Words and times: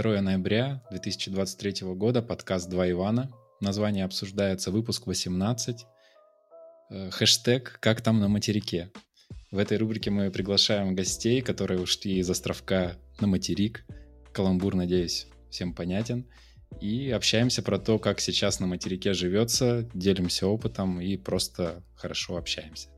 2 0.00 0.20
ноября 0.20 0.80
2023 0.92 1.84
года, 1.96 2.22
подкаст 2.22 2.70
«Два 2.70 2.88
Ивана». 2.88 3.32
Название 3.60 4.04
обсуждается 4.04 4.70
выпуск 4.70 5.08
18. 5.08 5.86
Э, 6.90 7.10
хэштег 7.10 7.78
«Как 7.80 8.00
там 8.00 8.20
на 8.20 8.28
материке?». 8.28 8.92
В 9.50 9.58
этой 9.58 9.76
рубрике 9.76 10.10
мы 10.12 10.30
приглашаем 10.30 10.94
гостей, 10.94 11.40
которые 11.40 11.80
ушли 11.80 12.18
из 12.18 12.30
островка 12.30 12.94
на 13.18 13.26
материк. 13.26 13.84
Каламбур, 14.32 14.76
надеюсь, 14.76 15.26
всем 15.50 15.74
понятен. 15.74 16.28
И 16.80 17.10
общаемся 17.10 17.64
про 17.64 17.80
то, 17.80 17.98
как 17.98 18.20
сейчас 18.20 18.60
на 18.60 18.68
материке 18.68 19.14
живется, 19.14 19.90
делимся 19.94 20.46
опытом 20.46 21.00
и 21.00 21.16
просто 21.16 21.82
хорошо 21.96 22.36
общаемся. 22.36 22.88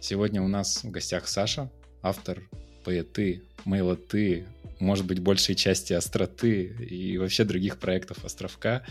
Сегодня 0.00 0.42
у 0.42 0.48
нас 0.48 0.82
в 0.82 0.90
гостях 0.90 1.28
Саша, 1.28 1.70
автор 2.02 2.42
поэты, 2.86 3.42
мейлоты, 3.64 4.46
может 4.78 5.06
быть, 5.06 5.20
большей 5.20 5.54
части 5.54 5.92
остроты 5.92 6.64
и 6.64 7.18
вообще 7.18 7.44
других 7.44 7.78
проектов 7.78 8.24
Островка. 8.24 8.84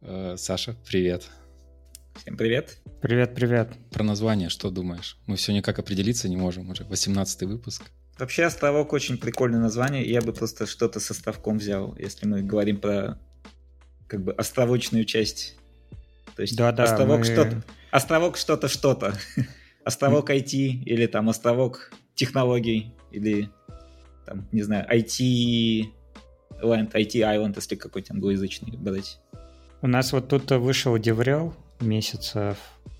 Э, 0.00 0.36
Саша, 0.38 0.76
привет. 0.88 1.28
Всем 2.16 2.36
привет. 2.36 2.78
Привет, 3.02 3.34
привет. 3.34 3.70
Про 3.90 4.04
название 4.04 4.48
что 4.48 4.70
думаешь? 4.70 5.18
Мы 5.26 5.36
все 5.36 5.52
никак 5.52 5.78
определиться 5.78 6.28
не 6.28 6.36
можем, 6.36 6.70
уже 6.70 6.84
18 6.84 7.42
выпуск. 7.42 7.84
Вообще 8.18 8.44
островок 8.44 8.92
очень 8.94 9.18
прикольное 9.18 9.60
название, 9.60 10.08
я 10.08 10.22
бы 10.22 10.32
просто 10.32 10.66
что-то 10.66 11.00
с 11.00 11.10
островком 11.10 11.58
взял, 11.58 11.94
если 11.98 12.26
мы 12.26 12.42
говорим 12.42 12.78
про 12.78 13.18
как 14.06 14.24
бы 14.24 14.32
островочную 14.32 15.04
часть. 15.04 15.56
То 16.34 16.42
есть 16.42 16.56
да, 16.56 16.72
да, 16.72 16.84
островок 16.84 17.18
мы... 17.20 17.24
что-то, 17.24 17.64
островок 17.90 18.36
что-то 18.38 18.68
что-то, 18.68 19.18
островок 19.84 20.30
IT 20.30 20.52
или 20.54 21.06
там 21.06 21.28
островок 21.28 21.92
технологий 22.14 22.94
или 23.10 23.50
там, 24.26 24.48
не 24.52 24.62
знаю, 24.62 24.86
IT 24.90 25.84
Land, 26.62 26.92
IT 26.92 27.14
Island, 27.14 27.54
если 27.56 27.76
какой-то 27.76 28.12
англоязычный 28.14 28.76
брать. 28.76 29.20
У 29.82 29.86
нас 29.86 30.12
вот 30.12 30.28
тут 30.28 30.50
вышел 30.50 30.98
Деврел 30.98 31.54
месяцев 31.80 32.56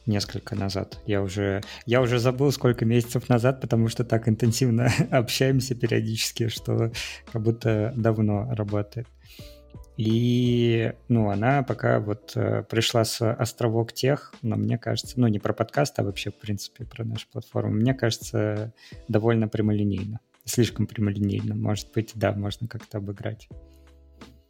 несколько 0.06 0.54
назад. 0.54 1.00
Я 1.06 1.22
уже, 1.22 1.62
я 1.84 2.00
уже 2.00 2.18
забыл, 2.18 2.52
сколько 2.52 2.84
месяцев 2.84 3.28
назад, 3.28 3.60
потому 3.60 3.88
что 3.88 4.04
так 4.04 4.28
интенсивно 4.28 4.90
общаемся 5.10 5.74
периодически, 5.74 6.48
что 6.48 6.92
как 7.32 7.42
будто 7.42 7.92
давно 7.96 8.48
работает. 8.54 9.08
И, 9.96 10.92
ну, 11.08 11.30
она 11.30 11.62
пока 11.62 12.00
вот 12.00 12.32
э, 12.34 12.64
пришла 12.68 13.04
с 13.04 13.32
островок 13.32 13.94
тех, 13.94 14.34
но 14.42 14.56
мне 14.56 14.76
кажется, 14.76 15.18
ну, 15.18 15.26
не 15.26 15.38
про 15.38 15.54
подкаст, 15.54 15.98
а 15.98 16.04
вообще, 16.04 16.30
в 16.30 16.34
принципе, 16.34 16.84
про 16.84 17.02
нашу 17.02 17.26
платформу, 17.32 17.72
мне 17.72 17.94
кажется, 17.94 18.74
довольно 19.08 19.48
прямолинейно. 19.48 20.20
Слишком 20.46 20.86
прямолинейно. 20.86 21.54
Может 21.54 21.92
быть, 21.92 22.12
да, 22.14 22.32
можно 22.32 22.68
как-то 22.68 22.98
обыграть. 22.98 23.48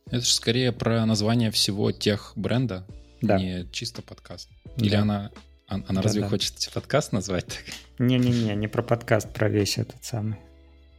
Это 0.06 0.20
же 0.20 0.32
скорее 0.32 0.70
про 0.70 1.04
название 1.06 1.50
всего 1.50 1.90
тех 1.90 2.32
бренда, 2.36 2.86
да. 3.22 3.38
не 3.38 3.66
чисто 3.72 4.02
подкаст. 4.02 4.50
Или 4.76 4.90
да. 4.90 5.02
она, 5.02 5.30
она 5.66 5.84
да, 5.88 6.02
разве 6.02 6.20
да. 6.20 6.28
хочет 6.28 6.54
подкаст 6.72 7.12
назвать 7.12 7.46
так? 7.46 7.64
Не-не-не, 7.98 8.54
не 8.54 8.68
про 8.68 8.82
подкаст, 8.82 9.32
про 9.32 9.48
весь 9.48 9.78
этот 9.78 10.04
самый. 10.04 10.36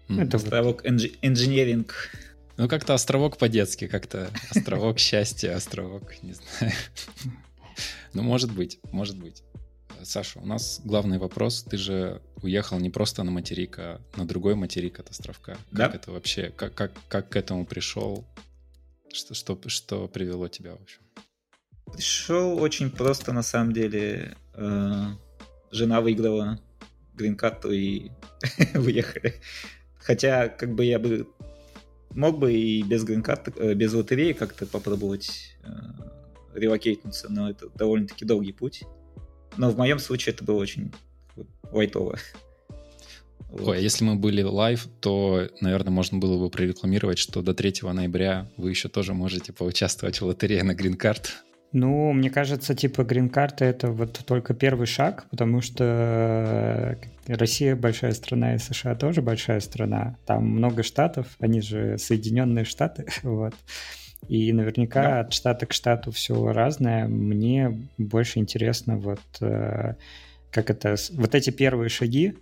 Mm. 0.10 0.24
Это 0.24 0.38
Островок 0.38 0.84
вот... 0.84 0.92
инженеринг. 1.22 2.12
Ну, 2.58 2.68
как-то 2.68 2.96
островок 2.96 3.38
по-детски, 3.38 3.88
как-то 3.88 4.30
островок 4.50 4.98
счастья, 4.98 5.56
островок, 5.56 6.12
не 6.24 6.34
знаю. 6.34 6.74
Ну, 8.14 8.24
может 8.24 8.52
быть, 8.52 8.80
может 8.92 9.18
быть. 9.20 9.44
Саша, 10.04 10.40
у 10.40 10.46
нас 10.46 10.82
главный 10.84 11.18
вопрос. 11.18 11.64
Ты 11.64 11.78
же 11.78 12.22
уехал 12.42 12.80
не 12.80 12.90
просто 12.90 13.24
на 13.24 13.32
материк, 13.32 13.80
а 13.80 14.02
на 14.16 14.26
другой 14.26 14.56
материк 14.56 15.00
от 15.00 15.10
островка. 15.10 15.54
Как 15.54 15.62
да? 15.72 15.92
это 15.94 16.12
вообще, 16.12 16.52
как, 16.56 16.74
как, 16.74 16.92
как 17.08 17.30
к 17.30 17.36
этому 17.36 17.66
пришел? 17.66 18.26
Что, 19.12 19.34
что, 19.34 19.60
что 19.68 20.08
привело 20.08 20.48
тебя, 20.48 20.76
в 20.76 20.82
общем? 20.82 21.00
Пришел 21.94 22.62
очень 22.62 22.92
просто, 22.92 23.34
на 23.34 23.44
самом 23.44 23.74
деле. 23.74 24.36
Э, 24.54 25.08
жена 25.72 26.02
выиграла 26.02 26.60
грин-карту 27.16 27.72
и 27.72 28.12
выехали. 28.74 29.36
Хотя, 30.00 30.50
как 30.50 30.74
бы 30.74 30.86
я 30.86 31.00
бы 31.00 31.28
мог 32.12 32.40
бы 32.40 32.54
и 32.54 32.84
без 32.84 33.04
грин-карты, 33.04 33.54
э, 33.56 33.74
без 33.74 33.94
лотереи 33.94 34.34
как-то 34.34 34.66
попробовать 34.66 35.56
э, 35.64 35.70
relocate 36.54 36.91
нуться, 36.91 37.28
но 37.30 37.50
это 37.50 37.70
довольно-таки 37.70 38.26
долгий 38.26 38.54
путь. 38.54 38.84
Но 39.58 39.70
в 39.72 39.78
моем 39.78 40.00
случае 40.00 40.34
это 40.34 40.44
было 40.44 40.58
очень 40.58 40.94
light 41.72 41.97
ово. 41.97 42.18
Вот. 43.50 43.70
Ой, 43.70 43.78
а 43.78 43.80
если 43.80 44.04
мы 44.04 44.16
были 44.16 44.42
live, 44.44 44.90
то, 45.00 45.48
наверное, 45.62 45.90
можно 45.90 46.18
было 46.18 46.38
бы 46.38 46.50
прорекламировать, 46.50 47.18
что 47.18 47.42
до 47.42 47.54
3 47.54 47.76
ноября 47.94 48.52
вы 48.58 48.72
еще 48.72 48.90
тоже 48.90 49.14
можете 49.14 49.54
поучаствовать 49.54 50.20
в 50.20 50.26
лотерее 50.26 50.64
на 50.64 50.74
грин-карт. 50.74 51.46
Ну, 51.72 52.12
мне 52.14 52.30
кажется, 52.30 52.76
типа 52.76 53.04
грин-карта 53.04 53.66
это 53.66 53.92
вот 53.92 54.22
только 54.26 54.54
первый 54.54 54.88
шаг, 54.88 55.28
потому 55.30 55.62
что 55.62 55.84
э, 55.84 56.96
Россия 57.28 57.76
большая 57.76 58.14
страна 58.14 58.56
и 58.56 58.58
США 58.58 58.96
тоже 58.96 59.22
большая 59.22 59.60
страна. 59.60 60.18
Там 60.26 60.46
много 60.46 60.84
штатов, 60.84 61.28
они 61.40 61.62
же 61.62 61.98
Соединенные 61.98 62.64
Штаты, 62.66 63.06
вот. 63.24 63.54
И 64.28 64.52
наверняка 64.52 65.04
да. 65.04 65.20
от 65.22 65.34
штата 65.34 65.66
к 65.66 65.74
штату 65.74 66.12
все 66.12 66.52
разное. 66.52 67.08
Мне 67.08 67.88
больше 67.98 68.40
интересно 68.40 68.98
вот 68.98 69.22
э, 69.42 69.96
как 70.52 70.70
это, 70.70 70.96
вот 71.14 71.36
эти 71.36 71.50
первые 71.50 71.90
шаги, 71.90 72.36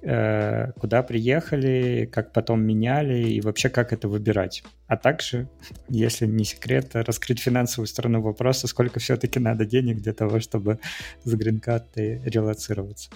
Э, 0.00 0.70
куда 0.78 1.02
приехали, 1.02 2.08
как 2.12 2.32
потом 2.32 2.62
меняли 2.62 3.30
и 3.30 3.40
вообще 3.40 3.68
как 3.68 3.92
это 3.92 4.06
выбирать. 4.06 4.62
А 4.86 4.96
также, 4.96 5.48
если 5.88 6.24
не 6.26 6.44
секрет, 6.44 6.90
раскрыть 6.94 7.40
финансовую 7.40 7.88
сторону 7.88 8.20
вопроса, 8.20 8.68
сколько 8.68 9.00
все-таки 9.00 9.40
надо 9.40 9.64
денег 9.64 10.00
для 10.00 10.12
того, 10.12 10.38
чтобы 10.38 10.78
с 11.24 11.34
грин-картой 11.34 12.22
релацироваться. 12.24 13.10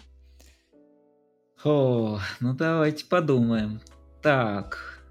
О, 1.62 2.18
ну 2.40 2.52
давайте 2.52 3.04
подумаем. 3.06 3.80
Так, 4.20 5.04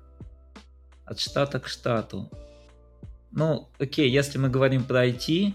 от 1.06 1.22
штата 1.22 1.62
к 1.62 1.70
штату. 1.70 2.30
Ну, 3.32 3.70
окей, 3.80 4.10
если 4.10 4.38
мы 4.38 4.50
говорим 4.50 4.84
про 4.84 5.08
IT, 5.08 5.54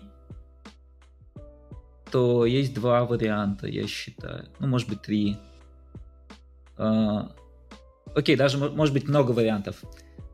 то 2.11 2.47
есть 2.47 2.75
два 2.75 3.05
варианта, 3.05 3.67
я 3.67 3.87
считаю. 3.87 4.49
Ну, 4.59 4.69
может 4.69 4.89
быть, 4.89 5.03
три. 5.03 5.37
А, 6.79 7.33
окей, 8.15 8.37
даже 8.37 8.59
может 8.59 8.95
быть 8.95 9.09
много 9.09 9.33
вариантов. 9.33 9.83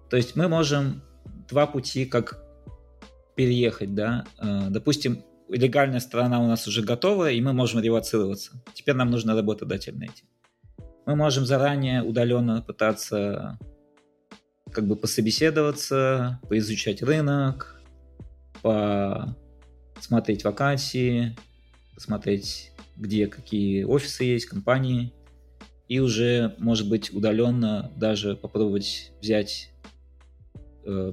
То 0.09 0.17
есть 0.17 0.37
мы 0.37 0.49
можем 0.49 1.03
два 1.49 1.67
пути 1.67 2.05
как 2.05 2.39
переехать, 3.35 3.95
да. 3.95 4.25
А, 4.39 4.69
допустим, 4.69 5.25
легальная 5.49 6.01
сторона 6.01 6.41
у 6.41 6.47
нас 6.47 6.69
уже 6.69 6.83
готова, 6.83 7.31
и 7.31 7.41
мы 7.41 7.53
можем 7.53 7.81
релацироваться. 7.81 8.53
Теперь 8.75 8.95
нам 8.95 9.11
нужно 9.11 9.35
работодатель 9.35 9.97
найти. 9.99 10.25
Мы 11.07 11.17
можем 11.17 11.45
заранее 11.45 12.03
удаленно 12.03 12.63
пытаться 12.63 13.59
как 14.73 14.87
бы 14.87 14.97
пособеседоваться, 14.97 16.41
поизучать 16.49 17.03
рынок, 17.03 17.81
посмотреть 19.95 20.45
вакансии, 20.45 21.37
посмотреть, 21.95 22.73
где 22.97 23.27
какие 23.27 23.85
офисы 23.85 24.25
есть, 24.25 24.47
компании, 24.47 25.13
и 25.89 25.99
уже, 25.99 26.55
может 26.59 26.89
быть, 26.89 27.13
удаленно 27.13 27.93
даже 27.97 28.35
попробовать 28.35 29.13
взять, 29.21 29.71
э, 30.85 31.13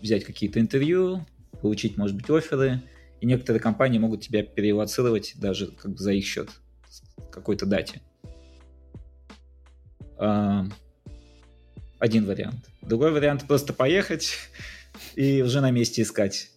взять 0.00 0.24
какие-то 0.24 0.60
интервью, 0.60 1.26
получить, 1.60 1.96
может 1.96 2.16
быть, 2.16 2.30
оферы, 2.30 2.82
и 3.20 3.26
некоторые 3.26 3.60
компании 3.60 3.98
могут 3.98 4.22
тебя 4.22 4.42
перелоцировать 4.42 5.34
даже 5.36 5.66
как 5.66 5.92
бы 5.92 5.98
за 5.98 6.12
их 6.12 6.24
счет 6.24 6.48
какой-то 7.30 7.66
дате. 7.66 8.00
Э, 10.18 10.64
один 11.98 12.26
вариант. 12.26 12.66
Другой 12.82 13.12
вариант 13.12 13.46
просто 13.46 13.72
поехать 13.72 14.38
и 15.14 15.42
уже 15.42 15.60
на 15.60 15.70
месте 15.70 16.02
искать. 16.02 16.50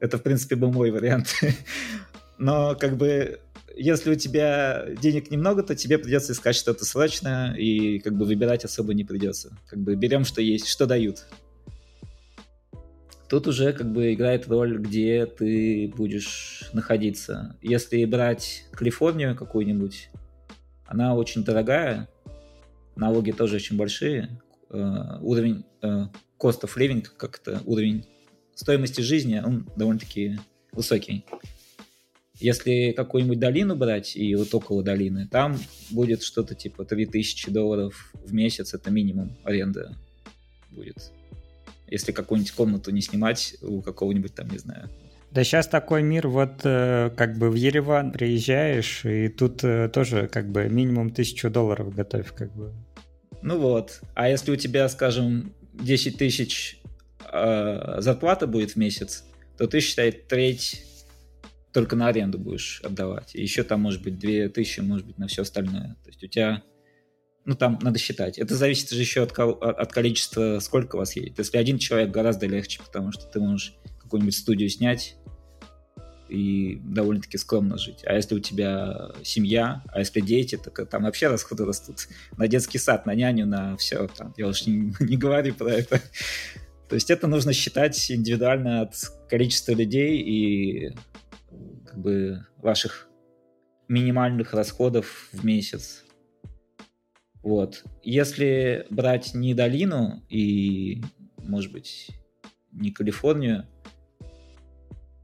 Это, 0.00 0.18
в 0.18 0.22
принципе, 0.22 0.56
был 0.56 0.72
мой 0.72 0.90
вариант. 0.90 1.34
Но 2.38 2.76
как 2.76 2.96
бы 2.96 3.40
если 3.78 4.10
у 4.10 4.14
тебя 4.16 4.86
денег 5.00 5.30
немного, 5.30 5.62
то 5.62 5.76
тебе 5.76 5.98
придется 5.98 6.32
искать 6.32 6.56
что-то 6.56 6.84
срочное, 6.84 7.54
и 7.54 8.00
как 8.00 8.16
бы 8.16 8.24
выбирать 8.24 8.64
особо 8.64 8.92
не 8.92 9.04
придется. 9.04 9.56
Как 9.68 9.78
бы 9.78 9.94
берем, 9.94 10.24
что 10.24 10.42
есть, 10.42 10.66
что 10.66 10.86
дают. 10.86 11.24
Тут 13.28 13.46
уже 13.46 13.72
как 13.72 13.92
бы 13.92 14.14
играет 14.14 14.48
роль, 14.48 14.78
где 14.78 15.26
ты 15.26 15.92
будешь 15.96 16.70
находиться. 16.72 17.56
Если 17.62 18.04
брать 18.04 18.64
Калифорнию 18.72 19.36
какую-нибудь, 19.36 20.10
она 20.86 21.14
очень 21.14 21.44
дорогая, 21.44 22.08
налоги 22.96 23.30
тоже 23.30 23.56
очень 23.56 23.76
большие, 23.76 24.40
уровень 24.70 25.64
uh, 25.82 26.08
cost 26.38 26.62
of 26.62 26.70
living, 26.76 27.06
как-то 27.16 27.62
уровень 27.64 28.06
стоимости 28.54 29.00
жизни, 29.00 29.40
он 29.44 29.68
довольно-таки 29.76 30.38
высокий. 30.72 31.24
Если 32.34 32.92
какую-нибудь 32.96 33.40
долину 33.40 33.74
брать, 33.74 34.16
и 34.16 34.34
вот 34.36 34.54
около 34.54 34.82
долины, 34.82 35.26
там 35.28 35.58
будет 35.90 36.22
что-то 36.22 36.54
типа 36.54 36.84
3000 36.84 37.50
долларов 37.50 38.12
в 38.14 38.32
месяц, 38.32 38.74
это 38.74 38.90
минимум 38.90 39.36
аренда 39.42 39.96
будет. 40.70 41.12
если 41.88 42.12
какую-нибудь 42.12 42.52
комнату 42.52 42.90
не 42.90 43.00
снимать 43.00 43.56
у 43.62 43.80
какого-нибудь 43.80 44.34
там, 44.34 44.50
не 44.50 44.58
знаю, 44.58 44.88
да 45.30 45.44
сейчас 45.44 45.68
такой 45.68 46.02
мир, 46.02 46.26
вот 46.28 46.62
э, 46.64 47.10
как 47.14 47.36
бы 47.36 47.50
в 47.50 47.54
Ереван 47.54 48.12
приезжаешь, 48.12 49.04
и 49.04 49.28
тут 49.28 49.62
э, 49.62 49.90
тоже 49.90 50.26
как 50.26 50.48
бы 50.48 50.68
минимум 50.70 51.10
тысячу 51.10 51.50
долларов 51.50 51.94
готовь, 51.94 52.32
как 52.34 52.50
бы. 52.54 52.72
Ну 53.42 53.58
вот, 53.58 54.00
а 54.14 54.28
если 54.28 54.50
у 54.50 54.56
тебя, 54.56 54.88
скажем, 54.88 55.54
10 55.74 56.18
тысяч 56.18 56.80
э, 57.32 58.00
зарплата 58.00 58.46
будет 58.46 58.72
в 58.72 58.76
месяц, 58.76 59.24
то 59.56 59.66
ты, 59.66 59.80
считай, 59.80 60.12
треть 60.12 60.84
только 61.72 61.96
на 61.96 62.08
аренду 62.08 62.38
будешь 62.38 62.80
отдавать. 62.82 63.34
И 63.34 63.42
еще 63.42 63.62
там 63.62 63.82
может 63.82 64.02
быть 64.02 64.18
2 64.18 64.48
тысячи, 64.48 64.80
может 64.80 65.06
быть, 65.06 65.18
на 65.18 65.28
все 65.28 65.42
остальное. 65.42 65.96
То 66.02 66.08
есть 66.08 66.22
у 66.24 66.26
тебя 66.26 66.62
ну, 67.44 67.54
там 67.54 67.78
надо 67.80 67.98
считать. 67.98 68.38
Это 68.38 68.54
зависит 68.54 68.90
же 68.90 69.00
еще 69.00 69.22
от, 69.22 69.32
от 69.38 69.92
количества, 69.92 70.58
сколько 70.60 70.96
вас 70.96 71.16
едет. 71.16 71.38
Если 71.38 71.56
один 71.56 71.78
человек, 71.78 72.10
гораздо 72.10 72.46
легче, 72.46 72.80
потому 72.84 73.10
что 73.10 73.24
ты 73.26 73.40
можешь 73.40 73.74
какую-нибудь 74.02 74.36
студию 74.36 74.68
снять 74.68 75.16
и 76.28 76.80
довольно-таки 76.84 77.38
скромно 77.38 77.78
жить. 77.78 78.02
А 78.04 78.14
если 78.14 78.34
у 78.34 78.40
тебя 78.40 79.10
семья, 79.22 79.82
а 79.92 80.00
если 80.00 80.20
дети, 80.20 80.56
так 80.56 80.88
там 80.88 81.04
вообще 81.04 81.28
расходы 81.28 81.64
растут. 81.64 82.08
На 82.36 82.48
детский 82.48 82.78
сад, 82.78 83.06
на 83.06 83.14
няню, 83.14 83.46
на 83.46 83.76
все. 83.76 84.06
Там, 84.08 84.34
я 84.36 84.48
уж 84.48 84.66
не, 84.66 84.94
не 85.00 85.16
говорю 85.16 85.54
про 85.54 85.70
это. 85.70 86.00
То 86.88 86.94
есть 86.94 87.10
это 87.10 87.26
нужно 87.26 87.52
считать 87.52 88.10
индивидуально 88.10 88.82
от 88.82 88.94
количества 89.28 89.72
людей 89.72 90.18
и 90.20 90.94
как 91.86 91.98
бы 91.98 92.46
ваших 92.58 93.08
минимальных 93.88 94.52
расходов 94.52 95.28
в 95.32 95.44
месяц. 95.44 96.04
Вот. 97.42 97.84
Если 98.02 98.86
брать 98.90 99.34
не 99.34 99.54
долину 99.54 100.22
и, 100.28 101.02
может 101.38 101.72
быть, 101.72 102.10
не 102.72 102.90
Калифорнию, 102.90 103.66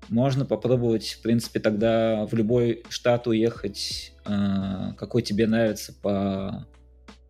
можно 0.09 0.45
попробовать, 0.45 1.13
в 1.13 1.23
принципе, 1.23 1.61
тогда 1.61 2.27
в 2.27 2.35
любой 2.35 2.83
штат 2.89 3.27
уехать, 3.27 4.13
а, 4.25 4.93
какой 4.95 5.23
тебе 5.23 5.47
нравится 5.47 5.93
по 5.93 6.67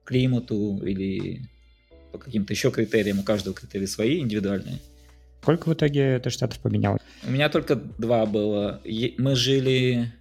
климату 0.05 0.81
или 0.85 1.49
по 2.12 2.19
каким-то 2.19 2.53
еще 2.53 2.71
критериям. 2.71 3.21
У 3.21 3.23
каждого 3.23 3.56
критерии 3.56 3.87
свои, 3.87 4.21
индивидуальные. 4.21 4.79
Сколько 5.43 5.69
в 5.69 5.75
итоге 5.75 6.19
ты 6.21 6.31
штатов 6.31 6.59
поменял? 6.61 6.99
У 7.26 7.31
меня 7.31 7.49
только 7.49 7.76
два 7.76 8.25
было. 8.25 8.81
Мы 9.19 9.37
жили 9.37 10.12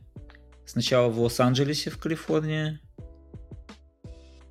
сначала 0.66 1.10
в 1.10 1.20
Лос-Анджелесе, 1.20 1.90
в 1.90 1.98
Калифорнии, 1.98 2.80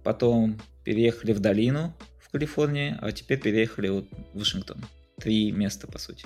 потом 0.02 0.60
переехали 0.84 1.32
в 1.32 1.40
долину 1.40 1.94
в 2.20 2.30
Калифорнии, 2.30 2.96
а 3.00 3.12
теперь 3.12 3.40
переехали 3.40 3.88
вот 3.88 4.06
в 4.32 4.38
Вашингтон. 4.38 4.78
Три 5.18 5.52
места, 5.52 5.86
по 5.86 5.98
сути. 5.98 6.24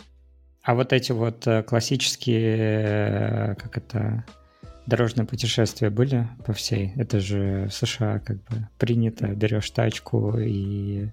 А 0.67 0.75
вот 0.75 0.93
эти 0.93 1.13
вот 1.13 1.47
э, 1.47 1.63
классические, 1.63 2.57
э, 2.59 3.55
как 3.55 3.79
это, 3.79 4.25
дорожные 4.87 5.25
путешествия 5.25 5.91
были 5.91 6.29
по 6.45 6.53
всей? 6.55 6.93
Это 6.97 7.21
же 7.21 7.69
в 7.71 7.73
США 7.73 8.19
как 8.19 8.39
бы 8.39 8.69
принято, 8.77 9.29
берешь 9.29 9.71
тачку 9.71 10.37
и 10.37 11.07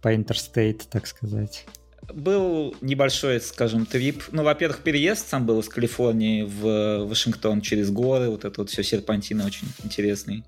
по 0.00 0.14
интерстейт, 0.14 0.88
так 0.88 1.06
сказать. 1.06 1.66
Был 2.14 2.74
небольшой, 2.80 3.42
скажем, 3.42 3.84
трип. 3.84 4.22
Ну, 4.32 4.42
во-первых, 4.42 4.78
переезд 4.78 5.28
сам 5.28 5.44
был 5.44 5.60
из 5.60 5.68
Калифорнии 5.68 6.44
в 6.44 7.04
Вашингтон 7.04 7.60
через 7.60 7.90
горы, 7.90 8.30
вот 8.30 8.46
это 8.46 8.62
вот 8.62 8.70
все 8.70 8.82
серпантина 8.82 9.44
очень 9.44 9.68
интересный. 9.84 10.44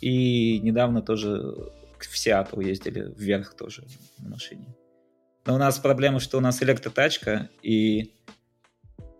И 0.00 0.58
недавно 0.60 1.02
тоже 1.02 1.54
в 1.98 2.18
Сиэтл 2.18 2.60
ездили 2.60 3.12
вверх 3.14 3.52
тоже 3.54 3.84
на 4.20 4.30
машине. 4.30 4.74
Но 5.46 5.54
у 5.54 5.58
нас 5.58 5.78
проблема, 5.78 6.20
что 6.20 6.38
у 6.38 6.40
нас 6.40 6.62
электротачка, 6.62 7.50
и 7.62 8.14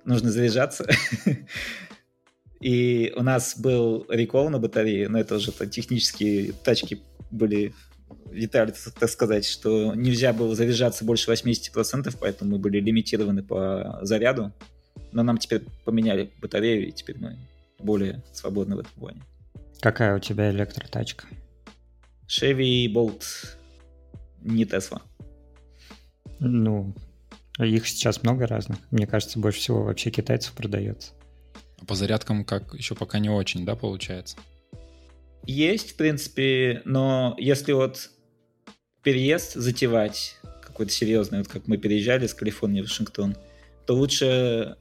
нужно 0.04 0.30
заряжаться. 0.30 0.86
И 2.60 3.12
у 3.14 3.22
нас 3.22 3.58
был 3.58 4.06
рекол 4.08 4.48
на 4.48 4.58
батарее, 4.58 5.10
но 5.10 5.18
это 5.18 5.34
уже 5.34 5.52
технические 5.52 6.52
тачки 6.52 7.02
были 7.30 7.74
детали, 8.32 8.72
так 8.98 9.10
сказать, 9.10 9.44
что 9.44 9.94
нельзя 9.94 10.32
было 10.32 10.54
заряжаться 10.54 11.04
больше 11.04 11.30
80%, 11.30 12.16
поэтому 12.18 12.52
мы 12.52 12.58
были 12.58 12.80
лимитированы 12.80 13.42
по 13.42 13.98
заряду. 14.00 14.50
Но 15.12 15.22
нам 15.22 15.36
теперь 15.36 15.62
поменяли 15.84 16.32
батарею, 16.40 16.88
и 16.88 16.92
теперь 16.92 17.18
мы 17.18 17.36
более 17.78 18.22
свободны 18.32 18.76
в 18.76 18.78
этом 18.78 18.92
плане. 18.92 19.22
Какая 19.80 20.16
у 20.16 20.18
тебя 20.18 20.50
электротачка? 20.50 21.26
Chevy 22.26 22.86
Bolt, 22.86 23.24
не 24.40 24.64
Tesla. 24.64 25.02
Ну, 26.40 26.94
их 27.58 27.86
сейчас 27.86 28.22
много 28.22 28.46
разных. 28.46 28.78
Мне 28.90 29.06
кажется, 29.06 29.38
больше 29.38 29.60
всего 29.60 29.82
вообще 29.82 30.10
китайцев 30.10 30.52
продается. 30.52 31.12
А 31.80 31.84
по 31.84 31.94
зарядкам 31.94 32.44
как 32.44 32.74
еще 32.74 32.94
пока 32.94 33.18
не 33.18 33.30
очень, 33.30 33.64
да, 33.64 33.76
получается? 33.76 34.36
Есть, 35.46 35.92
в 35.92 35.96
принципе, 35.96 36.82
но 36.84 37.34
если 37.38 37.72
вот 37.72 38.10
переезд 39.02 39.54
затевать 39.54 40.36
какой-то 40.62 40.90
серьезный, 40.90 41.38
вот 41.38 41.48
как 41.48 41.68
мы 41.68 41.76
переезжали 41.76 42.26
с 42.26 42.34
Калифорнии 42.34 42.80
в 42.80 42.84
Вашингтон, 42.84 43.36
то 43.86 43.94
лучше 43.94 44.76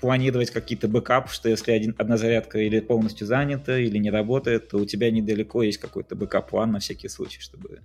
планировать 0.00 0.50
какие-то 0.50 0.88
backup, 0.88 1.30
что 1.30 1.48
если 1.48 1.72
один, 1.72 1.94
одна 1.98 2.16
зарядка 2.16 2.58
или 2.58 2.80
полностью 2.80 3.26
занята, 3.26 3.78
или 3.78 3.98
не 3.98 4.10
работает, 4.10 4.68
то 4.68 4.78
у 4.78 4.86
тебя 4.86 5.10
недалеко 5.10 5.62
есть 5.62 5.78
какой-то 5.78 6.16
backup-план 6.16 6.72
на 6.72 6.78
всякий 6.78 7.08
случай, 7.08 7.40
чтобы 7.40 7.80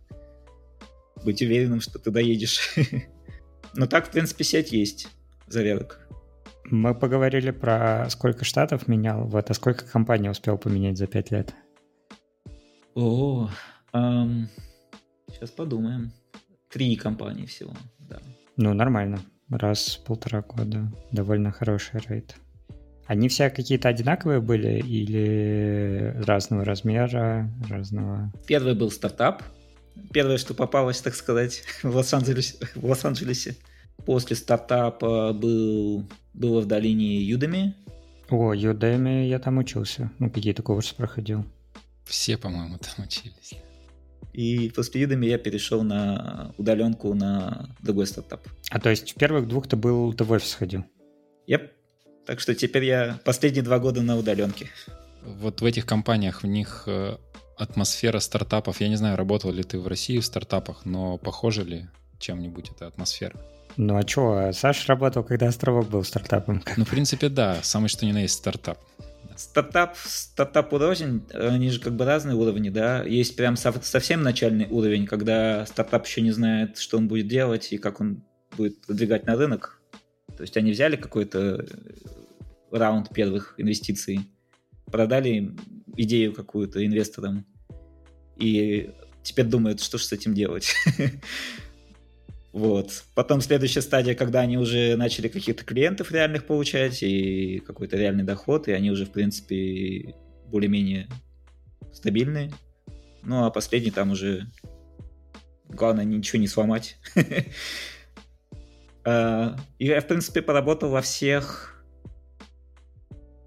быть 1.26 1.42
уверенным, 1.42 1.82
что 1.82 2.00
ты 2.00 2.12
доедешь. 2.12 2.76
Но 3.76 3.88
так, 3.88 4.08
в 4.08 4.12
принципе, 4.12 4.44
сеть 4.44 4.72
есть 4.72 5.10
зарядок. 5.48 6.08
Мы 6.66 6.96
поговорили 6.96 7.52
про 7.52 8.08
сколько 8.10 8.46
штатов 8.46 8.88
менял, 8.88 9.28
вот, 9.28 9.50
а 9.50 9.54
сколько 9.54 9.86
компаний 9.86 10.30
успел 10.30 10.58
поменять 10.58 10.98
за 10.98 11.08
пять 11.08 11.32
лет? 11.32 11.54
О, 12.96 13.50
эм, 13.94 14.50
сейчас 15.30 15.52
подумаем. 15.52 16.12
Три 16.70 16.96
компании 16.96 17.46
всего, 17.46 17.74
да. 18.00 18.20
Ну, 18.58 18.74
нормально. 18.74 19.20
Раз 19.50 19.98
в 19.98 20.06
полтора 20.06 20.42
года. 20.42 20.92
Довольно 21.12 21.52
хороший 21.52 22.00
рейд. 22.08 22.36
Они 23.06 23.30
все 23.30 23.50
какие-то 23.50 23.90
одинаковые 23.90 24.42
были 24.42 24.80
или 24.80 26.16
разного 26.26 26.66
размера, 26.66 27.52
разного? 27.70 28.32
Первый 28.48 28.74
был 28.74 28.90
стартап, 28.90 29.44
Первое, 30.14 30.38
что 30.38 30.54
попалось, 30.54 31.02
так 31.02 31.16
сказать, 31.16 31.64
в 31.84 31.96
Лос-Анджелесе. 31.96 32.58
В 32.76 32.86
Лос-Анджелесе. 32.86 33.56
После 34.06 34.36
стартапа 34.36 35.34
был, 35.34 36.06
было 36.34 36.62
в 36.62 36.66
долине 36.66 37.22
Юдами. 37.22 37.76
О, 38.30 38.54
Юдами 38.54 39.26
я 39.26 39.40
там 39.40 39.58
учился. 39.58 40.12
Ну, 40.20 40.30
какие-то 40.30 40.64
курсы 40.64 40.96
проходил. 40.96 41.46
Все, 42.06 42.38
по-моему, 42.38 42.78
там 42.78 43.06
учились. 43.06 43.56
И 44.34 44.70
после 44.76 45.02
Юдами 45.02 45.28
я 45.28 45.38
перешел 45.38 45.82
на 45.82 46.54
удаленку 46.58 47.14
на 47.14 47.70
другой 47.80 48.06
стартап. 48.06 48.46
А 48.70 48.80
то 48.80 48.90
есть 48.90 49.14
в 49.14 49.16
первых 49.16 49.48
двух 49.48 49.68
ты 49.68 49.76
был, 49.76 50.14
ты 50.14 50.24
в 50.24 50.32
офис 50.32 50.54
ходил? 50.54 50.84
Yep. 51.48 51.70
Так 52.26 52.40
что 52.40 52.54
теперь 52.54 52.84
я 52.84 53.20
последние 53.24 53.64
два 53.64 53.80
года 53.80 54.02
на 54.02 54.18
удаленке. 54.18 54.68
Вот 55.24 55.62
в 55.62 55.66
этих 55.66 55.86
компаниях 55.86 56.44
в 56.44 56.48
них 56.48 56.84
э, 56.88 57.18
атмосфера 57.58 58.20
стартапов. 58.20 58.82
Я 58.82 58.90
не 58.90 58.96
знаю, 58.96 59.18
работал 59.18 59.52
ли 59.52 59.64
ты 59.64 59.80
в 59.80 59.88
России 59.88 60.20
в 60.20 60.26
стартапах, 60.26 60.86
но 60.86 61.18
похоже 61.18 61.64
ли 61.64 61.88
чем-нибудь 62.20 62.72
эта 62.76 62.88
атмосфера? 62.88 63.40
Ну 63.78 63.98
а 63.98 64.08
что, 64.08 64.52
Саша 64.54 64.88
работал, 64.88 65.24
когда 65.24 65.48
Островок 65.48 65.90
был 65.90 66.04
стартапом. 66.04 66.64
Ну, 66.78 66.86
в 66.86 66.90
принципе, 66.90 67.30
да, 67.30 67.58
самый 67.62 67.90
что 67.90 68.06
ни 68.06 68.12
на 68.12 68.22
есть 68.22 68.36
стартап. 68.36 68.80
Стартап, 69.36 69.98
стартап 69.98 70.72
уровень, 70.72 71.26
они 71.34 71.70
же 71.70 71.82
как 71.82 71.94
бы 71.94 72.06
разные 72.06 72.38
уровни, 72.38 72.70
да. 72.70 73.04
Есть 73.04 73.36
прям 73.36 73.58
совсем 73.58 74.24
начальный 74.24 74.68
уровень, 74.70 75.06
когда 75.06 75.66
стартап 75.66 76.06
еще 76.06 76.22
не 76.22 76.32
знает, 76.32 76.78
что 76.78 76.98
он 76.98 77.10
будет 77.10 77.28
делать 77.28 77.74
и 77.74 77.78
как 77.78 78.00
он 78.00 78.24
будет 78.56 78.80
продвигать 78.86 79.26
на 79.26 79.36
рынок. 79.36 79.82
То 80.38 80.42
есть 80.42 80.56
они 80.56 80.72
взяли 80.72 80.96
какой-то 80.96 81.66
раунд 82.72 83.10
первых 83.10 83.56
инвестиций, 83.58 84.22
продали 84.86 85.54
идею 85.98 86.34
какую-то 86.34 86.86
инвесторам, 86.86 87.46
и 88.38 88.92
теперь 89.24 89.46
думают, 89.46 89.82
что 89.82 89.98
же 89.98 90.06
с 90.06 90.14
этим 90.14 90.34
делать. 90.34 90.74
Вот. 92.56 93.04
Потом 93.16 93.42
следующая 93.42 93.82
стадия, 93.82 94.16
когда 94.16 94.40
они 94.40 94.58
уже 94.58 94.96
начали 94.96 95.28
каких-то 95.28 95.66
клиентов 95.66 96.14
реальных 96.14 96.46
получать 96.46 97.04
и 97.04 97.60
какой-то 97.60 97.98
реальный 97.98 98.24
доход, 98.24 98.70
и 98.70 98.72
они 98.72 98.92
уже, 98.92 99.06
в 99.06 99.12
принципе, 99.12 100.16
более-менее 100.48 101.10
стабильные. 101.92 102.54
Ну, 103.24 103.44
а 103.44 103.52
последний 103.52 103.92
там 103.92 104.12
уже 104.12 104.48
главное 105.68 106.06
ничего 106.06 106.40
не 106.40 106.48
сломать. 106.48 106.98
А, 109.08 109.56
я, 109.78 110.02
в 110.02 110.08
принципе, 110.08 110.42
поработал 110.42 110.90
во 110.90 111.02
всех 111.04 111.86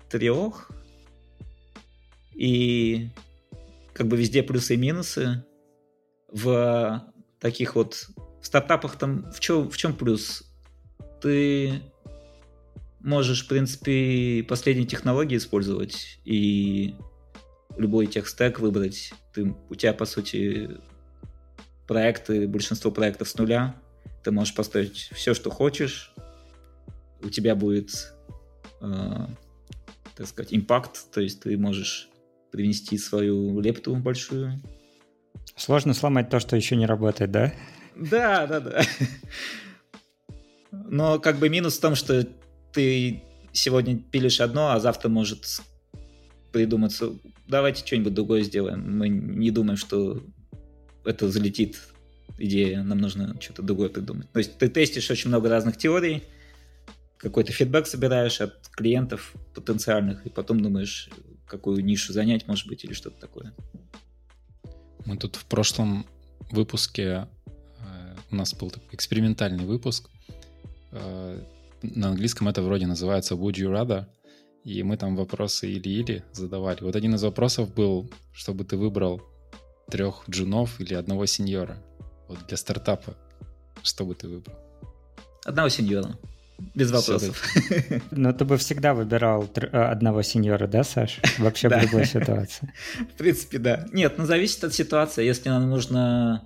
трех 0.08 0.70
и 2.38 3.10
как 3.92 4.06
бы 4.06 4.16
везде 4.16 4.44
плюсы 4.44 4.74
и 4.74 4.76
минусы. 4.78 5.44
В 6.30 7.04
таких 7.40 7.74
вот 7.74 8.08
в 8.40 8.46
стартапах 8.46 8.96
там 8.96 9.30
в 9.32 9.40
чем, 9.40 9.68
в 9.68 9.76
чем 9.76 9.94
плюс? 9.94 10.44
Ты 11.20 11.82
можешь, 13.00 13.44
в 13.44 13.48
принципе, 13.48 14.44
последние 14.48 14.86
технологии 14.86 15.36
использовать 15.36 16.20
и 16.24 16.94
любой 17.76 18.06
тех-стек 18.06 18.60
выбрать. 18.60 19.12
Ты, 19.34 19.56
у 19.68 19.74
тебя, 19.74 19.92
по 19.92 20.04
сути, 20.04 20.70
проекты, 21.88 22.46
большинство 22.46 22.92
проектов 22.92 23.28
с 23.28 23.36
нуля. 23.36 23.74
Ты 24.22 24.30
можешь 24.30 24.54
построить 24.54 25.10
все, 25.12 25.34
что 25.34 25.50
хочешь. 25.50 26.14
У 27.20 27.30
тебя 27.30 27.56
будет, 27.56 28.12
э, 28.80 29.26
так 30.14 30.26
сказать, 30.28 30.54
импакт, 30.54 31.10
то 31.10 31.20
есть 31.20 31.40
ты 31.40 31.58
можешь 31.58 32.08
привнести 32.50 32.98
свою 32.98 33.60
лепту 33.60 33.94
большую. 33.96 34.62
Сложно 35.56 35.94
сломать 35.94 36.30
то, 36.30 36.40
что 36.40 36.56
еще 36.56 36.76
не 36.76 36.86
работает, 36.86 37.30
да? 37.30 37.52
Да, 37.96 38.46
да, 38.46 38.60
да. 38.60 38.82
Но 40.70 41.18
как 41.18 41.38
бы 41.38 41.48
минус 41.48 41.78
в 41.78 41.80
том, 41.80 41.94
что 41.94 42.26
ты 42.72 43.22
сегодня 43.52 43.98
пилишь 43.98 44.40
одно, 44.40 44.70
а 44.70 44.80
завтра 44.80 45.08
может 45.08 45.60
придуматься, 46.52 47.12
давайте 47.46 47.84
что-нибудь 47.84 48.14
другое 48.14 48.42
сделаем. 48.42 48.98
Мы 48.98 49.08
не 49.08 49.50
думаем, 49.50 49.76
что 49.76 50.22
это 51.04 51.28
залетит 51.28 51.78
идея, 52.38 52.82
нам 52.82 52.98
нужно 52.98 53.36
что-то 53.40 53.62
другое 53.62 53.88
придумать. 53.88 54.30
То 54.32 54.38
есть 54.38 54.58
ты 54.58 54.68
тестишь 54.68 55.10
очень 55.10 55.28
много 55.28 55.48
разных 55.48 55.76
теорий, 55.76 56.22
какой-то 57.16 57.52
фидбэк 57.52 57.86
собираешь 57.86 58.40
от 58.40 58.68
клиентов 58.68 59.34
потенциальных, 59.54 60.24
и 60.24 60.30
потом 60.30 60.60
думаешь, 60.60 61.10
какую 61.48 61.84
нишу 61.84 62.12
занять, 62.12 62.46
может 62.46 62.68
быть, 62.68 62.84
или 62.84 62.92
что-то 62.92 63.20
такое. 63.20 63.54
Мы 65.04 65.16
тут 65.16 65.36
в 65.36 65.44
прошлом 65.46 66.06
выпуске, 66.50 67.28
э, 67.46 68.16
у 68.30 68.36
нас 68.36 68.54
был 68.54 68.70
такой 68.70 68.88
экспериментальный 68.92 69.64
выпуск, 69.64 70.08
э, 70.92 71.42
на 71.82 72.08
английском 72.08 72.48
это 72.48 72.62
вроде 72.62 72.86
называется 72.86 73.34
Would 73.34 73.54
you 73.54 73.72
rather, 73.72 74.06
и 74.64 74.82
мы 74.82 74.96
там 74.96 75.16
вопросы 75.16 75.70
или-или 75.70 76.24
задавали. 76.32 76.82
Вот 76.82 76.96
один 76.96 77.14
из 77.14 77.22
вопросов 77.22 77.72
был, 77.72 78.10
чтобы 78.32 78.64
ты 78.64 78.76
выбрал 78.76 79.22
трех 79.90 80.24
джунов 80.28 80.80
или 80.80 80.94
одного 80.94 81.26
сеньора. 81.26 81.82
Вот 82.28 82.46
для 82.46 82.56
стартапа. 82.56 83.16
Что 83.82 84.04
бы 84.04 84.14
ты 84.14 84.28
выбрал? 84.28 84.56
Одного 85.44 85.68
сеньора. 85.68 86.18
Без 86.74 86.90
вопросов. 86.90 87.42
Но 88.10 88.32
ты 88.32 88.44
бы 88.44 88.56
всегда 88.56 88.92
выбирал 88.92 89.48
э, 89.54 89.66
одного 89.66 90.22
сеньора, 90.22 90.66
да, 90.66 90.82
Саш? 90.82 91.20
Вообще 91.38 91.68
в 91.68 91.82
любой 91.82 92.04
ситуации. 92.06 92.72
В 92.98 93.16
принципе, 93.16 93.58
да. 93.58 93.86
Нет, 93.92 94.14
ну 94.18 94.26
зависит 94.26 94.64
от 94.64 94.74
ситуации. 94.74 95.24
Если 95.24 95.48
нам 95.48 95.70
нужно, 95.70 96.44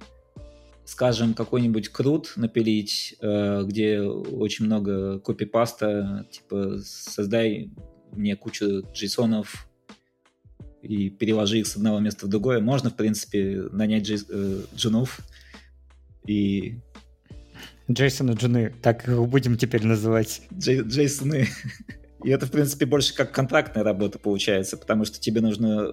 скажем, 0.85 1.33
какой-нибудь 1.33 1.89
крут 1.89 2.35
напилить, 2.37 3.17
э, 3.21 3.63
где 3.65 4.03
очень 4.03 4.67
много 4.67 5.19
копипаста, 5.19 6.27
типа 6.31 6.79
создай 6.85 7.71
мне 8.13 8.37
кучу 8.37 8.83
джейсонов 8.93 9.67
и 10.83 11.09
переложи 11.09 11.61
их 11.61 11.67
с 11.67 11.77
одного 11.77 12.01
места 12.01 12.27
в 12.27 12.29
другое, 12.29 12.61
можно, 12.61 12.91
в 12.91 12.97
принципе, 12.97 13.63
нанять 13.73 14.05
джей, 14.05 14.19
э, 14.29 14.63
джунов 14.77 15.21
и... 16.27 16.81
Джейсона 17.93 18.33
Джуны, 18.33 18.75
так 18.83 19.09
их 19.09 19.27
будем 19.29 19.57
теперь 19.57 19.85
называть. 19.85 20.43
Джей, 20.53 20.81
Джейсоны. 20.81 21.49
И 22.25 22.31
это, 22.31 22.47
в 22.47 22.51
принципе, 22.51 22.87
больше 22.87 23.15
как 23.15 23.33
контрактная 23.33 23.83
работа 23.83 24.19
получается, 24.19 24.77
потому 24.77 25.05
что 25.05 25.21
тебе 25.21 25.41
нужно 25.41 25.93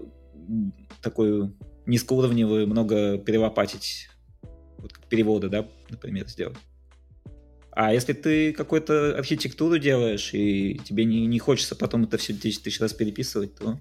такую 1.02 1.56
низкоуровневую 1.86 2.68
много 2.68 3.18
перелопатить, 3.18 4.10
переводы, 5.10 5.50
да, 5.50 5.68
например, 5.90 6.28
сделать. 6.28 6.58
А 7.72 7.94
если 7.94 8.14
ты 8.14 8.52
какую-то 8.52 9.18
архитектуру 9.18 9.78
делаешь, 9.80 10.34
и 10.34 10.80
тебе 10.84 11.06
не, 11.06 11.26
не 11.26 11.40
хочется 11.40 11.76
потом 11.76 12.04
это 12.04 12.18
все 12.18 12.34
10 12.34 12.64
тысяч 12.64 12.80
раз 12.80 12.94
переписывать, 12.94 13.56
то 13.56 13.80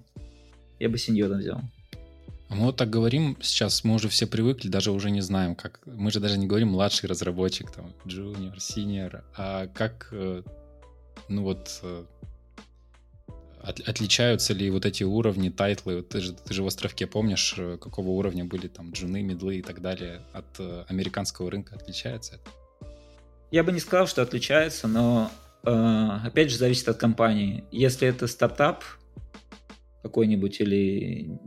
я 0.79 0.89
бы 0.89 0.97
сеньора 0.97 1.35
взял. 1.35 1.61
Мы 2.49 2.65
вот 2.65 2.77
так 2.77 2.89
говорим 2.89 3.37
сейчас, 3.41 3.83
мы 3.83 3.93
уже 3.93 4.09
все 4.09 4.25
привыкли, 4.25 4.69
даже 4.69 4.91
уже 4.91 5.11
не 5.11 5.21
знаем, 5.21 5.53
как... 5.55 5.81
Мы 5.85 6.09
же 6.09 6.19
даже 6.19 6.39
не 6.39 6.47
говорим 6.47 6.69
младший 6.69 7.07
разработчик, 7.07 7.71
там, 7.71 7.93
junior, 8.05 8.55
senior, 8.57 9.21
а 9.37 9.67
как, 9.67 10.09
э, 10.11 10.41
ну 11.27 11.43
вот, 11.43 11.79
э, 11.83 12.05
от, 13.61 13.81
отличаются 13.81 14.53
ли 14.53 14.71
вот 14.71 14.87
эти 14.87 15.03
уровни, 15.03 15.49
title 15.49 15.86
ы? 15.86 16.01
Ты 16.01 16.21
же, 16.21 16.33
ты 16.33 16.55
же 16.55 16.63
в 16.63 16.67
Островке 16.67 17.05
помнишь, 17.05 17.53
э, 17.55 17.77
какого 17.79 18.09
уровня 18.09 18.45
были 18.45 18.67
там 18.67 18.93
джуны, 18.93 19.21
мидлы 19.21 19.57
и 19.57 19.61
так 19.61 19.79
далее 19.79 20.23
от 20.33 20.59
американского 20.89 21.51
рынка? 21.51 21.75
Отличается 21.75 22.35
это? 22.35 22.89
Я 23.51 23.63
бы 23.63 23.71
не 23.71 23.79
сказал, 23.79 24.07
что 24.07 24.23
отличается, 24.23 24.87
но 24.87 25.31
опять 25.61 26.49
же 26.49 26.57
зависит 26.57 26.87
от 26.87 26.97
компании. 26.97 27.63
Если 27.71 28.07
это 28.07 28.25
стартап 28.25 28.83
какой-нибудь 30.01 30.61
или 30.61 31.37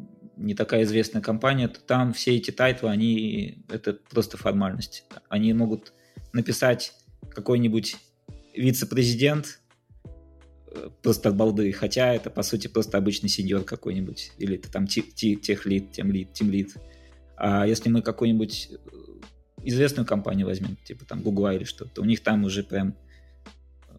не 0.42 0.54
такая 0.54 0.82
известная 0.82 1.22
компания, 1.22 1.68
то 1.68 1.80
там 1.80 2.12
все 2.12 2.36
эти 2.36 2.50
title 2.50 2.79
ы, 2.79 2.90
они 2.90 3.64
это 3.68 3.98
просто 4.10 4.36
формальность. 4.36 5.04
Они 5.28 5.52
могут 5.52 5.92
написать 6.32 6.94
какой-нибудь 7.30 7.96
вице-президент 8.54 9.60
э, 10.66 10.90
просто 11.02 11.30
от 11.30 11.36
балды, 11.36 11.72
хотя 11.72 12.12
это 12.12 12.30
по 12.30 12.42
сути 12.42 12.68
просто 12.68 12.98
обычный 12.98 13.28
сеньор 13.28 13.64
какой-нибудь, 13.64 14.32
или 14.38 14.56
это 14.56 14.70
там 14.70 14.86
тех 14.86 15.66
лид, 15.66 15.92
тем 15.92 16.12
лид, 16.12 16.32
тем 16.32 16.50
лид. 16.50 16.74
А 17.36 17.66
если 17.66 17.88
мы 17.88 18.02
какой-нибудь 18.02 18.70
известную 19.62 20.06
компанию 20.06 20.46
возьмем, 20.46 20.76
типа 20.84 21.04
там 21.04 21.22
Google 21.22 21.50
или 21.50 21.64
что-то, 21.64 22.02
у 22.02 22.04
них 22.04 22.22
там 22.22 22.44
уже 22.44 22.62
прям 22.62 22.94
э, 23.88 23.92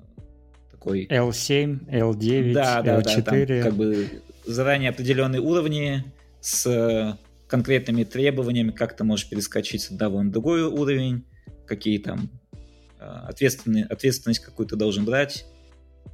такой... 0.72 1.08
L7, 1.08 1.90
L9, 1.90 2.54
да, 2.54 2.82
да, 2.82 3.00
L4. 3.00 3.24
Да, 3.24 3.24
там 3.24 3.64
как 3.64 3.74
бы 3.74 4.22
заранее 4.46 4.90
определенные 4.90 5.42
уровни 5.42 6.04
с 6.44 7.18
конкретными 7.48 8.04
требованиями, 8.04 8.72
как 8.72 8.98
ты 8.98 9.06
можешь 9.06 9.30
перескочить 9.30 9.84
с 9.84 9.92
одного 9.92 10.22
на 10.22 10.30
другой 10.30 10.64
уровень, 10.64 11.26
какие 11.66 12.00
там 12.00 12.30
э, 13.00 13.06
ответственные, 13.06 13.86
ответственность 13.86 14.42
какую 14.42 14.68
то 14.68 14.76
должен 14.76 15.06
брать, 15.06 15.46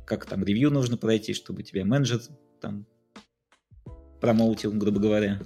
как 0.06 0.26
там 0.26 0.44
ревью 0.44 0.70
нужно 0.70 0.98
пройти, 0.98 1.34
чтобы 1.34 1.64
тебя 1.64 1.84
менеджер 1.84 2.22
там 2.62 2.86
промоутил, 4.22 4.72
грубо 4.74 5.00
говоря. 5.00 5.42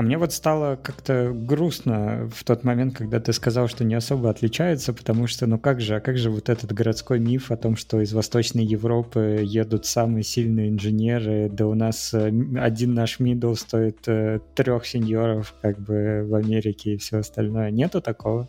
А 0.00 0.02
мне 0.02 0.16
вот 0.16 0.32
стало 0.32 0.76
как-то 0.76 1.30
грустно 1.30 2.26
в 2.34 2.42
тот 2.44 2.64
момент, 2.64 2.96
когда 2.96 3.20
ты 3.20 3.34
сказал, 3.34 3.68
что 3.68 3.84
не 3.84 3.94
особо 3.94 4.30
отличается, 4.30 4.94
потому 4.94 5.26
что, 5.26 5.46
ну 5.46 5.58
как 5.58 5.82
же, 5.82 5.96
а 5.96 6.00
как 6.00 6.16
же 6.16 6.30
вот 6.30 6.48
этот 6.48 6.72
городской 6.72 7.18
миф 7.18 7.50
о 7.50 7.58
том, 7.58 7.76
что 7.76 8.00
из 8.00 8.14
Восточной 8.14 8.64
Европы 8.64 9.40
едут 9.42 9.84
самые 9.84 10.22
сильные 10.22 10.70
инженеры, 10.70 11.50
да 11.52 11.66
у 11.66 11.74
нас 11.74 12.14
э, 12.14 12.32
один 12.56 12.94
наш 12.94 13.20
мидл 13.20 13.52
стоит 13.52 14.08
э, 14.08 14.40
трех 14.54 14.86
сеньоров 14.86 15.54
как 15.60 15.78
бы 15.78 16.24
в 16.26 16.34
Америке 16.34 16.94
и 16.94 16.96
все 16.96 17.18
остальное. 17.18 17.70
Нету 17.70 18.00
такого? 18.00 18.48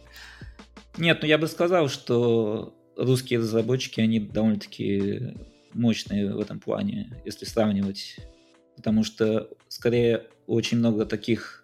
Нет, 0.98 1.20
ну 1.22 1.28
я 1.28 1.38
бы 1.38 1.48
сказал, 1.48 1.90
что 1.90 2.74
русские 2.96 3.40
разработчики, 3.40 4.00
они 4.00 4.22
довольно-таки 4.22 5.36
мощные 5.74 6.34
в 6.34 6.40
этом 6.40 6.62
плане, 6.62 7.22
если 7.26 7.44
сравнивать. 7.44 8.16
Потому 8.82 9.04
что, 9.04 9.48
скорее, 9.68 10.24
очень 10.48 10.80
много 10.80 11.06
таких 11.06 11.64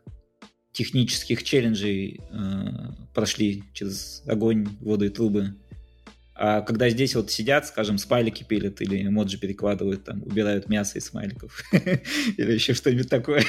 технических 0.72 1.44
челленджей 1.44 2.22
э, 2.30 2.68
прошли 3.16 3.64
через 3.74 4.22
огонь, 4.28 4.68
воду 4.82 5.06
и 5.06 5.10
трубы. 5.10 5.56
А 6.36 6.62
когда 6.62 6.88
здесь 6.92 7.16
вот 7.16 7.32
сидят, 7.32 7.66
скажем, 7.66 7.98
смайлики 7.98 8.44
пилят 8.44 8.82
или 8.82 9.08
эмоджи 9.08 9.40
перекладывают, 9.40 10.04
там, 10.04 10.22
убирают 10.22 10.70
мясо 10.70 11.00
из 11.00 11.06
смайликов 11.06 11.64
или 11.72 12.52
еще 12.52 12.76
что-нибудь 12.76 13.10
такое. 13.10 13.44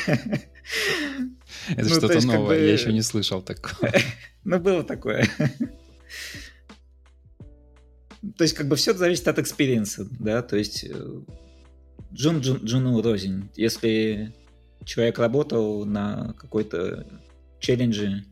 Это 1.68 1.88
ну, 1.90 1.94
что-то 1.94 2.26
новое, 2.26 2.58
я 2.64 2.72
еще 2.72 2.90
не 2.90 3.02
слышал 3.02 3.42
такого. 3.42 3.92
Ну, 4.44 4.58
было 4.58 4.82
такое. 4.82 5.28
То 8.38 8.44
есть, 8.44 8.54
как 8.54 8.66
бы 8.66 8.76
все 8.76 8.94
зависит 8.94 9.28
от 9.28 9.38
experience 9.38 9.97
а, 9.97 10.08
да, 10.18 10.40
то 10.40 10.56
есть 10.56 10.84
э, 10.88 11.20
джун, 12.12 12.40
джун 12.40 12.58
джуну 12.64 13.02
рознь. 13.02 13.48
Если 13.54 14.32
человек 14.84 15.18
работал 15.18 15.84
на 15.84 16.34
какой-то 16.38 17.06
челлендже, 17.60 18.24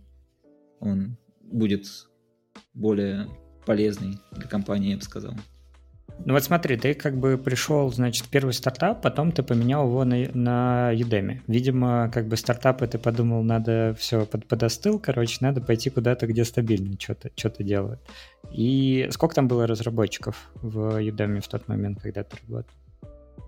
он 0.81 1.17
будет 1.43 1.87
более 2.75 3.29
полезный 3.65 4.19
для 4.33 4.49
компании, 4.49 4.91
я 4.91 4.97
бы 4.97 5.03
сказал. 5.03 5.35
Ну 6.25 6.33
вот 6.33 6.43
смотри, 6.43 6.77
ты 6.77 6.95
как 6.95 7.19
бы 7.19 7.37
пришел, 7.37 7.93
значит, 7.93 8.27
первый 8.31 8.55
стартап, 8.55 9.03
потом 9.03 9.33
ты 9.33 9.43
поменял 9.43 9.87
его 9.87 10.05
на, 10.05 10.17
на 10.33 10.95
Udemy. 10.95 11.43
Видимо, 11.47 12.11
как 12.13 12.27
бы 12.27 12.37
стартапы 12.37 12.87
ты 12.87 12.99
подумал, 12.99 13.43
надо 13.43 13.95
все 13.99 14.25
под, 14.25 14.47
подостыл, 14.47 14.99
короче, 14.99 15.39
надо 15.41 15.61
пойти 15.61 15.91
куда-то, 15.91 16.27
где 16.27 16.45
стабильно 16.45 16.97
что-то 16.99 17.31
что 17.37 17.63
делают. 17.63 18.01
И 18.51 19.09
сколько 19.11 19.35
там 19.35 19.47
было 19.47 19.67
разработчиков 19.67 20.51
в 20.55 21.01
Udemy 21.01 21.41
в 21.41 21.49
тот 21.49 21.69
момент, 21.69 22.01
когда 22.01 22.23
ты 22.23 22.37
работал? 22.47 22.73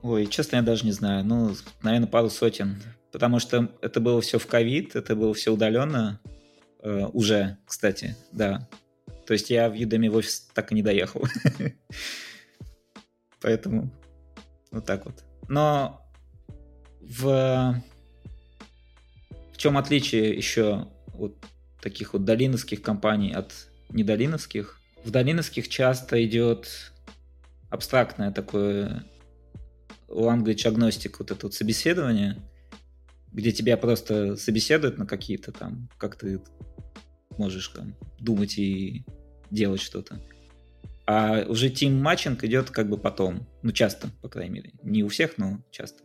Ой, 0.02 0.26
честно, 0.26 0.56
я 0.56 0.62
даже 0.62 0.84
не 0.84 0.92
знаю. 0.92 1.24
Ну, 1.24 1.54
наверное, 1.82 2.08
пару 2.08 2.30
сотен. 2.30 2.82
Потому 3.12 3.38
что 3.38 3.70
это 3.80 4.00
было 4.00 4.20
все 4.20 4.38
в 4.38 4.46
ковид, 4.46 4.94
это 4.94 5.16
было 5.16 5.34
все 5.34 5.52
удаленно. 5.52 6.20
Э, 6.80 7.06
уже, 7.12 7.58
кстати, 7.66 8.16
да. 8.32 8.68
То 9.26 9.32
есть 9.32 9.50
я 9.50 9.68
в 9.68 9.74
Udemy 9.74 10.10
в 10.10 10.16
офис 10.16 10.48
так 10.54 10.72
и 10.72 10.74
не 10.74 10.82
доехал. 10.82 11.24
Поэтому 13.40 13.90
вот 14.70 14.84
так 14.86 15.04
вот. 15.06 15.24
Но 15.48 16.00
в, 17.00 17.82
в 19.52 19.56
чем 19.56 19.78
отличие 19.78 20.36
еще 20.36 20.88
от 21.14 21.36
таких 21.80 22.12
вот 22.12 22.24
долиновских 22.24 22.82
компаний 22.82 23.32
от 23.32 23.52
недолиновских? 23.90 24.80
В 25.04 25.10
долиновских 25.10 25.68
часто 25.68 26.24
идет 26.24 26.92
абстрактное 27.70 28.32
такое 28.32 29.04
language 30.08 30.64
agnostic, 30.66 31.16
вот 31.18 31.30
это 31.30 31.46
вот 31.46 31.54
собеседование, 31.54 32.42
где 33.32 33.52
тебя 33.52 33.76
просто 33.76 34.36
собеседуют 34.36 34.98
на 34.98 35.06
какие-то 35.06 35.52
там, 35.52 35.88
как 35.98 36.16
ты 36.16 36.40
можешь 37.36 37.68
там, 37.68 37.94
думать 38.18 38.58
и 38.58 39.04
делать 39.50 39.80
что-то. 39.80 40.20
А 41.06 41.44
уже 41.48 41.70
тим 41.70 42.02
матчинг 42.02 42.44
идет 42.44 42.70
как 42.70 42.90
бы 42.90 42.98
потом. 42.98 43.46
Ну, 43.62 43.72
часто, 43.72 44.10
по 44.20 44.28
крайней 44.28 44.54
мере. 44.54 44.72
Не 44.82 45.02
у 45.04 45.08
всех, 45.08 45.38
но 45.38 45.62
часто. 45.70 46.02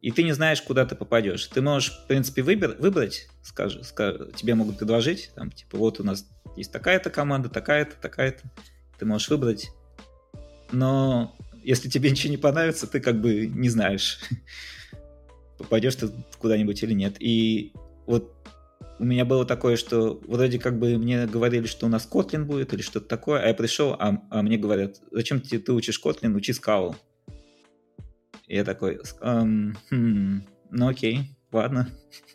И 0.00 0.10
ты 0.10 0.22
не 0.22 0.32
знаешь, 0.32 0.60
куда 0.60 0.84
ты 0.84 0.94
попадешь. 0.94 1.46
Ты 1.46 1.60
можешь, 1.62 1.92
в 1.92 2.06
принципе, 2.06 2.42
выбор, 2.42 2.76
выбрать, 2.78 3.28
скажи, 3.42 3.82
скажи, 3.82 4.30
тебе 4.36 4.54
могут 4.54 4.78
предложить, 4.78 5.32
там, 5.34 5.50
типа, 5.50 5.78
вот 5.78 5.98
у 5.98 6.04
нас 6.04 6.28
есть 6.56 6.70
такая-то 6.70 7.10
команда, 7.10 7.48
такая-то, 7.48 7.96
такая-то. 7.96 8.42
Ты 8.98 9.06
можешь 9.06 9.28
выбрать. 9.28 9.70
Но 10.72 11.34
если 11.68 11.90
тебе 11.90 12.10
ничего 12.10 12.30
не 12.30 12.38
понравится, 12.38 12.86
ты 12.86 12.98
как 12.98 13.20
бы 13.20 13.46
не 13.46 13.68
знаешь, 13.68 14.20
попадешь 15.58 15.96
ты 15.96 16.08
куда-нибудь 16.38 16.82
или 16.82 16.94
нет. 16.94 17.16
И 17.20 17.74
вот 18.06 18.34
у 18.98 19.04
меня 19.04 19.26
было 19.26 19.44
такое, 19.44 19.76
что 19.76 20.18
вроде 20.26 20.58
как 20.58 20.78
бы 20.78 20.96
мне 20.96 21.26
говорили, 21.26 21.66
что 21.66 21.84
у 21.84 21.90
нас 21.90 22.08
Kotlin 22.10 22.44
будет 22.44 22.72
или 22.72 22.80
что-то 22.80 23.06
такое, 23.06 23.42
а 23.42 23.48
я 23.48 23.54
пришел, 23.54 23.92
а, 23.98 24.18
а 24.30 24.40
мне 24.40 24.56
говорят, 24.56 25.02
зачем 25.10 25.42
ты, 25.42 25.58
ты 25.58 25.72
учишь 25.74 26.00
Kotlin, 26.02 26.34
учи 26.34 26.52
Scala. 26.52 26.96
И 28.46 28.56
я 28.56 28.64
такой, 28.64 28.98
эм, 29.20 29.76
хм, 29.90 30.40
ну 30.70 30.88
окей, 30.88 31.36
ладно, 31.52 31.90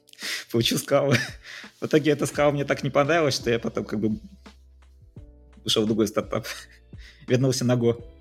поучу 0.52 0.76
Scala. 0.76 1.18
В 1.82 1.86
итоге 1.88 2.12
эта 2.12 2.26
Scala 2.26 2.52
мне 2.52 2.66
так 2.66 2.84
не 2.84 2.92
понравилась, 2.92 3.34
что 3.34 3.50
я 3.50 3.58
потом 3.58 3.84
как 3.84 4.00
бы 4.00 4.20
ушел 5.66 5.86
в 5.86 5.88
другой 5.88 6.08
стартап, 6.08 6.46
вернулся 7.28 7.66
на 7.66 7.74
Go. 7.74 8.13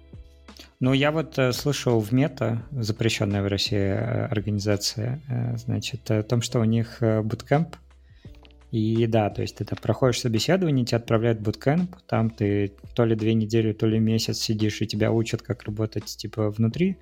Ну, 0.83 0.93
я 0.93 1.13
вот 1.13 1.39
э, 1.39 1.53
слышал 1.53 2.01
в 2.01 2.11
Мета, 2.11 2.65
запрещенная 2.73 3.41
в 3.45 3.47
России 3.47 3.79
э, 3.79 4.27
организация, 4.27 5.23
э, 5.29 5.57
значит, 5.57 6.11
о 6.11 6.25
том, 6.25 6.43
что 6.43 6.59
у 6.59 6.65
них 6.65 7.01
bootcamp 7.01 7.69
и 8.73 9.07
да, 9.07 9.31
то 9.31 9.43
есть 9.43 9.59
ты 9.59 9.65
там 9.65 9.79
проходишь 9.81 10.21
собеседование, 10.21 10.85
тебя 10.85 10.99
отправляют 10.99 11.39
в 11.39 11.43
буткемп, 11.43 11.95
там 12.09 12.31
ты 12.31 12.73
то 12.97 13.05
ли 13.05 13.15
две 13.15 13.35
недели, 13.35 13.73
то 13.73 13.87
ли 13.87 14.01
месяц 14.01 14.39
сидишь, 14.39 14.83
и 14.83 14.87
тебя 14.89 15.13
учат, 15.13 15.43
как 15.43 15.63
работать 15.63 16.07
типа 16.07 16.51
внутри 16.51 16.97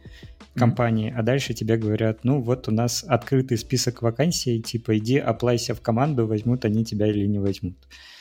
компании, 0.57 1.11
mm-hmm. 1.11 1.19
а 1.19 1.23
дальше 1.23 1.55
тебе 1.55 1.79
говорят, 1.79 2.23
ну 2.23 2.43
вот 2.43 2.69
у 2.69 2.73
нас 2.73 3.03
открытый 3.09 3.57
список 3.57 4.03
вакансий, 4.03 4.61
типа 4.61 4.99
иди 4.99 5.17
apply 5.17 5.53
ся 5.53 5.75
в 5.75 5.81
команду, 5.81 6.27
возьмут 6.27 6.67
они 6.67 6.85
тебя 6.85 7.07
или 7.07 7.25
не 7.25 7.39
возьмут. 7.39 7.77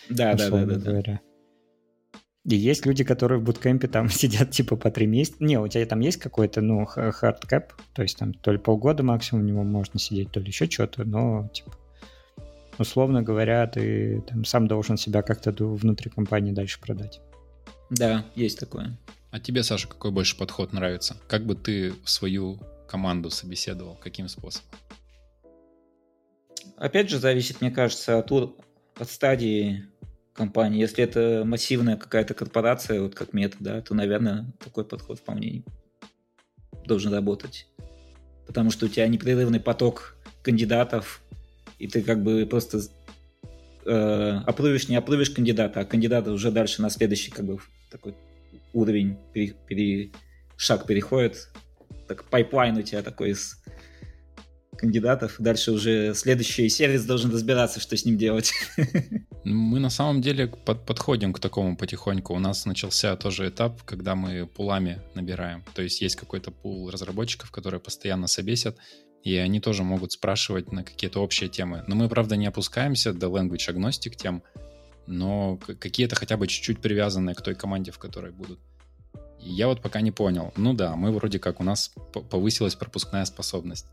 Да, 0.09 0.35
да, 0.35 0.49
да, 0.49 0.65
да, 0.65 0.75
говоря. 0.75 1.19
И 2.45 2.55
есть 2.55 2.85
люди, 2.85 3.03
которые 3.03 3.39
в 3.39 3.43
буткемпе 3.43 3.87
там 3.87 4.09
сидят 4.09 4.51
типа 4.51 4.75
по 4.75 4.91
три 4.91 5.05
месяца. 5.05 5.43
Не, 5.43 5.59
у 5.59 5.67
тебя 5.67 5.85
там 5.85 5.99
есть 5.99 6.17
какой-то, 6.17 6.61
ну, 6.61 6.85
hard 6.85 7.29
cap, 7.29 7.73
то 7.93 8.01
есть 8.01 8.17
там 8.17 8.33
то 8.33 8.51
ли 8.51 8.57
полгода 8.57 9.03
максимум 9.03 9.43
у 9.43 9.47
него 9.47 9.63
можно 9.63 9.99
сидеть, 9.99 10.31
то 10.31 10.39
ли 10.39 10.47
еще 10.47 10.69
что-то, 10.69 11.03
но 11.03 11.49
типа 11.53 11.73
условно 12.79 13.21
говоря, 13.21 13.67
ты 13.67 14.23
там, 14.27 14.45
сам 14.45 14.67
должен 14.67 14.97
себя 14.97 15.21
как-то 15.21 15.51
внутри 15.51 16.09
компании 16.09 16.51
дальше 16.51 16.79
продать. 16.79 17.21
Да, 17.89 18.25
есть 18.35 18.59
такое. 18.59 18.97
А 19.31 19.39
тебе, 19.39 19.63
Саша, 19.63 19.87
какой 19.87 20.11
больше 20.11 20.37
подход 20.37 20.73
нравится? 20.73 21.17
Как 21.27 21.45
бы 21.45 21.55
ты 21.55 21.93
свою 22.05 22.59
команду 22.87 23.29
собеседовал? 23.29 23.95
Каким 23.95 24.27
способом? 24.27 24.69
Опять 26.77 27.09
же, 27.09 27.19
зависит, 27.19 27.61
мне 27.61 27.71
кажется, 27.71 28.17
от, 28.17 28.31
от 28.31 29.09
стадии 29.09 29.85
компании. 30.39 30.79
Если 30.79 31.03
это 31.03 31.43
массивная 31.45 31.97
какая-то 31.97 32.33
корпорация, 32.33 33.01
вот 33.01 33.13
как 33.13 33.33
метод, 33.33 33.57
да, 33.59 33.81
то, 33.81 33.93
наверное, 33.93 34.45
такой 34.63 34.85
подход 34.85 35.19
вполне 35.19 35.63
должен 36.85 37.13
работать. 37.13 37.67
Потому 38.47 38.71
что 38.71 38.85
у 38.85 38.89
тебя 38.89 39.05
непрерывный 39.07 39.59
поток 39.59 40.15
кандидатов, 40.41 41.21
и 41.77 41.87
ты 41.87 42.01
как 42.01 42.23
бы 42.23 42.45
просто 42.45 42.79
э, 43.85 44.41
approve 44.47 44.71
ишь, 44.71 44.87
не 44.87 44.95
approve 44.95 45.17
ишь 45.17 45.29
кандидата, 45.29 45.81
а 45.81 45.85
кандидата 45.85 46.31
уже 46.31 46.51
дальше 46.51 46.81
на 46.81 46.89
следующий 46.89 47.31
как 47.31 47.45
бы 47.45 47.59
такой 47.91 48.15
уровень, 48.71 49.17
пере, 49.33 49.55
пере, 49.67 50.11
шаг 50.55 50.87
переходит. 50.87 51.49
Так 52.07 52.23
pipeline 52.23 52.77
у 52.77 52.81
тебя 52.81 53.01
такой 53.01 53.31
из 53.31 53.58
кандидатов. 54.79 55.35
Дальше 55.39 55.71
уже 55.71 56.13
следующий 56.15 56.69
сервис 56.69 57.05
должен 57.05 57.31
разбираться, 57.31 57.79
что 57.79 57.97
с 57.97 58.05
ним 58.05 58.17
делать. 58.17 58.53
Мы 59.43 59.79
на 59.79 59.89
самом 59.89 60.21
деле 60.21 60.47
под, 60.47 60.85
подходим 60.85 61.33
к 61.33 61.39
такому 61.39 61.75
потихоньку. 61.75 62.33
У 62.33 62.39
нас 62.39 62.65
начался 62.65 63.15
тоже 63.15 63.49
этап, 63.49 63.83
когда 63.83 64.15
мы 64.15 64.45
пулами 64.47 65.01
набираем. 65.15 65.63
То 65.73 65.81
есть 65.81 66.01
есть 66.01 66.15
какой-то 66.15 66.51
пул 66.51 66.89
разработчиков, 66.89 67.51
которые 67.51 67.79
постоянно 67.79 68.27
собесят, 68.27 68.77
и 69.23 69.35
они 69.35 69.59
тоже 69.59 69.83
могут 69.83 70.11
спрашивать 70.11 70.71
на 70.71 70.83
какие-то 70.83 71.19
общие 71.21 71.49
темы. 71.49 71.83
Но 71.87 71.95
мы, 71.95 72.09
правда, 72.09 72.35
не 72.35 72.47
опускаемся 72.47 73.13
до 73.13 73.27
language 73.27 73.69
agnostic 73.69 74.15
тем, 74.15 74.43
но 75.07 75.57
какие-то 75.57 76.15
хотя 76.15 76.37
бы 76.37 76.47
чуть-чуть 76.47 76.79
привязанные 76.79 77.35
к 77.35 77.41
той 77.41 77.55
команде, 77.55 77.91
в 77.91 77.97
которой 77.97 78.31
будут. 78.31 78.59
И 79.41 79.49
я 79.49 79.67
вот 79.67 79.81
пока 79.81 80.01
не 80.01 80.11
понял. 80.11 80.53
Ну 80.57 80.73
да, 80.73 80.95
мы 80.95 81.11
вроде 81.11 81.39
как, 81.39 81.59
у 81.59 81.63
нас 81.63 81.91
повысилась 82.29 82.75
пропускная 82.75 83.25
способность. 83.25 83.87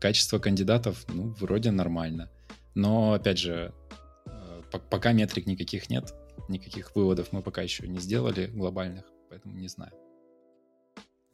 Качество 0.00 0.38
кандидатов, 0.38 1.04
ну, 1.08 1.34
вроде 1.40 1.70
нормально. 1.70 2.30
Но, 2.74 3.14
опять 3.14 3.38
же, 3.38 3.72
э, 4.26 4.62
пока 4.90 5.12
метрик 5.12 5.46
никаких 5.46 5.90
нет, 5.90 6.14
никаких 6.48 6.94
выводов 6.94 7.32
мы 7.32 7.42
пока 7.42 7.62
еще 7.62 7.88
не 7.88 7.98
сделали 7.98 8.46
глобальных, 8.46 9.04
поэтому 9.28 9.56
не 9.56 9.68
знаю. 9.68 9.92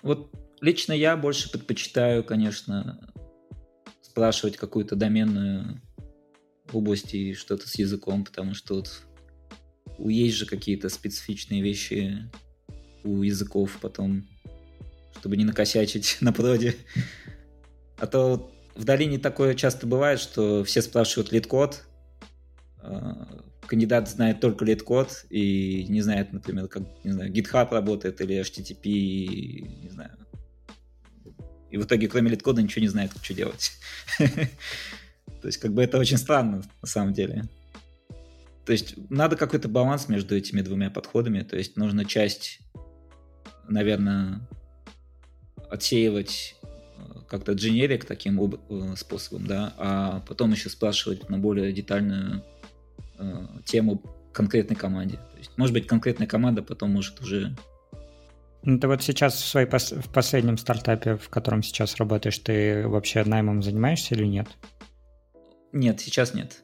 Вот 0.02 0.30
лично 0.60 0.92
я 0.92 1.16
больше 1.16 1.50
предпочитаю, 1.50 2.24
конечно, 2.24 3.12
спрашивать 4.00 4.56
какую-то 4.56 4.96
доменную 4.96 5.80
область 6.72 7.14
и 7.14 7.34
что-то 7.34 7.68
с 7.68 7.78
языком, 7.78 8.24
потому 8.24 8.54
что 8.54 8.76
вот 8.76 9.02
есть 9.98 10.36
же 10.36 10.46
какие-то 10.46 10.88
специфичные 10.88 11.62
вещи 11.62 12.30
у 13.02 13.22
языков 13.22 13.78
потом, 13.80 14.26
чтобы 15.18 15.36
не 15.36 15.44
накосячить 15.44 16.18
на 16.20 16.32
проде. 16.32 16.76
А 17.98 18.06
то 18.06 18.53
в 18.74 18.84
долине 18.84 19.18
такое 19.18 19.54
часто 19.54 19.86
бывает, 19.86 20.20
что 20.20 20.64
все 20.64 20.82
спрашивают 20.82 21.32
LeetCode, 21.32 21.84
а, 22.78 23.44
кандидат 23.66 24.08
знает 24.08 24.40
только 24.40 24.64
LeetCode 24.64 25.26
и 25.30 25.86
не 25.88 26.00
знает, 26.00 26.32
например, 26.32 26.68
как, 26.68 26.82
не 27.04 27.12
знаю, 27.12 27.32
GitHub 27.32 27.70
работает 27.70 28.20
или 28.20 28.40
HTTP, 28.40 29.82
не 29.82 29.88
знаю, 29.90 30.12
и 31.74 31.76
в 31.76 31.86
итоге 31.86 32.06
кроме 32.06 32.30
лид-кода 32.30 32.62
ничего 32.62 32.82
не 32.82 32.88
знает, 32.88 33.10
что 33.20 33.34
делать. 33.34 33.72
То 34.18 35.48
есть 35.48 35.58
как 35.58 35.74
бы 35.74 35.82
это 35.82 35.98
очень 35.98 36.18
странно 36.18 36.62
на 36.80 36.86
самом 36.86 37.12
деле. 37.12 37.48
То 38.64 38.70
есть 38.70 38.94
надо 39.10 39.34
какой-то 39.34 39.68
баланс 39.68 40.08
между 40.08 40.36
этими 40.36 40.62
двумя 40.62 40.88
подходами. 40.88 41.40
То 41.40 41.56
есть 41.56 41.76
нужно 41.76 42.04
часть, 42.04 42.60
наверное, 43.68 44.48
отсеивать 45.68 46.54
э, 46.62 46.66
как-то 47.28 47.52
дженерик 47.52 48.04
таким 48.04 48.40
э, 48.68 48.96
способом, 48.96 49.46
да, 49.46 49.74
а 49.78 50.20
потом 50.28 50.52
еще 50.52 50.68
спрашивать 50.68 51.28
на 51.28 51.38
более 51.38 51.72
детальную 51.72 52.42
э, 53.18 53.46
тему 53.64 54.02
конкретной 54.32 54.76
команде. 54.76 55.16
То 55.16 55.38
есть, 55.38 55.52
может 55.56 55.72
быть, 55.72 55.86
конкретная 55.86 56.26
команда 56.26 56.62
потом 56.62 56.90
может 56.90 57.20
уже 57.20 57.56
ну, 58.66 58.78
ты 58.78 58.88
вот 58.88 59.02
сейчас 59.02 59.34
в, 59.34 59.46
своей 59.46 59.66
пос- 59.66 60.00
в 60.00 60.10
последнем 60.10 60.56
стартапе, 60.56 61.16
в 61.16 61.28
котором 61.28 61.62
сейчас 61.62 61.96
работаешь, 61.96 62.38
ты 62.38 62.88
вообще 62.88 63.22
наймом 63.22 63.62
занимаешься 63.62 64.14
или 64.14 64.24
нет? 64.24 64.48
Нет, 65.72 66.00
сейчас 66.00 66.32
нет. 66.32 66.62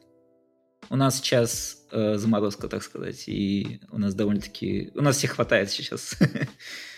У 0.89 0.95
нас 0.95 1.17
сейчас 1.17 1.77
э, 1.91 2.17
заморозка, 2.17 2.67
так 2.67 2.81
сказать, 2.81 3.25
и 3.27 3.81
у 3.91 3.99
нас 3.99 4.15
довольно-таки... 4.15 4.91
У 4.95 5.01
нас 5.01 5.17
всех 5.17 5.33
хватает 5.33 5.69
сейчас. 5.69 6.17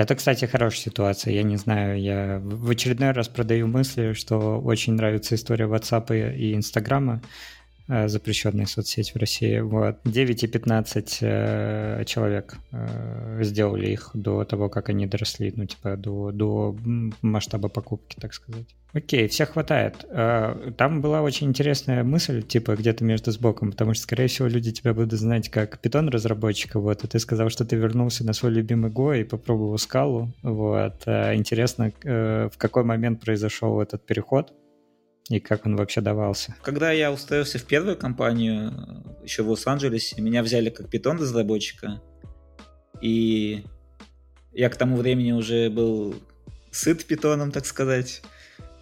Это, 0.00 0.14
кстати, 0.14 0.46
хорошая 0.46 0.80
ситуация. 0.80 1.34
Я 1.34 1.42
не 1.42 1.56
знаю, 1.56 2.00
я 2.00 2.40
в 2.42 2.70
очередной 2.70 3.10
раз 3.10 3.28
продаю 3.28 3.66
мысли, 3.66 4.14
что 4.14 4.58
очень 4.58 4.94
нравится 4.94 5.34
история 5.34 5.66
WhatsApp 5.66 6.34
и 6.38 6.54
Инстаграма. 6.54 7.20
Э, 7.90 8.08
запрещенная 8.08 8.66
соцсеть 8.66 9.14
в 9.14 9.18
России. 9.18 9.60
Вот. 9.60 9.98
9 10.04 10.44
и 10.44 10.46
15 10.46 11.18
э, 11.20 12.04
человек 12.06 12.56
э, 12.72 13.42
сделали 13.42 13.90
их 13.90 14.10
до 14.14 14.44
того, 14.44 14.68
как 14.68 14.88
они 14.88 15.06
доросли, 15.06 15.52
ну, 15.54 15.66
типа, 15.66 15.96
до, 15.96 16.30
до 16.32 16.76
масштаба 17.22 17.68
покупки, 17.68 18.16
так 18.20 18.32
сказать. 18.34 18.66
Окей, 18.92 19.28
всех 19.28 19.50
хватает. 19.50 20.04
Там 20.76 21.00
была 21.00 21.22
очень 21.22 21.46
интересная 21.46 22.02
мысль, 22.02 22.42
типа, 22.42 22.74
где-то 22.74 23.04
между 23.04 23.30
сбоком, 23.30 23.70
потому 23.70 23.94
что, 23.94 24.02
скорее 24.02 24.26
всего, 24.26 24.48
люди 24.48 24.72
тебя 24.72 24.94
будут 24.94 25.12
знать 25.12 25.48
как 25.48 25.78
питон-разработчика, 25.78 26.80
вот, 26.80 27.04
и 27.04 27.06
ты 27.06 27.20
сказал, 27.20 27.50
что 27.50 27.64
ты 27.64 27.76
вернулся 27.76 28.26
на 28.26 28.32
свой 28.32 28.50
любимый 28.50 28.90
Go 28.90 29.20
и 29.20 29.22
попробовал 29.22 29.78
скалу, 29.78 30.32
вот. 30.42 31.06
Интересно, 31.06 31.92
в 32.02 32.52
какой 32.58 32.82
момент 32.82 33.20
произошел 33.20 33.80
этот 33.80 34.04
переход? 34.04 34.52
И 35.30 35.40
как 35.40 35.64
он 35.64 35.76
вообще 35.76 36.00
давался? 36.00 36.54
Когда 36.62 36.90
я 36.92 37.10
устроился 37.10 37.58
в 37.58 37.64
первую 37.64 37.96
компанию, 37.96 38.72
еще 39.22 39.42
в 39.42 39.50
Лос-Анджелесе, 39.50 40.20
меня 40.20 40.42
взяли 40.42 40.70
как 40.70 40.90
питон-разработчика, 40.90 42.02
и 43.00 43.64
я 44.52 44.68
к 44.68 44.76
тому 44.76 44.96
времени 44.96 45.32
уже 45.32 45.70
был 45.70 46.14
сыт 46.70 47.04
питоном, 47.04 47.52
так 47.52 47.66
сказать. 47.66 48.22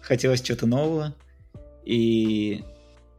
Хотелось 0.01 0.41
чего-то 0.41 0.65
нового. 0.65 1.15
И 1.85 2.63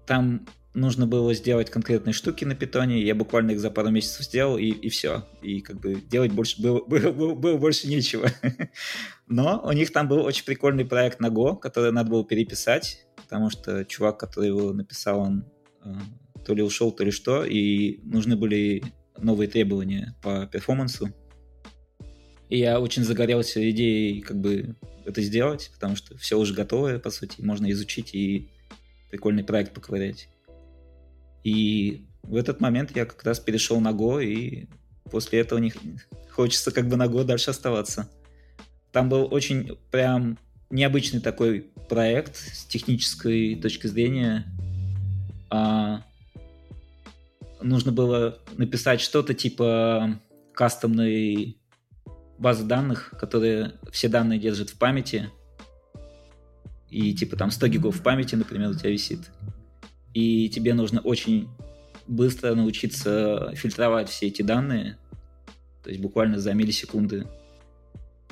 там 0.06 0.46
нужно 0.74 1.06
было 1.06 1.34
сделать 1.34 1.70
конкретные 1.70 2.12
штуки 2.12 2.44
на 2.44 2.54
питоне. 2.54 3.02
Я 3.02 3.14
буквально 3.14 3.52
их 3.52 3.60
за 3.60 3.70
пару 3.70 3.90
месяцев 3.90 4.26
сделал, 4.26 4.58
и, 4.58 4.66
и 4.66 4.88
все. 4.88 5.24
И 5.42 5.60
как 5.60 5.80
бы 5.80 5.94
делать 5.94 6.32
больше 6.32 6.60
было, 6.60 6.80
было, 6.86 7.34
было 7.34 7.56
больше 7.56 7.88
нечего. 7.88 8.28
Но 9.26 9.62
у 9.64 9.72
них 9.72 9.92
там 9.92 10.08
был 10.08 10.24
очень 10.24 10.44
прикольный 10.44 10.84
проект 10.84 11.20
на 11.20 11.28
Go, 11.28 11.56
который 11.56 11.92
надо 11.92 12.10
было 12.10 12.24
переписать 12.24 13.06
потому 13.30 13.48
что 13.48 13.84
чувак, 13.84 14.18
который 14.18 14.48
его 14.48 14.72
написал, 14.72 15.20
он 15.20 15.44
э, 15.84 15.94
то 16.44 16.52
ли 16.52 16.64
ушел, 16.64 16.90
то 16.90 17.04
ли 17.04 17.12
что, 17.12 17.44
и 17.44 18.00
нужны 18.02 18.34
были 18.34 18.82
новые 19.16 19.46
требования 19.46 20.16
по 20.20 20.48
перформансу. 20.48 21.10
И 22.48 22.58
я 22.58 22.80
очень 22.80 23.04
загорелся 23.04 23.70
идеей 23.70 24.20
как 24.20 24.40
бы 24.40 24.74
это 25.06 25.22
сделать, 25.22 25.70
потому 25.72 25.94
что 25.94 26.18
все 26.18 26.36
уже 26.36 26.54
готовое, 26.54 26.98
по 26.98 27.10
сути, 27.10 27.40
можно 27.40 27.70
изучить 27.70 28.16
и 28.16 28.50
прикольный 29.10 29.44
проект 29.44 29.74
поковырять. 29.74 30.28
И 31.44 32.08
в 32.24 32.34
этот 32.34 32.60
момент 32.60 32.96
я 32.96 33.06
как 33.06 33.22
раз 33.22 33.38
перешел 33.38 33.78
на 33.78 33.92
Go, 33.92 34.24
и 34.24 34.66
после 35.08 35.38
этого 35.38 35.60
не 35.60 35.72
хочется 36.32 36.72
как 36.72 36.88
бы 36.88 36.96
на 36.96 37.06
Go 37.06 37.22
дальше 37.22 37.50
оставаться. 37.50 38.10
Там 38.90 39.08
был 39.08 39.32
очень 39.32 39.78
прям 39.92 40.36
необычный 40.70 41.20
такой 41.20 41.66
проект 41.88 42.36
с 42.36 42.64
технической 42.64 43.56
точки 43.56 43.86
зрения. 43.86 44.46
А, 45.50 46.02
нужно 47.60 47.92
было 47.92 48.38
написать 48.56 49.00
что-то 49.00 49.34
типа 49.34 50.18
кастомной 50.54 51.56
базы 52.38 52.64
данных, 52.64 53.12
которые 53.18 53.72
все 53.92 54.08
данные 54.08 54.38
держат 54.38 54.70
в 54.70 54.78
памяти. 54.78 55.30
И 56.88 57.14
типа 57.14 57.36
там 57.36 57.50
100 57.50 57.68
гигов 57.68 57.96
в 57.96 58.02
памяти, 58.02 58.34
например, 58.34 58.70
у 58.70 58.74
тебя 58.74 58.90
висит. 58.90 59.30
И 60.14 60.48
тебе 60.48 60.74
нужно 60.74 61.00
очень 61.00 61.48
быстро 62.06 62.54
научиться 62.54 63.52
фильтровать 63.54 64.08
все 64.08 64.26
эти 64.26 64.42
данные, 64.42 64.96
то 65.84 65.90
есть 65.90 66.02
буквально 66.02 66.38
за 66.40 66.52
миллисекунды. 66.54 67.26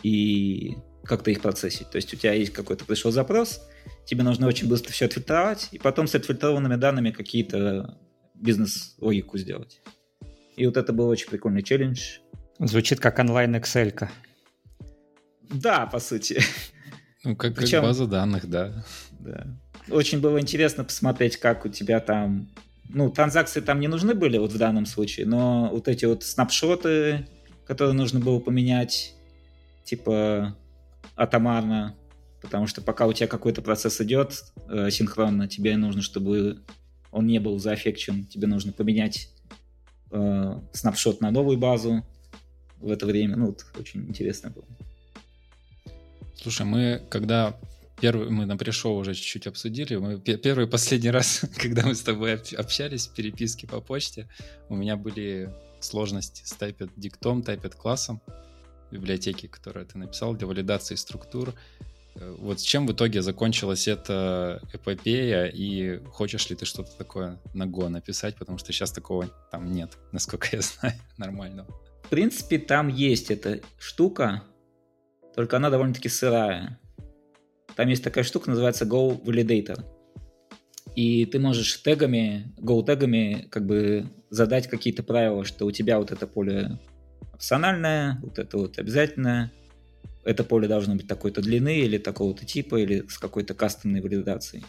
И 0.02 0.76
как-то 1.08 1.30
их 1.30 1.40
процессить. 1.40 1.90
То 1.90 1.96
есть 1.96 2.12
у 2.12 2.16
тебя 2.16 2.34
есть 2.34 2.52
какой-то 2.52 2.84
пришел 2.84 3.10
запрос, 3.10 3.62
тебе 4.04 4.22
нужно 4.22 4.46
очень 4.46 4.68
быстро 4.68 4.92
все 4.92 5.06
отфильтровать, 5.06 5.68
и 5.72 5.78
потом 5.78 6.06
с 6.06 6.14
отфильтрованными 6.14 6.76
данными 6.76 7.10
какие-то 7.10 7.98
бизнес-логику 8.34 9.38
сделать. 9.38 9.80
И 10.56 10.66
вот 10.66 10.76
это 10.76 10.92
был 10.92 11.08
очень 11.08 11.28
прикольный 11.28 11.62
челлендж. 11.62 12.18
Звучит 12.58 13.00
как 13.00 13.18
онлайн 13.18 13.56
Excel. 13.56 13.92
-ка. 13.92 14.08
Да, 15.50 15.86
по 15.86 15.98
сути. 15.98 16.40
Ну, 17.24 17.36
как, 17.36 17.54
Причем, 17.56 17.80
как 17.80 17.88
база 17.88 18.06
данных, 18.06 18.48
да. 18.48 18.84
Да. 19.18 19.46
Очень 19.90 20.20
было 20.20 20.40
интересно 20.40 20.84
посмотреть, 20.84 21.36
как 21.38 21.64
у 21.64 21.68
тебя 21.68 22.00
там... 22.00 22.48
Ну, 22.88 23.10
транзакции 23.10 23.60
там 23.60 23.80
не 23.80 23.88
нужны 23.88 24.14
были 24.14 24.38
вот 24.38 24.52
в 24.52 24.58
данном 24.58 24.86
случае, 24.86 25.26
но 25.26 25.68
вот 25.72 25.88
эти 25.88 26.04
вот 26.06 26.22
снапшоты, 26.22 27.26
которые 27.66 27.94
нужно 27.94 28.20
было 28.20 28.40
поменять, 28.40 29.14
типа 29.84 30.56
атомарно, 31.16 31.96
потому 32.40 32.66
что 32.66 32.80
пока 32.82 33.06
у 33.06 33.12
тебя 33.12 33.26
какой-то 33.26 33.62
процесс 33.62 34.00
идет 34.00 34.44
э, 34.68 34.90
синхронно, 34.90 35.48
тебе 35.48 35.76
нужно, 35.76 36.02
чтобы 36.02 36.62
он 37.10 37.26
не 37.26 37.38
был 37.38 37.58
заэффекчен, 37.58 38.26
тебе 38.26 38.46
нужно 38.46 38.72
поменять 38.72 39.30
э, 40.10 40.60
снапшот 40.72 41.20
на 41.20 41.30
новую 41.30 41.58
базу 41.58 42.04
в 42.78 42.90
это 42.90 43.06
время. 43.06 43.36
Ну, 43.36 43.46
вот, 43.46 43.66
очень 43.78 44.06
интересно 44.08 44.50
было. 44.50 44.64
Слушай, 46.36 46.66
мы 46.66 47.02
когда 47.10 47.58
первый, 48.00 48.30
мы 48.30 48.46
на 48.46 48.56
пришел 48.56 48.96
уже 48.96 49.14
чуть-чуть 49.14 49.46
обсудили, 49.46 49.96
мы 49.96 50.18
первый 50.20 50.66
и 50.66 50.70
последний 50.70 51.10
раз, 51.18 51.44
когда 51.56 51.86
мы 51.86 51.94
с 51.94 52.02
тобой 52.02 52.34
общались 52.34 53.08
в 53.08 53.14
переписке 53.14 53.66
по 53.66 53.80
почте, 53.80 54.28
у 54.68 54.76
меня 54.76 54.96
были 54.96 55.52
сложности 55.80 56.42
с 56.44 56.52
Typed 56.52 56.90
диктом, 56.96 57.40
Typed 57.40 57.76
классом 57.76 58.20
библиотеки, 58.90 59.46
которые 59.46 59.86
ты 59.86 59.98
написал 59.98 60.34
для 60.34 60.46
валидации 60.46 60.94
структур. 60.94 61.54
Э, 62.14 62.36
вот 62.38 62.60
с 62.60 62.62
чем 62.62 62.86
в 62.86 62.92
итоге 62.92 63.22
закончилась 63.22 63.88
эта 63.88 64.60
эпопея, 64.72 65.46
и 65.46 65.98
хочешь 66.12 66.48
ли 66.50 66.56
ты 66.56 66.64
что-то 66.64 66.90
такое 66.96 67.38
на 67.54 67.64
Go 67.64 67.88
написать, 67.88 68.36
потому 68.36 68.58
что 68.58 68.72
сейчас 68.72 68.92
такого 68.92 69.28
там 69.50 69.72
нет, 69.72 69.96
насколько 70.12 70.48
я 70.52 70.62
знаю, 70.62 70.94
нормального. 71.16 71.68
В 72.04 72.08
принципе, 72.08 72.58
там 72.58 72.88
есть 72.88 73.30
эта 73.30 73.60
штука, 73.78 74.42
только 75.34 75.56
она 75.58 75.70
довольно-таки 75.70 76.08
сырая. 76.08 76.80
Там 77.76 77.88
есть 77.88 78.02
такая 78.02 78.24
штука, 78.24 78.50
называется 78.50 78.86
Go 78.86 79.22
Validator. 79.22 79.84
И 80.96 81.26
ты 81.26 81.38
можешь 81.38 81.80
тегами, 81.82 82.52
Go 82.58 82.84
тегами 82.84 83.46
как 83.50 83.66
бы 83.66 84.10
задать 84.30 84.66
какие-то 84.68 85.02
правила, 85.02 85.44
что 85.44 85.64
у 85.66 85.70
тебя 85.70 85.98
вот 85.98 86.10
это 86.10 86.26
поле 86.26 86.78
опциональное, 87.34 88.18
вот 88.22 88.38
это 88.38 88.58
вот 88.58 88.78
обязательное. 88.78 89.52
Это 90.24 90.44
поле 90.44 90.68
должно 90.68 90.94
быть 90.94 91.06
такой-то 91.06 91.40
длины 91.40 91.78
или 91.80 91.98
такого-то 91.98 92.44
типа, 92.44 92.76
или 92.76 93.06
с 93.08 93.18
какой-то 93.18 93.54
кастомной 93.54 94.00
валидацией. 94.00 94.64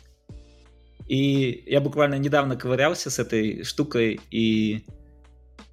И 1.08 1.64
я 1.66 1.82
буквально 1.82 2.16
недавно 2.16 2.56
ковырялся 2.56 3.10
с 3.10 3.20
этой 3.20 3.64
штукой 3.64 4.20
и 4.30 4.86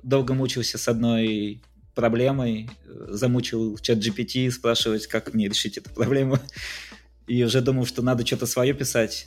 долго 0.02 0.32
мучился 0.34 0.78
с 0.78 0.88
одной 0.88 1.60
проблемой, 1.94 2.70
замучил 2.86 3.76
чат 3.78 3.98
GPT 3.98 4.50
спрашивать, 4.50 5.06
как 5.06 5.34
мне 5.34 5.48
решить 5.48 5.78
эту 5.78 5.90
проблему. 5.90 6.38
И 7.26 7.42
уже 7.42 7.60
думал, 7.60 7.86
что 7.86 8.02
надо 8.02 8.24
что-то 8.24 8.46
свое 8.46 8.72
писать. 8.72 9.26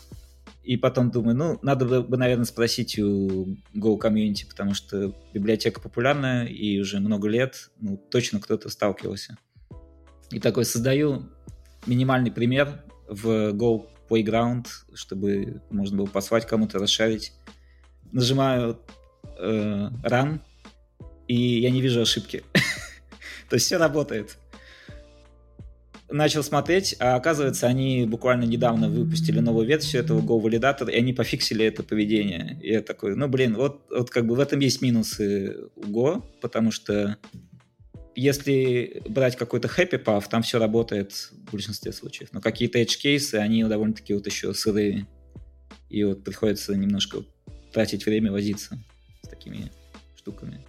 И 0.63 0.77
потом 0.77 1.09
думаю, 1.09 1.35
ну, 1.35 1.59
надо 1.61 1.85
бы, 2.03 2.17
наверное, 2.17 2.45
спросить 2.45 2.99
у 2.99 3.45
Go 3.73 3.97
Community, 3.97 4.47
потому 4.47 4.73
что 4.73 5.15
библиотека 5.33 5.79
популярная 5.79 6.45
и 6.45 6.79
уже 6.79 6.99
много 6.99 7.27
лет, 7.27 7.71
ну, 7.79 7.97
точно 7.97 8.39
кто-то 8.39 8.69
сталкивался. 8.69 9.37
И 10.31 10.39
такой 10.39 10.65
создаю 10.65 11.29
минимальный 11.85 12.31
пример 12.31 12.83
в 13.07 13.51
Go 13.53 13.87
Playground, 14.09 14.65
чтобы 14.93 15.61
можно 15.69 15.97
было 15.97 16.07
послать 16.07 16.45
кому-то, 16.45 16.77
расшарить. 16.77 17.33
Нажимаю 18.11 18.79
э, 19.37 19.89
Run, 20.03 20.39
и 21.27 21.61
я 21.61 21.71
не 21.71 21.81
вижу 21.81 22.01
ошибки. 22.01 22.43
То 23.49 23.55
есть 23.55 23.65
все 23.67 23.77
работает 23.77 24.37
начал 26.11 26.43
смотреть, 26.43 26.95
а 26.99 27.15
оказывается, 27.15 27.67
они 27.67 28.05
буквально 28.05 28.43
недавно 28.43 28.89
выпустили 28.89 29.39
новую 29.39 29.67
версию 29.67 30.03
этого 30.03 30.21
Go 30.21 30.41
Validator, 30.41 30.91
и 30.91 30.95
они 30.95 31.13
пофиксили 31.13 31.65
это 31.65 31.83
поведение. 31.83 32.59
И 32.61 32.71
я 32.71 32.81
такой, 32.81 33.15
ну, 33.15 33.27
блин, 33.27 33.55
вот, 33.55 33.85
вот 33.89 34.09
как 34.09 34.25
бы 34.25 34.35
в 34.35 34.39
этом 34.39 34.59
есть 34.59 34.81
минусы 34.81 35.57
у 35.75 35.83
Go, 35.83 36.23
потому 36.41 36.71
что 36.71 37.17
если 38.15 39.01
брать 39.07 39.37
какой-то 39.37 39.67
happy 39.67 40.03
path, 40.03 40.25
там 40.29 40.41
все 40.41 40.59
работает 40.59 41.13
в 41.13 41.51
большинстве 41.51 41.93
случаев. 41.93 42.29
Но 42.33 42.41
какие-то 42.41 42.79
edge 42.79 42.97
кейсы, 42.97 43.35
они 43.35 43.63
довольно-таки 43.63 44.13
вот 44.13 44.25
еще 44.25 44.53
сырые. 44.53 45.07
И 45.89 46.03
вот 46.03 46.23
приходится 46.23 46.75
немножко 46.75 47.23
тратить 47.71 48.05
время 48.05 48.31
возиться 48.31 48.77
с 49.23 49.27
такими 49.27 49.71
штуками. 50.17 50.59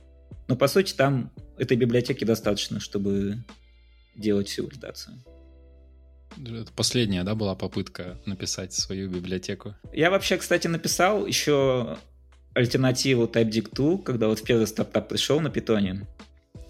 Но 0.49 0.57
по 0.57 0.69
сути 0.69 0.95
там 0.95 1.33
этой 1.59 1.77
библиотеки 1.77 2.25
достаточно, 2.25 2.79
чтобы 2.81 3.39
делать 4.17 4.49
всю 4.49 4.67
валидацию. 4.67 5.23
Последняя, 6.77 7.25
да, 7.25 7.35
была 7.35 7.55
попытка 7.55 8.19
написать 8.27 8.73
свою 8.73 9.11
библиотеку? 9.11 9.75
Я 9.93 10.11
вообще, 10.11 10.37
кстати, 10.37 10.67
написал 10.67 11.27
еще 11.27 11.99
альтернативу 12.55 13.25
TypeDict 13.25 13.71
2, 13.73 13.99
когда 13.99 14.29
вот 14.29 14.41
в 14.41 14.45
первый 14.45 14.67
стартап 14.67 15.09
пришел 15.09 15.41
на 15.41 15.51
питоне. 15.51 16.07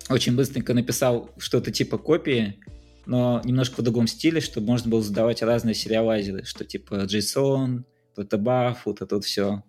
Очень 0.09 0.37
быстренько 0.37 0.75
написал 0.75 1.31
что-то 1.39 1.71
типа 1.71 1.99
копии, 1.99 2.61
но 3.07 3.41
немножко 3.45 3.81
в 3.81 3.85
другом 3.85 4.07
стиле, 4.07 4.41
чтобы 4.41 4.67
можно 4.67 4.91
было 4.91 5.03
задавать 5.03 5.43
разные 5.43 5.75
сериалайзеры, 5.75 6.45
что 6.45 6.65
типа 6.65 7.05
JSON, 7.05 7.85
protobuf, 8.17 8.79
вот 8.85 9.03
это 9.03 9.15
вот 9.15 9.25
все. 9.25 9.63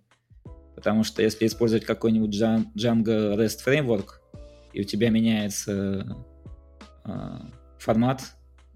Потому 0.76 1.04
что 1.04 1.22
если 1.22 1.46
использовать 1.46 1.86
какой-нибудь 1.86 2.36
Django 2.36 3.36
REST 3.36 3.60
Framework, 3.66 4.06
и 4.74 4.82
у 4.82 4.84
тебя 4.84 5.10
меняется 5.10 6.18
э, 7.06 7.40
формат 7.78 8.22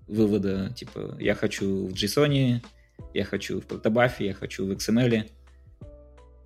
вывода, 0.07 0.71
типа, 0.75 1.17
я 1.19 1.35
хочу 1.35 1.87
в 1.87 1.93
JSON, 1.93 2.61
я 3.13 3.23
хочу 3.23 3.61
в 3.61 3.65
протобафе, 3.65 4.27
я 4.27 4.33
хочу 4.33 4.65
в 4.65 4.71
XML, 4.71 5.29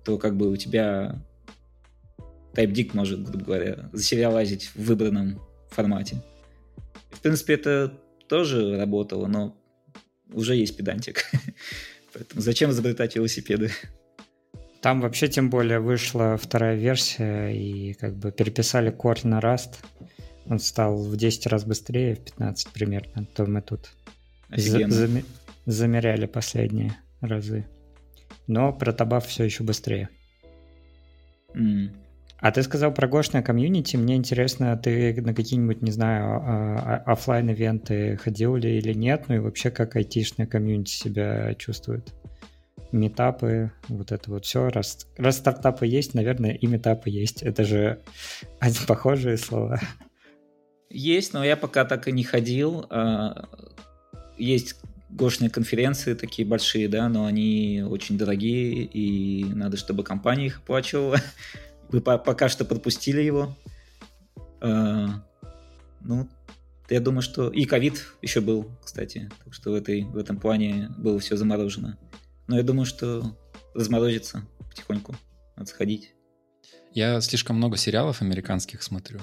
то 0.04 0.18
как 0.18 0.36
бы 0.36 0.50
у 0.50 0.56
тебя 0.56 1.22
TypeDict 2.54 2.90
может, 2.94 3.22
грубо 3.22 3.44
говоря, 3.44 3.90
засериалазить 3.92 4.70
в 4.74 4.84
выбранном 4.84 5.40
формате. 5.70 6.22
В 7.10 7.20
принципе, 7.20 7.54
это 7.54 7.92
тоже 8.28 8.76
работало, 8.76 9.26
но 9.26 9.56
уже 10.32 10.56
есть 10.56 10.76
педантик. 10.76 11.24
Поэтому 12.12 12.40
зачем 12.40 12.70
изобретать 12.70 13.16
велосипеды? 13.16 13.70
Там 14.80 15.00
вообще 15.00 15.28
тем 15.28 15.50
более 15.50 15.78
вышла 15.78 16.36
вторая 16.38 16.74
версия 16.76 17.50
и 17.50 17.92
как 17.94 18.16
бы 18.16 18.32
переписали 18.32 18.90
корень 18.90 19.28
на 19.28 19.40
Rust. 19.40 19.74
Он 20.50 20.58
стал 20.58 20.96
в 20.96 21.16
10 21.16 21.46
раз 21.46 21.64
быстрее, 21.64 22.16
в 22.16 22.24
15 22.24 22.72
примерно. 22.72 23.24
То 23.36 23.46
мы 23.46 23.62
тут 23.62 23.92
за- 24.50 25.22
замеряли 25.64 26.26
последние 26.26 26.96
разы. 27.20 27.66
Но 28.48 28.72
протобаф 28.72 29.26
все 29.26 29.44
еще 29.44 29.62
быстрее. 29.62 30.08
Mm. 31.54 31.90
А 32.38 32.50
ты 32.50 32.64
сказал 32.64 32.92
про 32.92 33.06
гошное 33.06 33.42
комьюнити. 33.42 33.96
Мне 33.96 34.16
интересно, 34.16 34.76
ты 34.76 35.22
на 35.22 35.34
какие-нибудь, 35.34 35.82
не 35.82 35.92
знаю, 35.92 36.40
а, 36.42 37.02
а, 37.06 37.12
офлайн 37.12 37.50
ивенты 37.50 38.16
ходил 38.16 38.56
ли 38.56 38.78
или 38.78 38.92
нет? 38.92 39.26
Ну 39.28 39.36
и 39.36 39.38
вообще, 39.38 39.70
как 39.70 39.94
айтишное 39.94 40.46
комьюнити 40.46 40.90
себя 40.90 41.54
чувствует? 41.54 42.12
Метапы, 42.90 43.70
вот 43.86 44.10
это 44.10 44.30
вот 44.32 44.46
все. 44.46 44.68
Раз, 44.68 45.06
раз 45.16 45.36
стартапы 45.36 45.86
есть, 45.86 46.14
наверное, 46.14 46.54
и 46.54 46.66
метапы 46.66 47.08
есть. 47.08 47.42
Это 47.44 47.62
же 47.62 48.00
похожие 48.88 49.36
слова. 49.36 49.78
Есть, 50.90 51.32
но 51.32 51.44
я 51.44 51.56
пока 51.56 51.84
так 51.84 52.08
и 52.08 52.12
не 52.12 52.24
ходил. 52.24 52.84
А, 52.90 53.48
есть 54.36 54.76
гошные 55.08 55.50
конференции 55.50 56.14
такие 56.14 56.46
большие, 56.46 56.88
да, 56.88 57.08
но 57.08 57.26
они 57.26 57.84
очень 57.88 58.18
дорогие, 58.18 58.84
и 58.84 59.44
надо, 59.54 59.76
чтобы 59.76 60.02
компания 60.02 60.46
их 60.46 60.58
оплачивала. 60.58 61.18
Вы 61.90 62.00
пока 62.00 62.48
что 62.48 62.64
пропустили 62.64 63.20
его. 63.20 63.56
А, 64.60 65.22
ну, 66.00 66.28
я 66.88 67.00
думаю, 67.00 67.22
что... 67.22 67.50
И 67.50 67.64
ковид 67.66 68.12
еще 68.20 68.40
был, 68.40 68.68
кстати. 68.84 69.30
Так 69.44 69.54
что 69.54 69.70
в, 69.70 69.74
этой, 69.74 70.02
в 70.02 70.16
этом 70.16 70.38
плане 70.38 70.90
было 70.98 71.20
все 71.20 71.36
заморожено. 71.36 71.98
Но 72.48 72.56
я 72.56 72.64
думаю, 72.64 72.84
что 72.84 73.36
разморозится 73.74 74.42
потихоньку. 74.68 75.14
Надо 75.56 75.70
сходить. 75.70 76.14
Я 76.92 77.20
слишком 77.20 77.56
много 77.56 77.76
сериалов 77.76 78.22
американских 78.22 78.82
смотрю. 78.82 79.20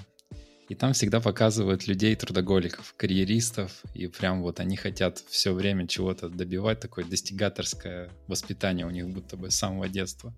И 0.69 0.75
там 0.75 0.91
всегда 0.93 1.21
показывают 1.21 1.87
людей-трудоголиков, 1.87 2.93
карьеристов, 2.97 3.83
и 3.93 4.07
прям 4.07 4.41
вот 4.41 4.59
они 4.59 4.75
хотят 4.75 5.19
все 5.29 5.53
время 5.53 5.87
чего-то 5.87 6.27
добивать, 6.27 6.81
такое 6.81 7.05
достигаторское 7.05 8.09
воспитание 8.27 8.85
у 8.85 8.89
них 8.89 9.07
будто 9.07 9.37
бы 9.37 9.49
с 9.49 9.55
самого 9.55 9.87
детства. 9.87 10.33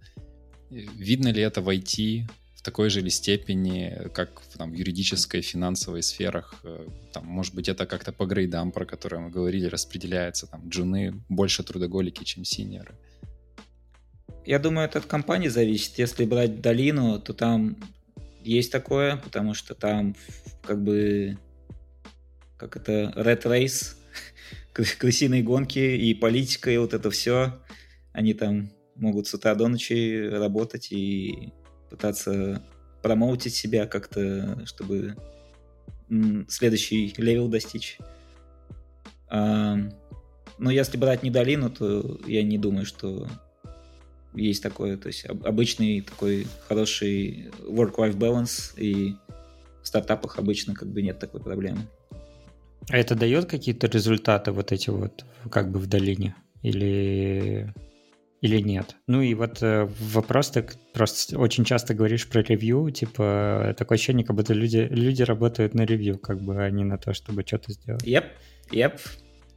Видно 0.70 1.30
ли 1.30 1.42
это 1.42 1.62
в 1.62 1.70
IT 1.70 2.30
в 2.60 2.62
такой 2.62 2.90
же 2.90 3.00
ли 3.00 3.10
степени, 3.10 4.10
как 4.14 4.42
в 4.42 4.58
там, 4.58 4.74
юридической, 4.74 5.42
финансовой 5.42 6.04
сферах? 6.04 6.56
Э, 6.64 6.88
там, 7.14 7.26
может 7.26 7.56
быть, 7.56 7.70
это 7.70 7.86
как-то 7.86 8.12
по 8.12 8.26
грейдам, 8.26 8.72
про 8.74 8.86
которые 8.86 9.22
мы 9.22 9.30
говорили, 9.30 9.68
распределяется. 9.68 10.46
Там, 10.46 10.68
джуны 10.68 11.24
больше 11.30 11.64
трудоголики, 11.64 12.26
чем 12.26 12.44
синеры. 12.44 12.96
Я 14.46 14.60
думаю, 14.60 14.90
это 14.90 15.00
от 15.00 15.06
компании 15.06 15.48
зависит. 15.48 16.00
Если 16.00 16.26
брать 16.26 16.60
долину, 16.60 17.20
то 17.20 17.34
там 17.34 17.78
есть 18.50 18.72
такое, 18.72 19.18
потому 19.18 19.54
что 19.54 19.76
там 19.76 20.16
как 20.64 20.84
бы 20.84 21.38
как 22.58 22.76
это 22.76 23.14
rat 23.16 23.44
race, 23.44 23.96
крысиные 24.74 25.44
гонки 25.44 25.80
и 25.80 26.14
политика, 26.14 26.70
и 26.70 26.78
вот 26.78 26.94
это 26.94 27.10
все. 27.10 27.60
Они 28.12 28.34
там 28.34 28.70
могут 28.96 29.28
с 29.28 29.34
утра 29.34 29.56
до 29.56 29.68
ночи 29.68 30.28
работать 30.30 30.92
и 30.92 31.54
пытаться 31.90 32.62
promote 33.02 33.39
ить 33.39 33.56
себя 33.56 33.88
как-то, 33.88 34.66
чтобы 34.66 35.16
следующий 36.48 37.14
level 37.18 37.48
достичь. 37.48 37.98
А, 39.30 39.78
но 40.58 40.72
если 40.72 40.98
брать 40.98 41.24
не 41.24 41.32
долину, 41.32 41.70
то 41.70 42.20
я 42.26 42.44
не 42.44 42.58
думаю, 42.58 42.86
что 42.86 43.28
есть 44.34 44.64
такое, 44.64 44.98
то 44.98 45.08
есть 45.08 45.26
обычный 45.26 46.02
такой 46.02 46.48
хороший 46.68 47.52
work-life 47.68 48.18
balance, 48.18 48.74
и 48.78 49.16
в 49.82 49.88
стартапах 49.88 50.38
обычно 50.38 50.74
как 50.74 50.90
бы 50.90 51.02
нет 51.02 51.20
такой 51.20 51.42
проблемы. 51.42 51.82
А 52.90 52.98
это 52.98 53.16
дает 53.16 53.46
какие-то 53.46 53.88
результаты 53.88 54.52
вот 54.52 54.72
эти 54.72 54.90
вот 54.90 55.26
как 55.52 55.72
бы 55.72 55.80
в 55.80 55.88
долине? 55.88 56.36
Или 56.62 57.74
или 58.42 58.62
нет. 58.62 58.96
Ну 59.08 59.22
и 59.22 59.34
вот 59.34 59.62
э, 59.62 59.90
вопрос, 60.00 60.52
ты 60.52 60.66
просто 60.94 61.38
очень 61.38 61.66
часто 61.66 61.94
говоришь 61.94 62.28
про 62.28 62.42
ревью, 62.42 62.90
типа 62.90 63.76
такое 63.78 63.98
ощущение, 63.98 64.26
как 64.26 64.36
будто 64.36 64.54
люди, 64.54 64.88
люди 64.90 65.24
работают 65.24 65.74
на 65.74 65.82
ревью, 65.82 66.18
как 66.18 66.42
бы, 66.42 66.64
а 66.64 66.70
не 66.70 66.86
на 66.86 66.98
то, 66.98 67.14
чтобы 67.14 67.44
что-то 67.46 67.74
сделать. 67.74 68.04
Yep, 68.04 68.26
yep. 68.72 69.00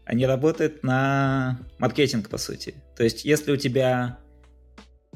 Они 0.04 0.26
работают 0.26 0.82
на 0.82 1.60
маркетинг, 1.78 2.28
по 2.28 2.38
сути. 2.38 2.74
То 2.96 3.04
есть, 3.04 3.24
если 3.24 3.52
у 3.52 3.56
тебя 3.56 4.18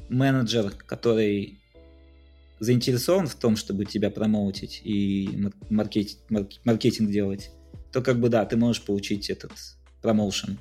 менеджер, 0.08 0.70
который 0.70 1.60
заинтересован 2.58 3.26
в 3.26 3.34
том, 3.34 3.56
чтобы 3.56 3.84
тебя 3.84 4.10
промоутить 4.10 4.80
и 4.84 5.50
маркетинг, 5.68 6.20
маркетинг 6.64 7.10
делать, 7.10 7.50
то 7.92 8.02
как 8.02 8.18
бы 8.20 8.28
да, 8.28 8.44
ты 8.44 8.56
можешь 8.56 8.82
получить 8.82 9.30
этот 9.30 9.52
промоушен. 10.02 10.58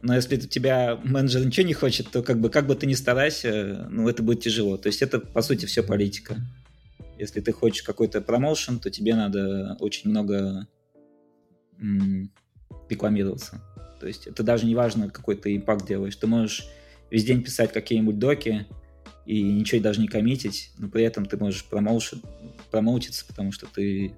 Но 0.00 0.14
если 0.14 0.36
у 0.36 0.40
тебя 0.40 0.98
менеджер 1.02 1.44
ничего 1.44 1.66
не 1.66 1.74
хочет, 1.74 2.10
то 2.10 2.22
как 2.22 2.40
бы 2.40 2.50
как 2.50 2.66
бы 2.66 2.76
ты 2.76 2.86
ни 2.86 2.94
старайся, 2.94 3.86
ну 3.90 4.08
это 4.08 4.22
будет 4.22 4.40
тяжело. 4.40 4.76
То 4.76 4.86
есть 4.86 5.02
это 5.02 5.18
по 5.18 5.42
сути 5.42 5.66
все 5.66 5.82
политика. 5.82 6.36
Если 7.18 7.40
ты 7.40 7.52
хочешь 7.52 7.82
какой-то 7.82 8.20
промоушен, 8.20 8.78
то 8.78 8.90
тебе 8.90 9.16
надо 9.16 9.76
очень 9.80 10.10
много 10.10 10.68
м- 11.80 12.30
рекламироваться. 12.88 13.60
То 14.00 14.06
есть 14.06 14.28
это 14.28 14.44
даже 14.44 14.66
не 14.66 14.76
важно, 14.76 15.10
какой 15.10 15.34
ты 15.34 15.56
импакт 15.56 15.86
делаешь. 15.86 16.14
Ты 16.14 16.28
можешь 16.28 16.68
весь 17.10 17.24
день 17.24 17.42
писать 17.42 17.72
какие-нибудь 17.72 18.18
доки 18.18 18.66
и 19.26 19.42
ничего 19.42 19.82
даже 19.82 20.00
не 20.00 20.08
коммитить, 20.08 20.70
но 20.78 20.88
при 20.88 21.04
этом 21.04 21.26
ты 21.26 21.36
можешь 21.36 21.64
промоушен, 21.64 22.22
промоутиться, 22.70 23.26
потому 23.26 23.52
что 23.52 23.66
ты 23.66 24.14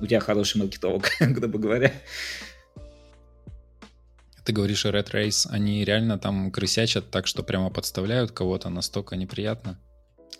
у 0.00 0.06
тебя 0.06 0.20
хороший 0.20 0.58
маркетолог, 0.58 1.10
грубо 1.20 1.58
говоря. 1.58 1.92
Ты 4.44 4.52
говоришь 4.52 4.86
о 4.86 4.90
Red 4.90 5.10
Race, 5.12 5.46
они 5.50 5.84
реально 5.84 6.18
там 6.18 6.50
крысячат 6.50 7.10
так, 7.10 7.26
что 7.26 7.42
прямо 7.42 7.68
подставляют 7.68 8.30
кого-то 8.30 8.70
настолько 8.70 9.16
неприятно? 9.16 9.78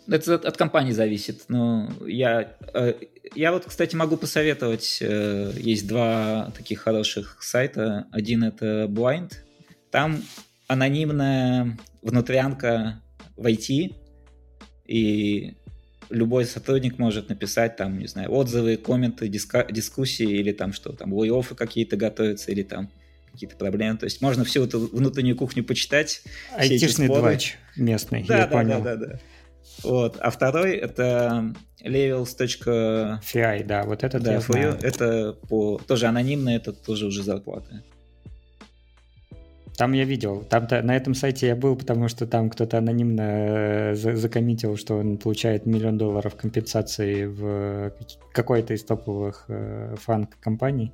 Это 0.09 0.35
от, 0.35 0.45
от 0.45 0.57
компании 0.57 0.93
зависит. 0.93 1.43
Но 1.49 1.89
я, 2.05 2.55
э, 2.73 2.93
я 3.35 3.51
вот, 3.51 3.65
кстати, 3.65 3.95
могу 3.95 4.15
посоветовать. 4.15 4.99
Э, 5.01 5.51
есть 5.57 5.87
два 5.87 6.51
таких 6.55 6.79
хороших 6.79 7.43
сайта. 7.43 8.07
Один 8.11 8.43
это 8.43 8.85
Blind. 8.85 9.33
Там 9.91 10.23
анонимная 10.67 11.77
внутрянка 12.01 13.01
в 13.35 13.45
IT, 13.45 13.95
и 14.85 15.55
любой 16.09 16.45
сотрудник 16.45 16.97
может 16.99 17.29
написать 17.29 17.75
там, 17.75 17.99
не 17.99 18.07
знаю, 18.07 18.31
отзывы, 18.31 18.77
комменты, 18.77 19.27
диска- 19.27 19.71
дискуссии, 19.71 20.29
или 20.29 20.51
там 20.51 20.73
что, 20.73 20.93
там 20.93 21.11
лей 21.11 21.43
какие-то 21.43 21.97
готовятся, 21.97 22.51
или 22.51 22.63
там 22.63 22.89
какие-то 23.31 23.55
проблемы. 23.57 23.97
То 23.97 24.05
есть 24.05 24.21
можно 24.21 24.43
всю 24.45 24.63
эту 24.65 24.79
внутреннюю 24.87 25.35
кухню 25.35 25.63
почитать. 25.63 26.23
Айтишный 26.55 27.07
двач 27.07 27.57
местный, 27.75 28.23
да, 28.27 28.39
я 28.39 28.47
да, 28.47 28.51
понял. 28.51 28.81
Да, 28.81 28.95
да, 28.95 29.07
да. 29.07 29.19
Вот. 29.83 30.17
А 30.19 30.31
второй 30.31 30.75
это 30.75 31.53
levels.fi, 31.83 33.63
да, 33.63 33.83
вот 33.83 34.03
это 34.03 34.19
да, 34.19 34.33
я 34.33 34.41
знаю. 34.41 34.79
Это 34.81 35.33
по, 35.33 35.79
тоже 35.85 36.07
анонимно, 36.07 36.49
это 36.49 36.73
тоже 36.73 37.05
уже 37.05 37.21
зарплата. 37.21 37.83
Там 39.77 39.93
я 39.93 40.05
видел, 40.05 40.43
там 40.43 40.67
на 40.69 40.95
этом 40.95 41.13
сайте 41.13 41.47
я 41.47 41.55
был, 41.55 41.75
потому 41.75 42.07
что 42.07 42.25
там 42.25 42.49
кто-то 42.49 42.79
анонимно 42.79 43.21
э, 43.91 43.95
закоммитил, 43.95 44.75
что 44.75 44.95
он 44.95 45.17
получает 45.17 45.67
миллион 45.67 45.99
долларов 45.99 46.35
компенсации 46.35 47.25
в 47.25 47.93
какой-то 48.33 48.73
из 48.73 48.83
топовых 48.83 49.45
э, 49.49 49.95
фан-компаний 49.99 50.91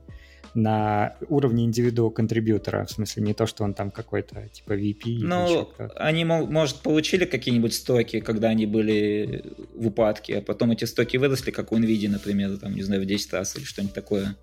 на 0.53 1.15
уровне 1.29 1.65
индивидуал 1.65 2.11
контрибьютора, 2.11 2.85
в 2.85 2.91
смысле 2.91 3.23
не 3.23 3.33
то, 3.33 3.47
что 3.47 3.63
он 3.63 3.73
там 3.73 3.89
какой-то 3.89 4.49
типа 4.49 4.73
VP. 4.73 5.19
Ну, 5.21 5.69
они, 5.95 6.25
может, 6.25 6.77
получили 6.81 7.25
какие-нибудь 7.25 7.73
стоки, 7.73 8.19
когда 8.19 8.49
они 8.49 8.65
были 8.65 9.45
в 9.73 9.87
упадке, 9.87 10.39
а 10.39 10.41
потом 10.41 10.71
эти 10.71 10.85
стоки 10.85 11.17
выросли, 11.17 11.51
как 11.51 11.71
у 11.71 11.77
NVIDIA, 11.77 12.09
например, 12.09 12.57
там, 12.57 12.75
не 12.75 12.83
знаю, 12.83 13.01
в 13.01 13.05
10 13.05 13.33
раз 13.33 13.55
или 13.55 13.63
что-нибудь 13.63 13.95
такое. 13.95 14.35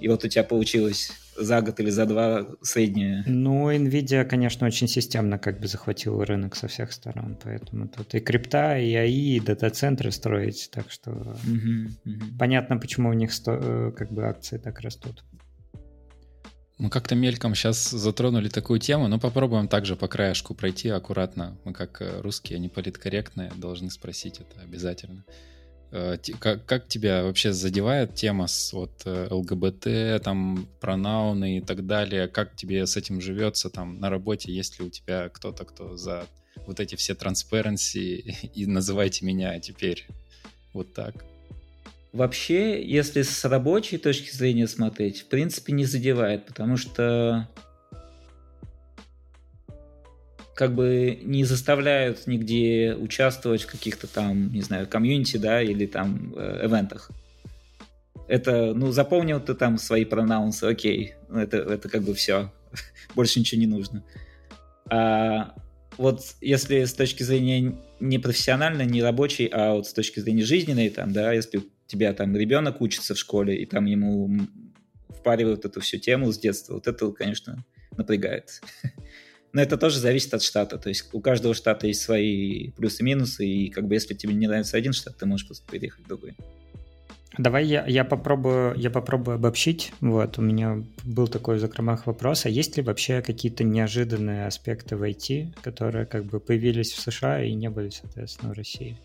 И 0.00 0.08
вот 0.08 0.24
у 0.24 0.28
тебя 0.28 0.44
получилось 0.44 1.12
за 1.38 1.60
год 1.60 1.80
или 1.80 1.90
за 1.90 2.06
два 2.06 2.46
среднее. 2.62 3.22
Ну, 3.26 3.70
NVIDIA, 3.70 4.24
конечно, 4.24 4.66
очень 4.66 4.88
системно 4.88 5.38
как 5.38 5.60
бы 5.60 5.68
захватила 5.68 6.24
рынок 6.24 6.56
со 6.56 6.68
всех 6.68 6.92
сторон, 6.92 7.38
поэтому 7.42 7.88
тут 7.88 8.14
и 8.14 8.20
крипта, 8.20 8.78
и 8.78 8.92
AI, 8.92 9.08
и 9.08 9.40
дата-центры 9.40 10.10
строить, 10.10 10.70
так 10.72 10.90
что 10.90 11.10
угу, 11.10 11.90
угу. 12.04 12.24
понятно, 12.38 12.78
почему 12.78 13.10
у 13.10 13.14
них 13.14 13.32
сто... 13.32 13.58
Э, 13.60 13.92
как 13.96 14.12
бы 14.12 14.26
акции 14.26 14.58
так 14.58 14.80
растут. 14.80 15.24
Мы 16.78 16.90
как-то 16.90 17.16
мельком 17.16 17.56
сейчас 17.56 17.90
затронули 17.90 18.48
такую 18.48 18.78
тему, 18.78 19.08
но 19.08 19.18
попробуем 19.18 19.66
также 19.66 19.96
по 19.96 20.06
краешку 20.06 20.54
пройти 20.54 20.88
аккуратно. 20.88 21.58
Мы 21.64 21.72
как 21.72 22.00
э, 22.00 22.20
русские, 22.20 22.60
не 22.60 22.68
политкорректные, 22.68 23.50
должны 23.56 23.90
спросить 23.90 24.40
это 24.40 24.60
обязательно. 24.62 25.24
Э, 25.90 26.16
как, 26.38 26.66
как 26.66 26.88
тебя 26.88 27.22
вообще 27.24 27.52
задевает 27.52 28.14
тема 28.14 28.46
с 28.46 28.72
вот 28.72 29.02
э, 29.04 29.28
ЛГБТ, 29.30 30.22
там, 30.22 30.68
пронауны 30.80 31.58
и 31.58 31.60
так 31.60 31.86
далее? 31.86 32.28
Как 32.28 32.54
тебе 32.56 32.86
с 32.86 32.96
этим 32.96 33.20
живется 33.20 33.70
там 33.70 33.98
на 33.98 34.10
работе? 34.10 34.52
Есть 34.52 34.78
ли 34.78 34.86
у 34.86 34.90
тебя 34.90 35.28
кто-то, 35.28 35.64
кто 35.64 35.96
за 35.96 36.26
вот 36.66 36.80
эти 36.80 36.94
все 36.94 37.14
транспаренси 37.14 38.36
и 38.54 38.66
называйте 38.66 39.24
меня 39.24 39.58
теперь 39.60 40.06
вот 40.72 40.92
так? 40.92 41.24
Вообще, 42.12 42.82
если 42.84 43.22
с 43.22 43.44
рабочей 43.44 43.98
точки 43.98 44.34
зрения 44.34 44.66
смотреть, 44.66 45.22
в 45.22 45.26
принципе, 45.26 45.72
не 45.72 45.84
задевает, 45.84 46.46
потому 46.46 46.76
что 46.76 47.48
как 50.58 50.74
бы 50.74 51.20
не 51.22 51.44
заставляют 51.44 52.26
нигде 52.26 52.96
участвовать 52.98 53.62
в 53.62 53.70
каких-то 53.70 54.08
там, 54.08 54.52
не 54.52 54.60
знаю, 54.60 54.88
комьюнити, 54.88 55.36
да, 55.36 55.62
или 55.62 55.86
там 55.86 56.34
э, 56.36 56.66
эвентах. 56.66 57.12
Это, 58.26 58.74
ну, 58.74 58.90
заполнил 58.90 59.40
ты 59.40 59.54
там 59.54 59.78
свои 59.78 60.04
пронаунсы, 60.04 60.64
окей, 60.64 61.14
это, 61.32 61.58
это 61.58 61.88
как 61.88 62.02
бы 62.02 62.12
все, 62.12 62.52
больше 63.14 63.38
ничего 63.38 63.60
не 63.60 63.68
нужно. 63.68 64.02
А 64.90 65.54
вот 65.96 66.22
если 66.40 66.84
с 66.84 66.92
точки 66.92 67.22
зрения 67.22 67.78
не 68.00 68.18
профессиональной, 68.18 68.86
не 68.86 69.00
рабочей, 69.00 69.48
а 69.52 69.74
вот 69.74 69.86
с 69.86 69.92
точки 69.92 70.18
зрения 70.18 70.42
жизненной, 70.42 70.90
там, 70.90 71.12
да, 71.12 71.32
если 71.32 71.62
тебя 71.86 72.12
там 72.14 72.36
ребенок 72.36 72.80
учится 72.80 73.14
в 73.14 73.18
школе, 73.18 73.56
и 73.56 73.64
там 73.64 73.84
ему 73.84 74.28
впаривают 75.20 75.64
эту 75.64 75.80
всю 75.80 75.98
тему 75.98 76.32
с 76.32 76.38
детства, 76.38 76.74
вот 76.74 76.88
это, 76.88 77.12
конечно, 77.12 77.64
напрягает. 77.96 78.60
Но 79.52 79.62
это 79.62 79.78
тоже 79.78 79.98
зависит 79.98 80.34
от 80.34 80.42
штата. 80.42 80.78
То 80.78 80.88
есть 80.88 81.08
у 81.12 81.20
каждого 81.20 81.54
штата 81.54 81.86
есть 81.86 82.02
свои 82.02 82.70
плюсы-минусы, 82.72 83.46
и 83.46 83.70
как 83.70 83.86
бы 83.86 83.94
если 83.94 84.14
тебе 84.14 84.34
не 84.34 84.46
нравится 84.46 84.76
один 84.76 84.92
штат, 84.92 85.16
ты 85.16 85.26
можешь 85.26 85.46
просто 85.46 85.70
переехать 85.70 86.04
в 86.04 86.08
другой. 86.08 86.36
Давай 87.36 87.66
я, 87.66 87.86
я, 87.86 88.04
попробую, 88.04 88.74
я 88.76 88.90
попробую 88.90 89.36
обобщить. 89.36 89.92
Вот, 90.00 90.38
у 90.38 90.42
меня 90.42 90.82
был 91.04 91.28
такой 91.28 91.56
в 91.56 91.60
закромах 91.60 92.06
вопрос. 92.06 92.46
А 92.46 92.48
есть 92.48 92.76
ли 92.76 92.82
вообще 92.82 93.22
какие-то 93.22 93.62
неожиданные 93.64 94.46
аспекты 94.46 94.96
в 94.96 95.02
IT, 95.02 95.54
которые 95.62 96.04
как 96.04 96.24
бы 96.24 96.40
появились 96.40 96.92
в 96.92 97.00
США 97.00 97.42
и 97.42 97.54
не 97.54 97.70
были, 97.70 97.90
соответственно, 97.90 98.52
в 98.52 98.56
России? 98.56 98.98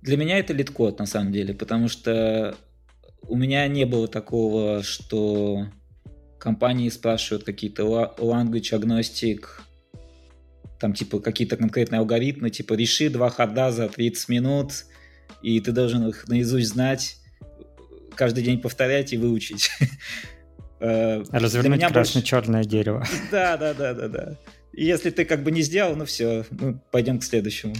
Для 0.00 0.16
меня 0.16 0.38
это 0.38 0.54
LeetCode, 0.54 0.98
на 1.00 1.06
самом 1.06 1.32
деле, 1.32 1.52
потому 1.54 1.88
что 1.88 2.56
у 3.22 3.36
меня 3.36 3.66
не 3.68 3.84
было 3.84 4.08
такого, 4.08 4.82
что 4.82 5.66
компании 6.38 6.88
спрашивают 6.88 7.44
какие-то 7.44 8.14
language 8.18 8.72
agnostic, 8.72 9.44
там 10.78 10.94
типа 10.94 11.20
какие-то 11.20 11.56
конкретные 11.56 11.98
алгоритмы, 11.98 12.50
типа 12.50 12.74
реши 12.74 13.08
два 13.10 13.30
хода 13.30 13.72
за 13.72 13.88
30 13.88 14.28
минут, 14.28 14.86
и 15.42 15.60
ты 15.60 15.72
должен 15.72 16.08
их 16.08 16.28
наизусть 16.28 16.68
знать, 16.68 17.16
каждый 18.14 18.44
день 18.44 18.60
повторять 18.60 19.12
и 19.12 19.16
выучить. 19.16 19.70
Э, 20.80 21.24
Развернуть 21.32 21.84
красно-черное 21.84 22.62
дерево. 22.62 23.04
Да, 23.32 23.56
да, 23.56 23.74
да, 23.74 23.94
да, 23.94 24.06
да. 24.06 24.36
И 24.72 24.84
если 24.84 25.10
ты 25.10 25.24
как 25.24 25.42
бы 25.42 25.50
не 25.50 25.62
сделал, 25.62 25.96
ну 25.96 26.04
все, 26.04 26.46
ну 26.52 26.80
пойдем 26.92 27.18
к 27.18 27.24
следующему. 27.24 27.74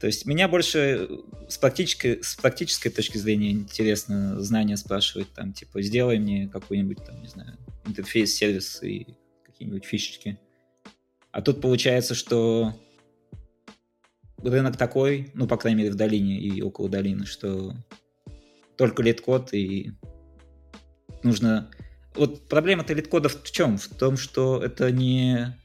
То 0.00 0.08
есть 0.08 0.26
меня 0.26 0.48
больше 0.48 1.08
с 1.48 1.56
практической, 1.56 2.22
с 2.22 2.34
практической 2.34 2.90
точки 2.90 3.18
зрения 3.18 3.52
интересно 3.52 4.40
знания 4.42 4.76
спрашивать, 4.76 5.32
там, 5.32 5.52
типа, 5.52 5.80
сделай 5.80 6.18
мне 6.18 6.48
какой-нибудь, 6.52 7.04
там, 7.04 7.22
не 7.22 7.28
знаю, 7.28 7.56
интерфейс, 7.86 8.34
сервис 8.34 8.82
и 8.82 9.16
какие-нибудь 9.44 9.84
фишечки. 9.84 10.38
А 11.30 11.42
тут 11.42 11.60
получается, 11.60 12.14
что 12.14 12.72
рынок 14.42 14.76
такой, 14.76 15.30
ну, 15.34 15.46
по 15.46 15.56
крайней 15.56 15.78
мере, 15.78 15.92
в 15.92 15.96
долине 15.96 16.38
и 16.38 16.62
около 16.62 16.88
долины, 16.88 17.26
что 17.26 17.74
только 18.76 19.02
LeetCode 19.02 19.52
и 19.52 19.92
нужно... 21.22 21.70
Вот 22.14 22.48
проблема-то 22.48 22.94
LeetCode 22.94 23.32
ов 23.32 23.42
в 23.42 23.50
чем? 23.50 23.78
В 23.78 23.88
том, 23.88 24.16
что 24.16 24.62
это 24.62 24.92
не 24.92 25.56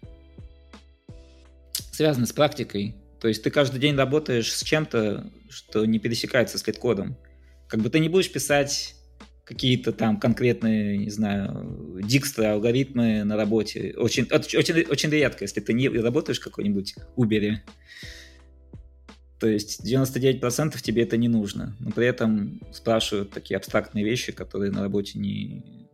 связано 1.92 2.26
с 2.26 2.34
практикой. 2.34 2.96
То 3.20 3.28
есть 3.28 3.44
ты 3.44 3.52
каждый 3.52 3.80
день 3.80 3.96
работаешь 3.96 4.54
с 4.54 4.64
чем-то, 4.64 5.30
что 5.50 5.86
не 5.86 6.00
пересекается 6.00 6.58
с 6.58 6.66
лид-кодом. 6.66 7.18
Как 7.68 7.82
бы 7.82 7.90
ты 7.90 8.00
не 8.00 8.10
будешь 8.10 8.32
писать 8.32 8.96
какие-то 9.50 9.92
там 9.92 10.20
конкретные, 10.20 10.96
не 10.96 11.10
знаю, 11.10 12.00
дикстры, 12.04 12.46
алгоритмы 12.46 13.24
на 13.24 13.36
работе. 13.36 13.96
Очень, 13.98 14.28
очень, 14.32 14.86
очень 14.86 15.10
редко, 15.10 15.44
если 15.44 15.60
ты 15.60 15.74
не 15.74 15.90
работаешь 15.90 16.40
в 16.40 16.44
какой-нибудь 16.44 16.94
Uber. 17.18 17.56
То 19.40 19.48
есть 19.48 19.84
99% 19.84 20.80
тебе 20.84 21.02
это 21.02 21.18
не 21.18 21.30
нужно. 21.30 21.76
Но 21.80 21.90
при 21.90 22.06
этом 22.06 22.62
спрашивают 22.72 23.32
такие 23.32 23.58
абстрактные 23.58 24.06
вещи, 24.06 24.32
которые 24.32 24.72
на 24.72 24.84
работе 24.84 25.18
не, 25.18 25.89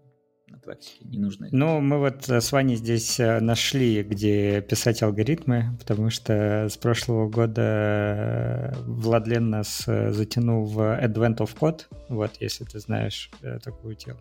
практике 0.66 1.06
не 1.06 1.18
нужны. 1.18 1.50
Ну, 1.52 1.80
мы 1.80 2.00
вот 2.00 2.30
э, 2.30 2.42
с 2.42 2.52
Ваней 2.52 2.76
здесь 2.76 3.20
э, 3.20 3.40
нашли, 3.40 4.04
где 4.04 4.62
писать 4.62 5.02
алгоритмы, 5.04 5.76
потому 5.80 6.10
что 6.10 6.68
с 6.70 6.78
прошлого 6.78 7.30
года 7.30 7.62
э, 7.62 8.74
Владлен 8.86 9.50
нас 9.50 9.84
затянул 9.86 10.66
в 10.66 10.80
Advent 10.80 11.38
of 11.38 11.58
Code, 11.58 11.84
вот, 12.10 12.32
если 12.40 12.66
ты 12.66 12.80
знаешь 12.80 13.32
такую 13.64 13.96
тему. 13.96 14.20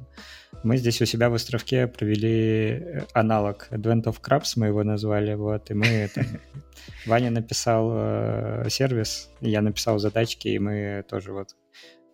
Мы 0.62 0.76
здесь 0.76 1.02
у 1.02 1.07
себя 1.07 1.28
в 1.28 1.35
островке 1.35 1.87
провели 1.87 3.02
аналог 3.12 3.68
Advent 3.70 4.04
of 4.04 4.20
Crabs, 4.20 4.52
мы 4.57 4.66
его 4.66 4.85
назвали, 4.85 5.35
вот, 5.35 5.70
и 5.70 5.74
мы 5.74 6.09
там, 6.14 6.24
Ваня 7.07 7.30
написал 7.30 7.90
э, 7.92 8.66
сервис, 8.68 9.30
я 9.40 9.62
написал 9.62 9.98
задачки, 9.98 10.48
и 10.48 10.59
мы 10.59 11.04
тоже 11.09 11.33
вот 11.33 11.57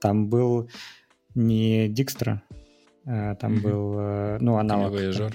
там 0.01 0.29
был 0.29 0.71
не 1.35 1.89
Э, 1.89 2.60
там 3.05 3.55
mm-hmm. 3.55 3.61
был, 3.61 3.95
э, 3.99 4.39
ну, 4.41 4.57
аналог. 4.59 4.97
Там, 4.97 5.31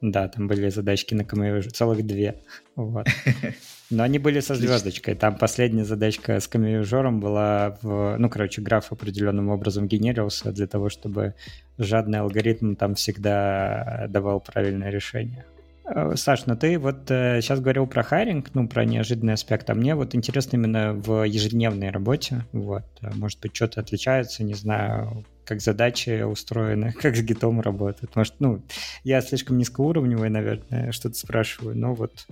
да, 0.00 0.28
там 0.28 0.48
были 0.48 0.68
задачки 0.68 1.14
на 1.14 1.24
камео, 1.24 1.62
целых 1.62 2.06
две. 2.06 2.42
Вот. 2.76 3.06
Но 3.90 4.02
они 4.02 4.18
были 4.18 4.40
со 4.40 4.56
звездочкой. 4.56 5.14
Там 5.14 5.36
последняя 5.38 5.84
задачка 5.84 6.40
с 6.40 6.48
камеожором 6.48 7.20
была 7.20 7.78
в... 7.82 8.16
Ну, 8.18 8.28
короче, 8.28 8.60
граф 8.60 8.90
определенным 8.90 9.48
образом 9.48 9.86
генерировался 9.86 10.50
для 10.50 10.66
того, 10.66 10.88
чтобы 10.88 11.34
жадный 11.78 12.18
алгоритм 12.18 12.74
там 12.74 12.96
всегда 12.96 14.06
давал 14.08 14.40
правильное 14.40 14.90
решение. 14.90 15.44
Э, 15.86 16.16
Саш, 16.16 16.46
ну 16.46 16.56
ты 16.56 16.78
вот 16.78 17.10
э, 17.10 17.40
сейчас 17.40 17.60
говорил 17.60 17.86
про 17.86 18.02
хайринг, 18.02 18.50
ну, 18.54 18.66
про 18.66 18.84
неожиданный 18.84 19.34
аспект, 19.34 19.68
а 19.70 19.74
мне 19.74 19.94
вот 19.94 20.14
интересно 20.14 20.56
именно 20.56 20.94
в 20.94 21.22
ежедневной 21.24 21.90
работе, 21.90 22.44
вот, 22.52 22.84
может 23.14 23.40
быть, 23.40 23.54
что-то 23.54 23.80
отличается, 23.80 24.42
не 24.44 24.54
знаю, 24.54 25.24
как 25.44 25.60
задачи 25.60 26.22
устроены, 26.22 26.92
как 27.00 27.16
с 27.16 27.22
гитом 27.22 27.60
работают. 27.60 28.14
Может, 28.16 28.34
ну, 28.38 28.62
я 29.02 29.20
слишком 29.20 29.58
низкоуровневый, 29.58 30.30
наверное, 30.30 30.92
что-то 30.92 31.16
спрашиваю, 31.16 31.76
но 31.76 31.94
вот 31.94 32.26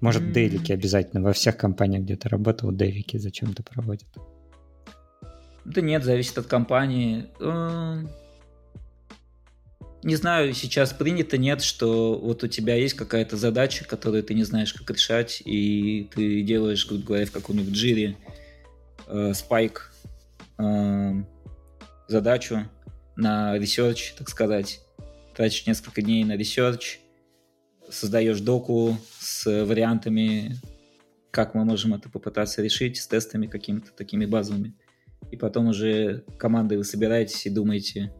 может, 0.00 0.22
mm-hmm. 0.22 0.32
дейлики 0.32 0.72
обязательно. 0.72 1.22
Во 1.22 1.32
всех 1.32 1.56
компаниях, 1.58 2.04
где 2.04 2.16
ты 2.16 2.28
работал, 2.28 2.72
дейлики 2.72 3.18
зачем-то 3.18 3.62
проводят. 3.62 4.08
Да 5.66 5.82
нет, 5.82 6.04
зависит 6.04 6.38
от 6.38 6.46
компании. 6.46 7.26
Эм, 7.38 8.08
не 10.02 10.16
знаю, 10.16 10.54
сейчас 10.54 10.94
принято, 10.94 11.36
нет, 11.36 11.60
что 11.60 12.18
вот 12.18 12.42
у 12.42 12.48
тебя 12.48 12.76
есть 12.76 12.94
какая-то 12.94 13.36
задача, 13.36 13.84
которую 13.84 14.22
ты 14.22 14.32
не 14.32 14.44
знаешь, 14.44 14.72
как 14.72 14.90
решать, 14.90 15.42
и 15.44 16.08
ты 16.14 16.42
делаешь, 16.42 16.86
грубо 16.88 17.04
говоря, 17.04 17.26
в 17.26 17.32
каком-нибудь 17.32 17.74
джире 17.74 18.16
э, 19.06 19.34
спайк, 19.34 19.92
э, 20.58 21.22
задачу 22.10 22.68
на 23.16 23.56
research, 23.56 24.16
так 24.18 24.28
сказать. 24.28 24.80
Тратишь 25.34 25.66
несколько 25.66 26.02
дней 26.02 26.24
на 26.24 26.36
research, 26.36 26.98
создаешь 27.88 28.40
доку 28.40 28.96
с 29.18 29.64
вариантами, 29.64 30.56
как 31.30 31.54
мы 31.54 31.64
можем 31.64 31.94
это 31.94 32.08
попытаться 32.08 32.62
решить, 32.62 32.98
с 32.98 33.06
тестами 33.06 33.46
какими-то 33.46 33.92
такими 33.92 34.26
базовыми. 34.26 34.74
И 35.30 35.36
потом 35.36 35.68
уже 35.68 36.24
командой 36.38 36.78
вы 36.78 36.84
собираетесь 36.84 37.46
и 37.46 37.50
думаете, 37.50 38.12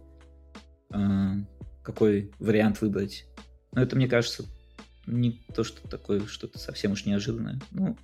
а, 0.90 1.36
какой 1.82 2.32
вариант 2.38 2.80
выбрать. 2.80 3.26
Но 3.72 3.82
это, 3.82 3.96
мне 3.96 4.06
кажется, 4.06 4.44
не 5.06 5.44
то, 5.54 5.64
что 5.64 5.86
такое, 5.88 6.26
что-то 6.26 6.58
совсем 6.58 6.92
уж 6.92 7.06
неожиданное. 7.06 7.60
Ну, 7.70 7.96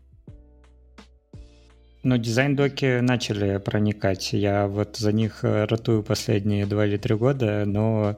но 2.07 2.17
дизайн-доки 2.17 3.01
начали 3.01 3.59
проникать. 3.59 4.33
Я 4.33 4.69
вот 4.69 4.97
за 4.97 5.11
них 5.11 5.41
ратую 5.43 6.05
последние 6.05 6.65
два 6.65 6.87
или 6.87 6.97
три 6.99 7.17
года, 7.17 7.65
но 7.67 8.17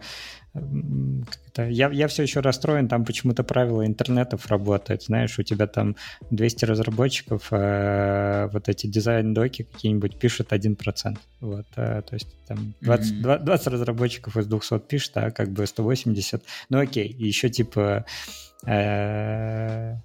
я, 1.57 1.91
я 1.91 2.09
все 2.09 2.22
еще 2.22 2.41
расстроен, 2.41 2.89
там 2.89 3.05
почему-то 3.07 3.45
правила 3.45 3.86
интернетов 3.86 4.47
работают, 4.49 5.05
знаешь, 5.05 5.39
у 5.39 5.43
тебя 5.43 5.66
там 5.66 5.97
200 6.30 6.64
разработчиков, 6.66 7.49
а 7.51 8.49
вот 8.53 8.68
эти 8.68 8.86
дизайн-доки 8.86 9.62
какие-нибудь 9.64 10.18
пишут 10.18 10.53
1%, 10.53 11.16
вот, 11.41 11.66
а, 11.76 12.03
то 12.03 12.14
есть 12.14 12.28
там 12.47 12.74
20, 12.82 13.12
mm-hmm. 13.12 13.45
20 13.45 13.66
разработчиков 13.68 14.36
из 14.36 14.47
200 14.47 14.78
пишет, 14.80 15.16
а 15.16 15.30
как 15.30 15.51
бы 15.51 15.66
180, 15.66 16.43
ну 16.68 16.78
окей, 16.78 17.09
еще 17.09 17.49
типа... 17.49 18.05
Э, 18.66 19.97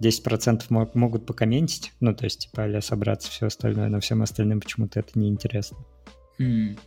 10% 0.00 0.62
мог, 0.70 0.94
могут 0.94 1.26
покомментить, 1.26 1.92
ну, 2.00 2.14
то 2.14 2.24
есть, 2.24 2.48
типа, 2.48 2.64
а 2.64 2.80
собраться 2.80 3.30
все 3.30 3.46
остальное, 3.46 3.88
но 3.88 4.00
всем 4.00 4.22
остальным 4.22 4.60
почему-то 4.60 5.00
это 5.00 5.18
неинтересно. 5.18 5.78
Mm. 6.38 6.78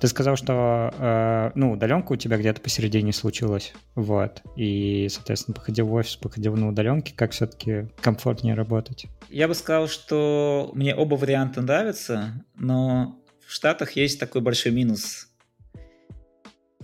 Ты 0.00 0.08
сказал, 0.08 0.34
что 0.34 0.92
э, 0.98 1.52
ну, 1.54 1.72
удаленка 1.72 2.12
у 2.12 2.16
тебя 2.16 2.36
где-то 2.36 2.60
посередине 2.60 3.12
случилась, 3.12 3.72
вот, 3.94 4.42
и, 4.56 5.08
соответственно, 5.08 5.54
походил 5.54 5.86
в 5.86 5.94
офис, 5.94 6.16
походил 6.16 6.56
на 6.56 6.68
удаленке, 6.68 7.14
как 7.14 7.30
все-таки 7.30 7.88
комфортнее 8.00 8.54
работать? 8.54 9.06
Я 9.28 9.46
бы 9.46 9.54
сказал, 9.54 9.86
что 9.86 10.72
мне 10.74 10.94
оба 10.96 11.14
варианта 11.14 11.62
нравятся, 11.62 12.44
но 12.56 13.16
в 13.46 13.52
Штатах 13.52 13.92
есть 13.92 14.18
такой 14.18 14.40
большой 14.40 14.72
минус 14.72 15.28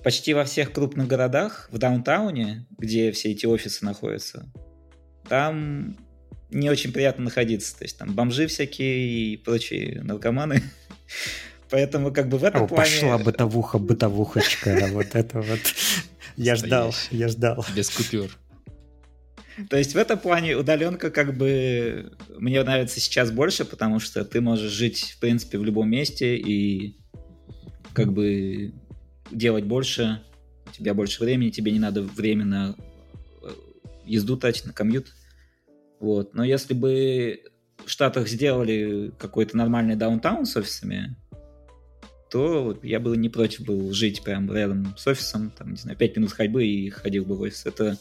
почти 0.03 0.34
во 0.34 0.44
всех 0.44 0.72
крупных 0.72 1.07
городах, 1.07 1.68
в 1.70 1.78
даунтауне, 1.78 2.66
где 2.78 3.12
все 3.12 3.32
эти 3.32 3.46
офисы 3.46 3.84
находятся, 3.84 4.51
там 5.28 5.96
не 6.51 6.70
очень 6.70 6.92
приятно 6.92 7.24
находиться. 7.24 7.76
То 7.76 7.84
есть 7.84 7.99
там 7.99 8.14
бомжи 8.14 8.46
всякие 8.46 9.09
и 9.09 9.36
прочие 9.36 10.03
наркоманы. 10.03 10.62
Поэтому 11.70 12.12
как 12.12 12.28
бы 12.28 12.38
в 12.38 12.44
этом 12.44 12.62
О, 12.62 12.66
плане... 12.66 12.90
Пошла 12.90 13.18
бытовуха, 13.18 13.78
бытовухочка. 13.78 14.88
Вот 14.92 15.14
это 15.14 15.40
вот. 15.40 15.61
Я 16.36 16.57
ждал, 16.57 16.94
я 17.11 17.28
ждал. 17.28 17.64
Без 17.74 17.90
купюр. 17.90 18.30
То 19.68 19.76
есть 19.76 19.94
в 19.94 19.96
этом 19.96 20.18
плане 20.18 20.57
удаленка 20.57 21.11
как 21.11 21.36
бы 21.36 22.12
мне 22.38 22.62
нравится 22.62 23.01
сейчас 23.01 23.32
больше, 23.32 23.64
потому 23.64 23.99
что 23.99 24.24
ты 24.24 24.40
можешь 24.40 24.70
жить, 24.70 25.14
в 25.16 25.20
принципе, 25.20 25.59
в 25.59 25.64
любом 25.64 25.90
месте 25.90 26.36
и 26.36 26.96
как 27.92 28.12
бы 28.12 28.72
делать 29.31 29.64
больше, 29.64 30.22
у 30.66 30.72
тебя 30.72 30.95
больше 30.95 31.22
времени, 31.22 31.51
тебе 31.51 31.72
не 31.72 31.79
надо 31.79 32.03
время 32.03 32.45
на 32.45 32.76
э, 33.43 33.51
езду 34.05 34.37
тратить, 34.37 34.66
на 34.66 34.72
комьют. 34.72 35.12
Вот. 36.01 36.35
Но 36.35 36.45
если 36.45 36.74
бы 36.74 37.43
в 37.85 37.91
Штатах 37.91 38.29
сделали 38.29 39.12
какой-то 39.18 39.57
нормальный 39.57 39.97
даунтаун 39.97 40.47
с 40.47 40.57
офисами, 40.57 41.16
то 42.31 42.79
я 42.83 43.01
бы 43.01 43.16
не 43.16 43.29
против 43.29 43.64
был 43.64 43.93
жить 43.93 44.22
прям 44.22 44.53
рядом 44.53 44.95
с 44.97 45.07
офисом, 45.07 45.51
там, 45.51 45.70
не 45.70 45.76
знаю, 45.76 45.97
5 45.97 46.16
минут 46.16 46.33
ходьбы 46.33 46.66
и 46.66 46.91
ходил 46.91 47.24
бы 47.24 47.35
в 47.35 47.41
офис. 47.41 47.64
Это 47.64 47.97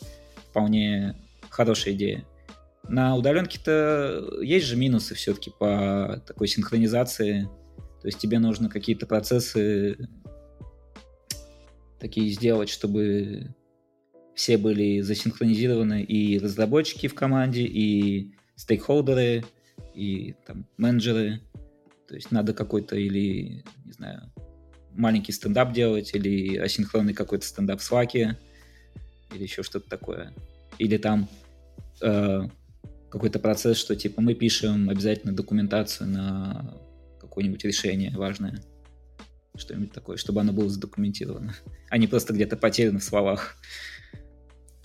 вполне 0.50 1.16
хорошая 1.50 1.94
идея. 1.94 2.26
На 2.90 3.16
удаленке-то 3.16 4.40
есть 4.42 4.66
же 4.66 4.76
минусы 4.76 5.16
все-таки 5.16 5.52
по 5.58 6.22
такой 6.26 6.48
синхронизации. 6.48 7.50
То 8.02 8.08
есть 8.08 8.20
тебе 8.20 8.40
нужно 8.40 8.70
какие-то 8.70 9.06
процессы 9.06 9.98
такие 12.00 12.30
сделать, 12.32 12.70
чтобы 12.70 13.54
все 14.34 14.58
были 14.58 15.02
засинхронизированы 15.02 16.04
и 16.04 16.38
разработчики 16.38 17.08
в 17.08 17.16
команде, 17.16 17.64
и 17.64 18.34
стейкхолдеры, 18.56 19.44
и 19.96 20.36
там 20.46 20.66
менеджеры. 20.78 21.42
То 22.08 22.16
есть 22.16 22.32
надо 22.32 22.54
какой-то 22.54 22.96
или, 22.96 23.64
не 23.86 23.92
знаю, 23.92 24.32
маленький 24.94 25.32
стендап 25.32 25.74
делать, 25.74 26.14
или 26.14 26.58
асинхронный 26.58 27.14
какой-то 27.14 27.46
стендап 27.46 27.82
в 27.82 27.92
Slack, 27.92 28.36
или 29.34 29.44
еще 29.44 29.64
что-то 29.64 29.90
такое. 29.90 30.34
Или 30.78 30.98
там 30.98 31.28
э, 32.02 32.42
какой-то 33.10 33.40
процесс, 33.40 33.78
что 33.78 33.96
типа 33.96 34.22
мы 34.22 34.36
пишем 34.36 34.90
обязательно 34.90 35.34
документацию 35.34 36.10
на 36.10 36.76
какое-нибудь 37.20 37.64
решение 37.66 38.12
важное 38.16 38.62
что-нибудь 39.58 39.92
такое, 39.92 40.18
чтобы 40.18 40.42
оно 40.42 40.54
было 40.54 40.70
задокументировано, 40.70 41.54
а 41.90 41.98
не 41.98 42.08
просто 42.08 42.34
где-то 42.34 42.58
потеряно 42.58 43.00
в 43.00 43.04
словах. 43.04 43.58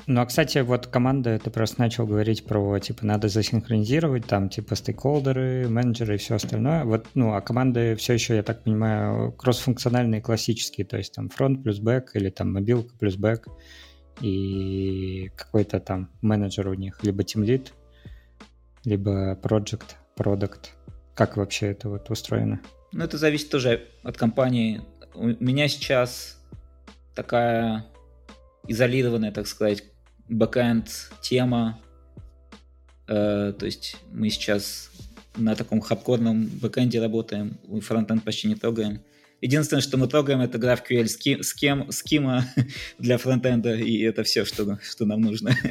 Ну, 0.08 0.20
а, 0.20 0.26
кстати, 0.26 0.58
вот 0.58 0.88
команда, 0.88 1.38
ты 1.38 1.50
просто 1.50 1.80
начал 1.80 2.06
говорить 2.06 2.44
про, 2.44 2.76
типа, 2.80 3.06
надо 3.06 3.28
засинхронизировать, 3.28 4.26
там, 4.26 4.48
типа, 4.48 4.74
стейкхолдеры, 4.74 5.68
менеджеры 5.68 6.16
и 6.16 6.18
все 6.18 6.34
остальное. 6.34 6.84
Вот, 6.84 7.06
ну, 7.14 7.34
а 7.34 7.40
команды 7.40 7.94
все 7.94 8.14
еще, 8.14 8.34
я 8.34 8.42
так 8.42 8.64
понимаю, 8.64 9.32
кроссфункциональные, 9.32 10.20
классические, 10.20 10.86
то 10.86 10.96
есть 10.96 11.14
там 11.14 11.28
фронт 11.28 11.62
плюс 11.62 11.78
бэк 11.78 12.10
или 12.14 12.30
там 12.30 12.52
мобилка 12.52 12.92
плюс 12.98 13.16
бэк 13.16 13.46
и 14.20 15.30
какой-то 15.36 15.78
там 15.78 16.10
менеджер 16.20 16.68
у 16.68 16.74
них, 16.74 16.98
либо 17.04 17.22
тимлит, 17.22 17.72
либо 18.84 19.34
project, 19.36 19.94
product. 20.18 20.70
Как 21.14 21.36
вообще 21.36 21.68
это 21.68 21.88
вот 21.88 22.10
устроено? 22.10 22.60
Ну, 22.92 23.04
это 23.04 23.16
зависит 23.16 23.48
тоже 23.48 23.88
от 24.02 24.16
компании. 24.16 24.82
У 25.14 25.26
меня 25.26 25.68
сейчас 25.68 26.38
такая 27.14 27.86
изолированная, 28.68 29.32
так 29.32 29.46
сказать, 29.46 29.84
backend 30.28 31.10
тема. 31.22 31.80
Э, 33.08 33.52
то 33.58 33.64
есть 33.66 33.96
мы 34.12 34.28
сейчас 34.30 34.90
на 35.36 35.56
таком 35.56 35.80
хардкорном 35.80 36.46
backend 36.46 36.94
е 36.94 37.00
работаем, 37.00 37.58
frontend 37.80 38.24
почти 38.24 38.48
не 38.48 38.54
трогаем. 38.54 39.02
Единственное, 39.40 39.80
что 39.80 39.96
мы 39.96 40.06
трогаем, 40.06 40.40
это 40.40 40.58
GraphQL 40.58 41.42
схем, 41.42 41.90
схема 41.90 42.44
для 42.98 43.18
фронтенда, 43.18 43.74
и 43.74 44.02
это 44.02 44.22
все, 44.22 44.44
что, 44.44 44.78
что 44.82 45.04
нам 45.06 45.20
нужно. 45.20 45.54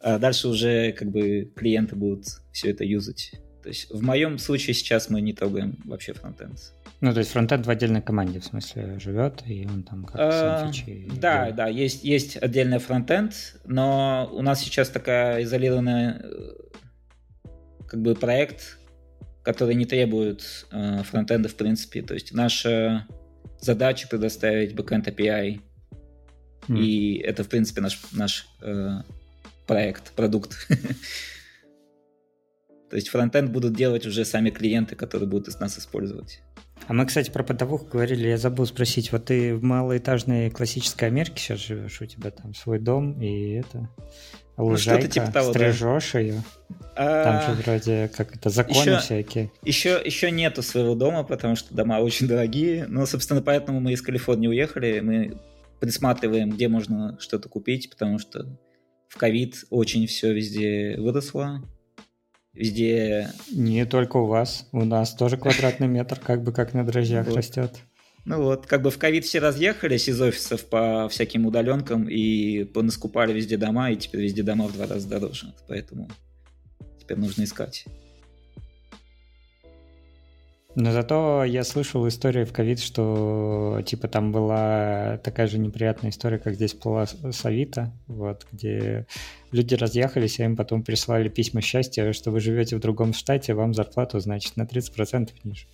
А 0.00 0.20
дальше 0.20 0.46
уже 0.46 0.92
как 0.92 1.10
бы 1.10 1.52
клиенты 1.56 1.96
будут 1.96 2.24
все 2.52 2.70
это 2.70 2.84
юзать. 2.84 3.32
То 3.62 3.68
есть 3.68 3.90
в 3.90 4.02
моем 4.02 4.38
случае 4.38 4.74
сейчас 4.74 5.10
мы 5.10 5.20
не 5.20 5.32
трогаем 5.32 5.76
вообще 5.84 6.12
фронтенд. 6.12 6.58
Ну, 7.00 7.12
то 7.12 7.18
есть 7.20 7.30
фронтенд 7.30 7.66
в 7.66 7.70
отдельной 7.70 8.02
команде, 8.02 8.40
в 8.40 8.44
смысле, 8.44 8.98
живет, 8.98 9.42
и 9.46 9.66
он 9.66 9.84
там 9.84 10.04
как 10.04 10.16
а, 10.18 10.66
фичи... 10.66 11.08
Да, 11.20 11.36
делает. 11.36 11.56
да, 11.56 11.66
есть, 11.68 12.02
есть 12.02 12.36
отдельный 12.36 12.78
фронтенд, 12.78 13.60
но 13.64 14.28
у 14.32 14.42
нас 14.42 14.60
сейчас 14.60 14.88
такая 14.88 15.44
изолированная 15.44 16.20
э, 16.24 17.48
как 17.86 18.02
бы 18.02 18.14
проект, 18.16 18.78
который 19.44 19.76
не 19.76 19.86
требует 19.86 20.66
э, 20.72 21.02
фронтенда 21.04 21.48
в 21.48 21.54
принципе. 21.54 22.02
То 22.02 22.14
есть 22.14 22.32
наша 22.32 23.06
задача 23.60 24.08
предоставить 24.08 24.72
backend 24.72 25.04
API, 25.04 25.60
mm. 26.68 26.78
и 26.78 27.18
это, 27.18 27.44
в 27.44 27.48
принципе, 27.48 27.80
наш, 27.80 28.00
наш 28.12 28.48
э, 28.60 29.02
проект, 29.66 30.12
продукт. 30.12 30.66
То 32.90 32.96
есть 32.96 33.08
фронтенд 33.08 33.50
будут 33.50 33.74
делать 33.74 34.06
уже 34.06 34.24
сами 34.24 34.50
клиенты, 34.50 34.96
которые 34.96 35.28
будут 35.28 35.48
из 35.48 35.60
нас 35.60 35.78
использовать. 35.78 36.42
А 36.86 36.92
мы, 36.92 37.04
кстати, 37.06 37.30
про 37.30 37.42
бытовуху 37.42 37.86
говорили, 37.86 38.28
я 38.28 38.38
забыл 38.38 38.64
спросить, 38.64 39.12
вот 39.12 39.26
ты 39.26 39.54
в 39.54 39.62
малоэтажной 39.62 40.50
классической 40.50 41.08
Америке 41.08 41.34
сейчас 41.36 41.60
живешь, 41.60 42.00
у 42.00 42.06
тебя 42.06 42.30
там 42.30 42.54
свой 42.54 42.78
дом 42.78 43.20
и 43.20 43.54
это 43.54 43.90
ну, 44.56 44.64
лужайка, 44.64 45.04
ну, 45.04 45.10
типа 45.10 45.32
того, 45.32 45.50
стрижешь 45.52 46.12
да. 46.12 46.18
ее? 46.20 46.42
А... 46.96 47.24
Там 47.24 47.56
же 47.56 47.62
вроде 47.62 48.08
как 48.16 48.34
это 48.34 48.48
законы 48.48 48.78
еще, 48.78 48.98
всякие. 48.98 49.52
Еще, 49.64 50.00
еще 50.02 50.30
нету 50.30 50.62
своего 50.62 50.94
дома, 50.94 51.24
потому 51.24 51.56
что 51.56 51.74
дома 51.74 52.00
очень 52.00 52.26
дорогие, 52.26 52.86
но, 52.86 53.04
собственно, 53.06 53.42
поэтому 53.42 53.80
мы 53.80 53.92
из 53.92 54.00
Калифорнии 54.00 54.48
уехали, 54.48 55.00
мы 55.00 55.38
присматриваем, 55.80 56.50
где 56.50 56.68
можно 56.68 57.18
что-то 57.20 57.48
купить, 57.48 57.90
потому 57.90 58.18
что 58.18 58.46
в 59.08 59.16
ковид 59.16 59.64
очень 59.70 60.06
все 60.06 60.32
везде 60.32 60.96
выросло, 60.98 61.62
Везде... 62.58 63.30
Не 63.52 63.86
только 63.86 64.16
у 64.16 64.26
вас. 64.26 64.66
У 64.72 64.84
нас 64.84 65.14
тоже 65.14 65.36
квадратный 65.36 65.86
метр 65.86 66.18
как 66.18 66.42
бы 66.42 66.52
как 66.52 66.74
на 66.74 66.84
дрожжах 66.84 67.28
вот. 67.28 67.36
растет. 67.36 67.76
Ну 68.24 68.42
вот, 68.42 68.66
как 68.66 68.82
бы 68.82 68.90
в 68.90 68.98
ковид 68.98 69.24
все 69.24 69.38
разъехались 69.38 70.08
из 70.08 70.20
офисов 70.20 70.64
по 70.64 71.08
всяким 71.08 71.46
удаленкам 71.46 72.08
и 72.08 72.64
понаскупали 72.64 73.32
везде 73.32 73.56
дома, 73.56 73.92
и 73.92 73.96
теперь 73.96 74.22
везде 74.22 74.42
дома 74.42 74.66
в 74.66 74.72
два 74.72 74.86
раза 74.86 75.08
дороже. 75.08 75.54
Поэтому 75.68 76.10
теперь 77.00 77.16
нужно 77.16 77.44
искать. 77.44 77.86
Но 80.80 80.92
зато 80.92 81.42
я 81.42 81.64
слышал 81.64 82.06
историю 82.06 82.46
в 82.46 82.52
ковид, 82.52 82.78
что 82.78 83.82
типа 83.84 84.06
там 84.06 84.30
была 84.30 85.18
такая 85.24 85.48
же 85.48 85.58
неприятная 85.58 86.10
история, 86.10 86.38
как 86.38 86.54
здесь 86.54 86.76
с 86.80 87.44
Авито, 87.44 87.92
вот, 88.06 88.46
где 88.52 89.04
люди 89.50 89.74
разъехались, 89.74 90.38
а 90.38 90.44
им 90.44 90.54
потом 90.54 90.84
прислали 90.84 91.28
письма 91.28 91.62
счастья, 91.62 92.12
что 92.12 92.30
вы 92.30 92.38
живете 92.38 92.76
в 92.76 92.80
другом 92.80 93.12
штате, 93.12 93.54
вам 93.54 93.74
зарплату, 93.74 94.20
значит, 94.20 94.56
на 94.56 94.62
30% 94.62 95.30
ниже. 95.42 95.66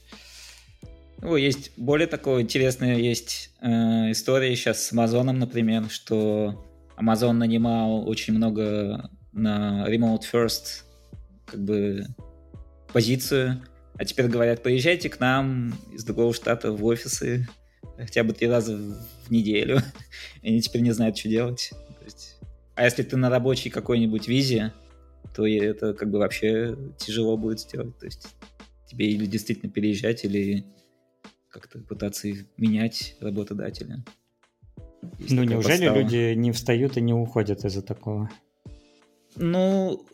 Ну, 1.20 1.36
есть 1.36 1.72
более 1.76 2.06
такое 2.06 2.40
интересная 2.40 2.96
есть 2.96 3.50
э, 3.60 4.10
история 4.10 4.56
сейчас 4.56 4.86
с 4.86 4.92
Амазоном, 4.94 5.38
например, 5.38 5.90
что 5.90 6.64
Amazon 6.96 7.32
нанимал 7.32 8.08
очень 8.08 8.32
много 8.32 9.10
на 9.32 9.84
remote 9.86 10.22
first 10.32 10.84
как 11.44 11.62
бы 11.62 12.06
позицию, 12.90 13.60
а 13.96 14.04
теперь 14.04 14.26
говорят, 14.26 14.62
поезжайте 14.62 15.08
к 15.08 15.20
нам 15.20 15.74
из 15.92 16.04
другого 16.04 16.34
штата 16.34 16.72
в 16.72 16.84
офисы, 16.84 17.48
хотя 17.96 18.24
бы 18.24 18.32
три 18.32 18.48
раза 18.48 18.76
в 18.76 19.30
неделю, 19.30 19.80
и 20.42 20.48
они 20.48 20.60
теперь 20.60 20.82
не 20.82 20.92
знают, 20.92 21.16
что 21.16 21.28
делать. 21.28 21.70
Есть... 22.04 22.38
А 22.74 22.84
если 22.84 23.02
ты 23.02 23.16
на 23.16 23.30
рабочей 23.30 23.70
какой-нибудь 23.70 24.26
визе, 24.26 24.72
то 25.34 25.46
это 25.46 25.94
как 25.94 26.10
бы 26.10 26.18
вообще 26.18 26.76
тяжело 26.98 27.36
будет 27.36 27.60
сделать. 27.60 27.96
То 27.98 28.06
есть 28.06 28.28
тебе 28.86 29.08
или 29.10 29.26
действительно 29.26 29.70
переезжать, 29.70 30.24
или 30.24 30.64
как-то 31.48 31.78
пытаться 31.78 32.28
менять 32.56 33.16
работодателя. 33.20 34.04
Ну, 35.28 35.44
неужели 35.44 35.86
подстава. 35.86 35.98
люди 35.98 36.34
не 36.34 36.50
встают 36.50 36.96
и 36.96 37.00
не 37.00 37.12
уходят 37.12 37.64
из-за 37.64 37.82
такого? 37.82 38.28
Ну... 39.36 40.04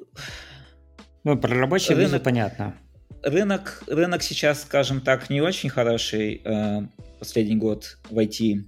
Ну, 1.22 1.39
про 1.39 1.55
рабочие 1.55 1.97
рынок, 1.97 2.12
визы 2.12 2.24
понятно. 2.24 2.76
Рынок, 3.23 3.83
рынок 3.87 4.23
сейчас, 4.23 4.62
скажем 4.62 5.03
так, 5.03 5.29
не 5.29 5.43
очень 5.43 5.68
хороший 5.68 6.41
э, 6.43 6.81
последний 7.18 7.57
год 7.57 7.99
в 8.09 8.18
IT. 8.18 8.64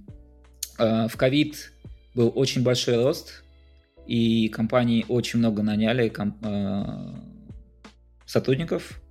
Э, 0.77 1.07
в 1.07 1.17
ковид 1.17 1.73
был 2.13 2.31
очень 2.35 2.61
большой 2.61 2.97
рост, 2.97 3.43
и 4.05 4.49
компании 4.49 5.05
очень 5.07 5.39
много 5.39 5.63
наняли 5.63 6.07
комп, 6.09 6.37
э, 6.45 6.83
сотрудников 8.27 9.01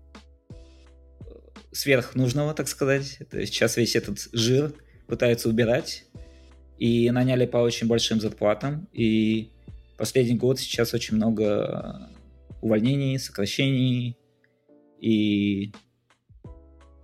сверхнужного, 1.72 2.54
так 2.54 2.68
сказать. 2.68 3.18
То 3.28 3.40
есть 3.40 3.52
сейчас 3.52 3.76
весь 3.76 3.96
этот 3.96 4.28
жир 4.32 4.72
пытаются 5.08 5.48
убирать, 5.48 6.04
и 6.78 7.10
наняли 7.10 7.46
по 7.46 7.56
очень 7.56 7.88
большим 7.88 8.20
зарплатам, 8.20 8.88
и 8.92 9.50
последний 9.96 10.36
год 10.36 10.60
сейчас 10.60 10.94
очень 10.94 11.16
много 11.16 12.08
увольнений, 12.60 13.18
сокращений, 13.18 14.16
и 15.02 15.72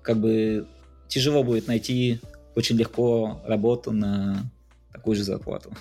как 0.03 0.19
бы 0.19 0.67
тяжело 1.09 1.43
будет 1.43 1.67
найти 1.67 2.21
очень 2.55 2.77
легко 2.77 3.43
работу 3.45 3.93
на 3.93 4.51
такую 4.93 5.17
же 5.17 5.25
зарплату. 5.25 5.73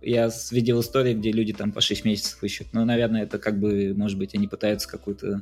Я 0.00 0.30
видел 0.50 0.80
истории, 0.80 1.14
где 1.14 1.32
люди 1.32 1.52
там 1.52 1.72
по 1.72 1.80
6 1.80 2.04
месяцев 2.04 2.42
ищут. 2.44 2.68
Но, 2.72 2.84
наверное, 2.84 3.22
это 3.22 3.38
как 3.38 3.58
бы, 3.58 3.94
может 3.96 4.18
быть, 4.18 4.34
они 4.34 4.46
пытаются 4.46 4.88
какую-то 4.88 5.40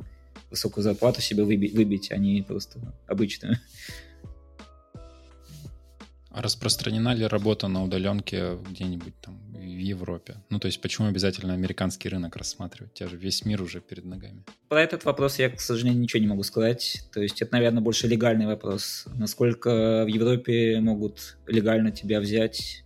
высокую 0.51 0.85
зарплату 0.85 1.21
себе 1.21 1.43
выбить, 1.45 1.75
выбить 1.75 2.13
а 2.13 2.17
не 2.17 2.43
просто 2.43 2.79
обычную. 3.07 3.59
А 6.35 6.41
распространена 6.41 7.15
ли 7.15 7.27
работа 7.27 7.69
на 7.69 7.85
удаленке 7.85 8.57
где-нибудь 8.71 9.15
там 9.21 9.39
в 9.53 9.61
Европе? 9.61 10.37
Ну, 10.49 10.59
то 10.59 10.67
есть 10.67 10.81
почему 10.81 11.09
обязательно 11.09 11.53
американский 11.53 12.09
рынок 12.09 12.37
рассматривать? 12.37 12.93
У 12.93 12.95
тебя 12.95 13.09
же 13.09 13.17
весь 13.19 13.45
мир 13.45 13.61
уже 13.61 13.81
перед 13.83 14.07
ногами. 14.07 14.43
Про 14.69 14.81
этот 14.81 15.05
вопрос 15.05 15.39
я, 15.39 15.51
к 15.51 15.61
сожалению, 15.61 16.01
ничего 16.01 16.21
не 16.21 16.29
могу 16.29 16.43
сказать. 16.43 17.03
То 17.13 17.21
есть 17.21 17.43
это, 17.43 17.53
наверное, 17.53 17.83
больше 17.83 18.09
легальный 18.09 18.47
вопрос. 18.47 19.05
Насколько 19.15 20.05
в 20.05 20.07
Европе 20.07 20.81
могут 20.81 21.37
легально 21.47 21.91
тебя 21.91 22.19
взять 22.19 22.85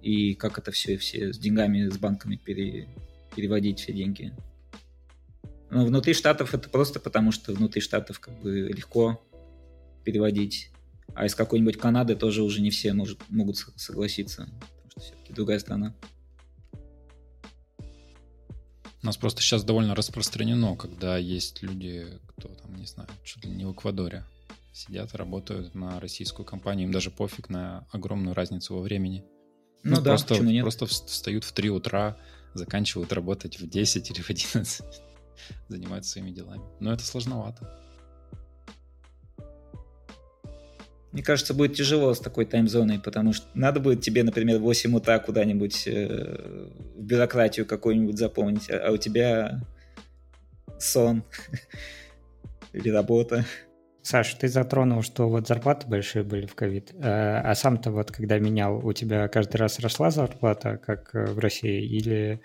и 0.00 0.34
как 0.34 0.56
это 0.58 0.70
все, 0.70 0.98
все 0.98 1.32
с 1.32 1.38
деньгами, 1.38 1.88
с 1.88 1.98
банками 1.98 2.36
пере, 2.36 2.88
переводить 3.34 3.80
все 3.80 3.92
деньги. 3.92 4.32
Ну, 5.70 5.84
внутри 5.84 6.14
штатов 6.14 6.54
это 6.54 6.68
просто 6.68 7.00
потому, 7.00 7.32
что 7.32 7.52
внутри 7.52 7.80
штатов 7.80 8.20
как 8.20 8.40
бы 8.40 8.68
легко 8.68 9.20
переводить 10.04 10.70
а 11.14 11.26
из 11.26 11.34
какой-нибудь 11.34 11.78
Канады 11.78 12.14
тоже 12.16 12.42
уже 12.42 12.60
не 12.60 12.70
все 12.70 12.92
может, 12.92 13.18
могут 13.28 13.56
согласиться, 13.56 14.48
потому 14.60 14.90
что 14.90 15.00
все-таки 15.00 15.32
другая 15.32 15.58
страна. 15.58 15.94
У 19.02 19.06
нас 19.06 19.16
просто 19.16 19.40
сейчас 19.40 19.62
довольно 19.62 19.94
распространено, 19.94 20.74
когда 20.76 21.16
есть 21.16 21.62
люди, 21.62 22.18
кто 22.26 22.48
там, 22.48 22.74
не 22.74 22.86
знаю, 22.86 23.08
чуть 23.24 23.44
ли 23.44 23.50
не 23.50 23.64
в 23.64 23.72
Эквадоре, 23.72 24.24
сидят 24.72 25.14
и 25.14 25.16
работают 25.16 25.74
на 25.74 26.00
российскую 26.00 26.44
компанию, 26.44 26.86
им 26.86 26.92
даже 26.92 27.10
пофиг 27.10 27.48
на 27.48 27.86
огромную 27.92 28.34
разницу 28.34 28.74
во 28.74 28.82
времени. 28.82 29.24
Ну, 29.84 29.96
ну 29.96 30.02
да, 30.02 30.10
просто, 30.10 30.34
почему 30.34 30.50
нет? 30.50 30.64
Просто 30.64 30.86
встают 30.86 31.44
в 31.44 31.52
3 31.52 31.70
утра, 31.70 32.16
заканчивают 32.54 33.12
работать 33.12 33.60
в 33.60 33.68
10 33.68 34.10
или 34.10 34.20
в 34.20 34.28
11, 34.28 34.84
занимаются 35.68 36.10
своими 36.10 36.32
делами. 36.32 36.64
Но 36.80 36.92
это 36.92 37.04
сложновато. 37.04 37.85
Мне 41.16 41.22
кажется, 41.22 41.54
будет 41.54 41.72
тяжело 41.72 42.12
с 42.12 42.20
такой 42.20 42.44
таймзоной, 42.44 42.98
потому 42.98 43.32
что 43.32 43.46
надо 43.54 43.80
будет 43.80 44.02
тебе, 44.02 44.22
например, 44.22 44.58
в 44.58 44.64
8 44.64 44.94
утра 44.96 45.18
куда-нибудь 45.18 45.88
э, 45.88 46.68
в 46.94 47.02
бюрократию 47.02 47.64
какую-нибудь 47.64 48.18
заполнить, 48.18 48.68
а, 48.68 48.88
а 48.88 48.92
у 48.92 48.98
тебя 48.98 49.62
сон 50.78 51.24
или 52.74 52.90
работа. 52.90 53.46
Саш, 54.02 54.34
ты 54.34 54.46
затронул, 54.48 55.00
что 55.00 55.30
вот 55.30 55.48
зарплаты 55.48 55.86
большие 55.86 56.22
были 56.22 56.44
в 56.44 56.54
ковид, 56.54 56.92
э, 56.92 56.98
а 57.00 57.54
сам-то 57.54 57.92
вот 57.92 58.12
когда 58.12 58.38
менял, 58.38 58.86
у 58.86 58.92
тебя 58.92 59.26
каждый 59.28 59.56
раз 59.56 59.78
росла 59.78 60.10
зарплата, 60.10 60.76
как 60.76 61.14
э, 61.14 61.32
в 61.32 61.38
России, 61.38 61.82
или 61.82 62.42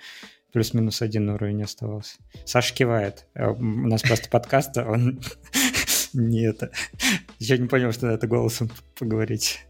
плюс-минус 0.53 1.01
один 1.01 1.27
уровень 1.27 1.61
оставался? 1.61 2.19
Саша 2.45 2.73
кивает. 2.73 3.25
Э, 3.33 3.49
у 3.49 3.61
нас 3.61 4.01
просто 4.01 4.29
подкаст, 4.29 4.77
он 4.77 5.19
не 6.13 6.43
это. 6.43 6.71
Я 7.39 7.57
не 7.57 7.67
понял, 7.67 7.91
что 7.91 8.07
надо 8.07 8.27
голосом 8.27 8.69
поговорить. 8.97 9.65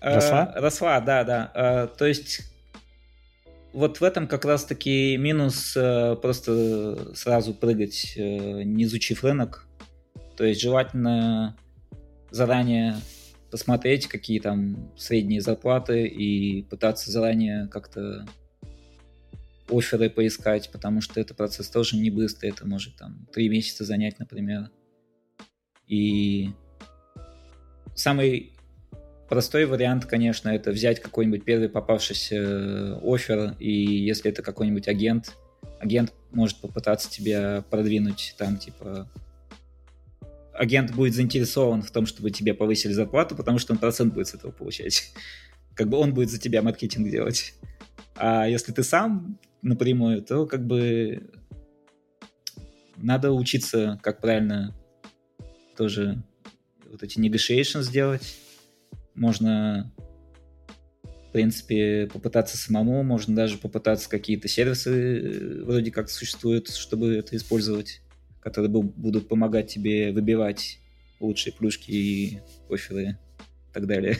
Э, 0.00 0.14
росла? 0.14 0.52
Росла, 0.56 1.00
да, 1.00 1.24
да. 1.24 1.52
Э, 1.54 1.88
то 1.96 2.06
есть 2.06 2.42
вот 3.72 4.00
в 4.00 4.04
этом 4.04 4.26
как 4.26 4.44
раз-таки 4.44 5.16
минус 5.16 5.74
э, 5.76 6.16
просто 6.20 7.14
сразу 7.14 7.54
прыгать, 7.54 8.14
не 8.16 8.84
изучив 8.84 9.24
рынок. 9.24 9.66
То 10.36 10.44
есть 10.44 10.60
желательно 10.60 11.56
заранее 12.30 12.96
посмотреть, 13.50 14.08
какие 14.08 14.40
там 14.40 14.90
средние 14.96 15.40
зарплаты 15.40 16.06
и 16.06 16.62
пытаться 16.62 17.10
заранее 17.10 17.68
как-то 17.68 18.26
оферы 19.68 20.10
поискать, 20.10 20.70
потому 20.72 21.00
что 21.00 21.20
это 21.20 21.34
процесс 21.34 21.68
тоже 21.68 21.96
не 21.96 22.10
быстрый, 22.10 22.50
это 22.50 22.66
может 22.66 22.96
там 22.96 23.26
три 23.32 23.48
месяца 23.48 23.84
занять, 23.84 24.18
например. 24.18 24.70
И 25.92 26.48
самый 27.94 28.54
простой 29.28 29.66
вариант, 29.66 30.06
конечно, 30.06 30.48
это 30.48 30.70
взять 30.70 31.00
какой-нибудь 31.00 31.44
первый 31.44 31.68
попавшийся 31.68 32.36
э, 32.36 33.00
офер, 33.02 33.56
и 33.58 33.70
если 33.70 34.30
это 34.30 34.40
какой-нибудь 34.40 34.88
агент, 34.88 35.36
агент 35.80 36.14
может 36.30 36.62
попытаться 36.62 37.10
тебя 37.10 37.62
продвинуть 37.68 38.34
там, 38.38 38.56
типа, 38.56 39.06
агент 40.54 40.94
будет 40.94 41.12
заинтересован 41.12 41.82
в 41.82 41.90
том, 41.90 42.06
чтобы 42.06 42.30
тебе 42.30 42.54
повысили 42.54 42.92
зарплату, 42.92 43.36
потому 43.36 43.58
что 43.58 43.74
он 43.74 43.78
процент 43.78 44.14
будет 44.14 44.28
с 44.28 44.34
этого 44.34 44.50
получать. 44.50 45.12
Как 45.74 45.90
бы 45.90 45.98
он 45.98 46.14
будет 46.14 46.30
за 46.30 46.38
тебя 46.38 46.62
маркетинг 46.62 47.10
делать. 47.10 47.52
А 48.16 48.48
если 48.48 48.72
ты 48.72 48.82
сам 48.82 49.38
напрямую, 49.60 50.22
то 50.22 50.46
как 50.46 50.66
бы 50.66 51.30
надо 52.96 53.32
учиться, 53.32 53.98
как 54.02 54.20
правильно 54.20 54.74
тоже 55.82 56.22
вот 56.88 57.02
эти 57.02 57.18
negotiations 57.18 57.82
сделать. 57.82 58.38
Можно, 59.16 59.92
в 61.02 61.32
принципе, 61.32 62.08
попытаться 62.12 62.56
самому, 62.56 63.02
можно 63.02 63.34
даже 63.34 63.58
попытаться 63.58 64.08
какие-то 64.08 64.46
сервисы 64.46 64.90
э, 64.92 65.64
вроде 65.64 65.90
как 65.90 66.08
существуют, 66.08 66.68
чтобы 66.68 67.16
это 67.16 67.34
использовать, 67.34 68.00
которые 68.38 68.70
будут 68.70 69.26
помогать 69.26 69.72
тебе 69.72 70.12
выбивать 70.12 70.78
лучшие 71.18 71.52
плюшки 71.52 71.90
и 71.90 72.40
оферы 72.70 73.18
и 73.40 73.72
так 73.74 73.88
далее. 73.88 74.18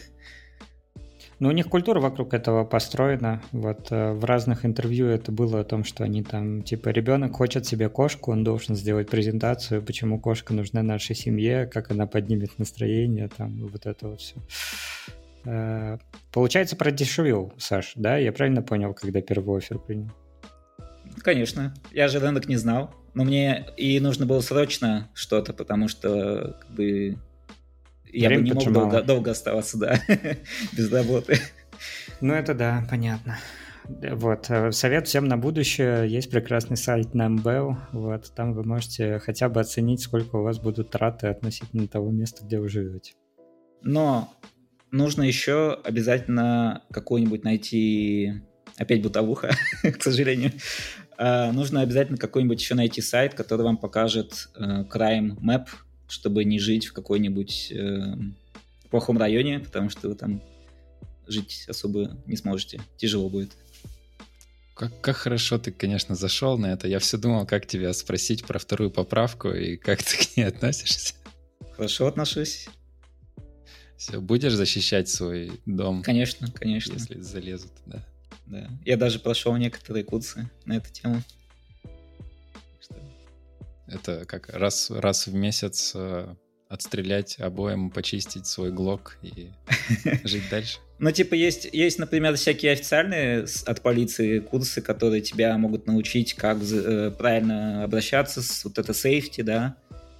Ну, 1.42 1.48
у 1.48 1.50
них 1.50 1.68
культура 1.68 1.98
вокруг 1.98 2.34
этого 2.34 2.62
построена. 2.62 3.42
Вот 3.50 3.90
э, 3.90 4.12
в 4.12 4.24
разных 4.24 4.64
интервью 4.64 5.08
это 5.08 5.32
было 5.32 5.58
о 5.58 5.64
том, 5.64 5.82
что 5.82 6.04
они 6.04 6.22
там, 6.22 6.62
типа, 6.62 6.90
ребенок 6.90 7.34
хочет 7.34 7.66
себе 7.66 7.88
кошку, 7.88 8.30
он 8.30 8.44
должен 8.44 8.76
сделать 8.76 9.10
презентацию, 9.10 9.82
почему 9.82 10.20
кошка 10.20 10.54
нужна 10.54 10.84
нашей 10.84 11.16
семье, 11.16 11.66
как 11.66 11.90
она 11.90 12.06
поднимет 12.06 12.56
настроение, 12.60 13.28
там, 13.36 13.66
вот 13.66 13.86
это 13.86 14.06
вот 14.06 14.20
все. 14.20 14.36
Э, 15.44 15.98
получается, 16.32 16.76
продешевил, 16.76 17.52
Саш, 17.58 17.94
да? 17.96 18.18
Я 18.18 18.30
правильно 18.32 18.62
понял, 18.62 18.94
когда 18.94 19.20
первый 19.20 19.58
офер 19.58 19.80
принял? 19.80 20.12
Конечно. 21.24 21.74
Я 21.90 22.06
же 22.06 22.20
рынок 22.20 22.46
не 22.46 22.56
знал. 22.56 22.94
Но 23.14 23.24
мне 23.24 23.66
и 23.76 23.98
нужно 23.98 24.26
было 24.26 24.40
срочно 24.42 25.10
что-то, 25.12 25.52
потому 25.52 25.88
что 25.88 26.56
как 26.60 26.70
бы 26.70 27.18
я 28.12 28.28
Время 28.28 28.42
бы 28.42 28.48
не 28.48 28.54
мог 28.54 28.72
долго, 28.72 29.02
долго 29.02 29.30
оставаться, 29.30 29.78
да, 29.78 30.00
без 30.76 30.92
работы. 30.92 31.38
Ну, 32.20 32.34
это 32.34 32.54
да, 32.54 32.86
понятно. 32.88 33.38
Вот, 33.84 34.48
э, 34.48 34.70
совет 34.72 35.08
всем 35.08 35.26
на 35.26 35.36
будущее. 35.36 36.08
Есть 36.08 36.30
прекрасный 36.30 36.76
сайт 36.76 37.14
на 37.14 37.26
MBL. 37.26 37.76
Вот, 37.92 38.32
там 38.34 38.52
вы 38.52 38.64
можете 38.64 39.18
хотя 39.18 39.48
бы 39.48 39.60
оценить, 39.60 40.00
сколько 40.00 40.36
у 40.36 40.42
вас 40.42 40.58
будут 40.58 40.90
траты 40.90 41.28
относительно 41.28 41.88
того 41.88 42.10
места, 42.10 42.44
где 42.44 42.60
вы 42.60 42.68
живете. 42.68 43.14
Но 43.82 44.32
нужно 44.92 45.22
еще 45.22 45.78
обязательно 45.82 46.82
какую-нибудь 46.92 47.42
найти, 47.42 48.42
опять 48.76 49.02
бытовуха, 49.02 49.50
к 49.82 50.02
сожалению, 50.02 50.52
а, 51.18 51.50
нужно 51.52 51.80
обязательно 51.80 52.18
какой-нибудь 52.18 52.60
еще 52.60 52.74
найти 52.74 53.00
сайт, 53.00 53.34
который 53.34 53.62
вам 53.62 53.76
покажет 53.76 54.48
э, 54.54 54.84
crime 54.84 55.36
map, 55.40 55.66
чтобы 56.12 56.44
не 56.44 56.58
жить 56.58 56.86
в 56.86 56.92
какой-нибудь 56.92 57.72
э, 57.72 58.14
плохом 58.90 59.16
районе, 59.16 59.60
потому 59.60 59.88
что 59.88 60.10
вы 60.10 60.14
там 60.14 60.42
жить 61.26 61.64
особо 61.68 62.18
не 62.26 62.36
сможете. 62.36 62.82
Тяжело 62.98 63.30
будет. 63.30 63.56
Как, 64.74 65.00
как 65.00 65.16
хорошо 65.16 65.58
ты, 65.58 65.72
конечно, 65.72 66.14
зашел 66.14 66.58
на 66.58 66.66
это. 66.66 66.86
Я 66.86 66.98
все 66.98 67.16
думал, 67.16 67.46
как 67.46 67.66
тебя 67.66 67.94
спросить 67.94 68.44
про 68.44 68.58
вторую 68.58 68.90
поправку 68.90 69.48
и 69.48 69.78
как 69.78 70.02
ты 70.02 70.18
к 70.18 70.36
ней 70.36 70.44
относишься. 70.44 71.14
Хорошо 71.72 72.08
отношусь. 72.08 72.68
Все, 73.96 74.20
будешь 74.20 74.52
защищать 74.52 75.08
свой 75.08 75.50
дом? 75.64 76.02
Конечно, 76.02 76.52
конечно. 76.52 76.92
Если 76.92 77.20
залезут, 77.20 77.72
да. 77.86 78.04
Да. 78.44 78.68
Я 78.84 78.98
даже 78.98 79.18
прошел 79.18 79.56
некоторые 79.56 80.04
курсы 80.04 80.50
на 80.66 80.76
эту 80.76 80.92
тему. 80.92 81.22
Это 83.92 84.24
как 84.24 84.48
раз, 84.48 84.90
раз 84.90 85.26
в 85.26 85.34
месяц 85.34 85.92
э, 85.94 86.34
отстрелять 86.68 87.38
обоим, 87.38 87.90
почистить 87.90 88.46
свой 88.46 88.72
глок 88.72 89.18
и 89.22 89.50
жить 90.24 90.48
дальше? 90.50 90.78
Ну, 90.98 91.10
типа, 91.10 91.34
есть, 91.34 91.68
есть, 91.72 91.98
например, 91.98 92.36
всякие 92.36 92.72
официальные 92.72 93.46
от 93.66 93.82
полиции 93.82 94.38
курсы, 94.38 94.80
которые 94.80 95.20
тебя 95.20 95.58
могут 95.58 95.86
научить, 95.86 96.34
как 96.34 96.58
э, 96.62 97.10
правильно 97.10 97.84
обращаться 97.84 98.40
с 98.40 98.64
вот 98.64 98.78
это 98.78 98.92
safety, 98.92 99.42
да, 99.42 99.76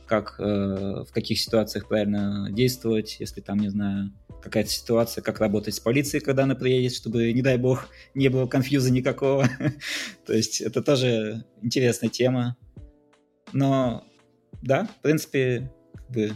как 0.06 0.36
э, 0.38 1.04
в 1.08 1.12
каких 1.12 1.40
ситуациях 1.40 1.88
правильно 1.88 2.48
действовать, 2.50 3.16
если 3.20 3.40
там, 3.40 3.60
не 3.60 3.70
знаю, 3.70 4.12
какая-то 4.42 4.68
ситуация, 4.68 5.22
как 5.22 5.38
работать 5.40 5.74
с 5.74 5.80
полицией, 5.80 6.22
когда 6.22 6.42
она 6.42 6.54
приедет, 6.54 6.94
чтобы, 6.94 7.32
не 7.32 7.42
дай 7.42 7.56
бог, 7.56 7.88
не 8.14 8.28
было 8.28 8.46
конфьюза 8.46 8.92
никакого. 8.92 9.48
То 10.26 10.34
есть 10.34 10.60
это 10.60 10.82
тоже 10.82 11.44
интересная 11.62 12.10
тема. 12.10 12.56
Но 13.52 14.04
да, 14.62 14.84
в 14.84 15.02
принципе, 15.02 15.70
как 15.94 16.10
бы, 16.10 16.32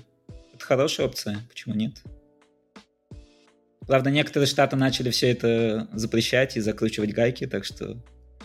это 0.55 0.64
хорошая 0.64 1.07
опция, 1.07 1.39
почему 1.49 1.75
нет? 1.75 2.03
Правда, 3.87 4.11
некоторые 4.11 4.49
штаты 4.49 4.75
начали 4.75 5.11
все 5.11 5.31
это 5.31 5.89
запрещать 5.93 6.57
и 6.57 6.61
закручивать 6.61 7.12
гайки, 7.12 7.47
так 7.47 7.64
что... 7.64 7.97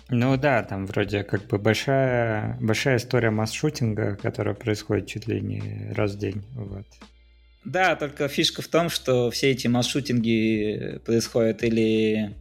Ну 0.10 0.38
да, 0.38 0.62
там 0.62 0.86
вроде 0.86 1.24
как 1.24 1.48
бы 1.48 1.58
большая, 1.58 2.58
большая 2.62 2.98
история 2.98 3.32
масс-шутинга, 3.32 4.18
которая 4.22 4.54
происходит 4.54 5.08
чуть 5.08 5.28
ли 5.28 5.42
не 5.42 5.92
раз 5.94 6.14
в 6.14 6.20
день. 6.20 6.44
Вот. 6.54 6.86
Да, 7.64 7.96
только 7.96 8.28
фишка 8.28 8.62
в 8.62 8.68
том, 8.68 8.90
что 8.90 9.32
все 9.32 9.52
эти 9.52 9.68
масс-шутинги 9.68 11.00
происходят 11.06 11.64
или 11.64 12.36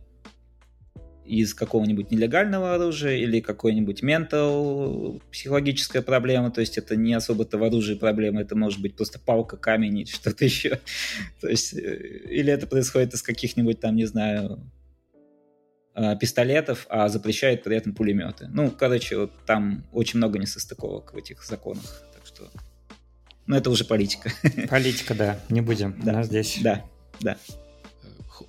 из 1.31 1.55
какого-нибудь 1.55 2.11
нелегального 2.11 2.75
оружия 2.75 3.17
или 3.17 3.41
какой-нибудь 3.41 4.03
ментал, 4.03 5.21
психологическая 5.31 6.03
проблема, 6.03 6.51
то 6.51 6.61
есть 6.61 6.77
это 6.77 6.97
не 6.97 7.15
особо-то 7.15 7.57
в 7.57 7.65
оружии 7.65 7.95
проблема, 7.95 8.41
это 8.41 8.57
может 8.57 8.81
быть 8.81 8.97
просто 8.97 9.21
палка, 9.21 9.57
камень 9.57 9.99
или 9.99 10.07
что-то 10.07 10.45
еще. 10.47 10.81
то 11.41 11.49
есть, 11.49 11.75
э, 11.75 11.97
или 12.29 12.53
это 12.53 12.67
происходит 12.67 13.15
из 13.15 13.23
каких-нибудь 13.23 13.81
там, 13.81 13.95
не 13.95 14.07
знаю, 14.07 14.61
а, 15.95 16.17
пистолетов, 16.17 16.87
а 16.89 17.09
запрещают 17.09 17.63
при 17.63 17.77
этом 17.77 17.95
пулеметы. 17.95 18.49
Ну, 18.53 18.71
короче, 18.71 19.19
вот 19.19 19.33
там 19.47 19.85
очень 19.93 20.19
много 20.19 20.39
несостыковок 20.39 21.13
в 21.13 21.17
этих 21.17 21.45
законах, 21.45 22.03
так 22.15 22.27
что... 22.27 22.49
Ну, 23.47 23.57
это 23.57 23.71
уже 23.71 23.85
политика. 23.85 24.33
Политика, 24.69 25.15
да, 25.15 25.41
не 25.49 25.61
будем. 25.61 26.01
Да. 26.03 26.13
У 26.13 26.15
нас 26.17 26.27
здесь... 26.27 26.59
Да, 26.63 26.85
да. 27.21 27.37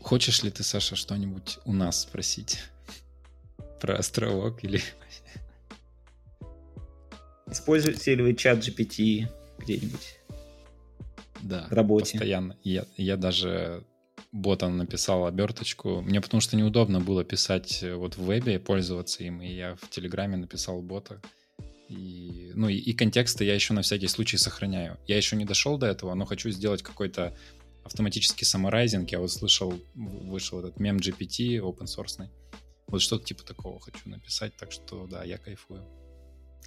Хочешь 0.01 0.43
ли 0.43 0.51
ты, 0.51 0.63
Саша, 0.63 0.95
что-нибудь 0.95 1.59
у 1.65 1.73
нас 1.73 2.01
спросить? 2.01 2.59
Про 3.79 3.97
островок 3.97 4.63
или... 4.63 4.81
Используете 7.47 8.15
ли 8.15 8.23
вы 8.23 8.33
чат 8.35 8.59
GPT 8.59 9.27
где-нибудь? 9.59 10.19
Да, 11.41 11.67
в 11.69 11.73
работе. 11.73 12.13
постоянно. 12.13 12.57
Я, 12.63 12.85
я 12.97 13.17
даже 13.17 13.83
ботом 14.31 14.77
написал 14.77 15.25
оберточку. 15.25 16.01
Мне 16.01 16.21
потому 16.21 16.41
что 16.41 16.55
неудобно 16.55 16.99
было 16.99 17.23
писать 17.23 17.83
э, 17.83 17.95
вот 17.95 18.15
в 18.15 18.23
вебе, 18.23 18.59
пользоваться 18.59 19.23
им, 19.23 19.41
и 19.41 19.53
я 19.53 19.75
в 19.75 19.89
Телеграме 19.89 20.37
написал 20.37 20.81
бота. 20.81 21.21
И, 21.89 22.51
ну 22.55 22.69
и, 22.69 22.75
и 22.75 22.93
контексты 22.93 23.43
я 23.43 23.53
еще 23.53 23.73
на 23.73 23.81
всякий 23.81 24.07
случай 24.07 24.37
сохраняю. 24.37 24.97
Я 25.07 25.17
еще 25.17 25.35
не 25.35 25.43
дошел 25.43 25.77
до 25.77 25.87
этого, 25.87 26.13
но 26.13 26.25
хочу 26.25 26.49
сделать 26.49 26.81
какой-то 26.81 27.35
автоматический 27.83 28.45
саморайзинг. 28.45 29.11
Я 29.11 29.19
вот 29.19 29.31
слышал, 29.31 29.73
вышел 29.95 30.59
этот 30.59 30.79
мем 30.79 30.97
GPT 30.97 31.57
open 31.57 31.85
source. 31.85 32.29
Вот 32.87 33.01
что-то 33.01 33.25
типа 33.25 33.43
такого 33.43 33.79
хочу 33.79 34.09
написать, 34.09 34.55
так 34.57 34.71
что 34.71 35.07
да, 35.07 35.23
я 35.23 35.37
кайфую. 35.37 35.85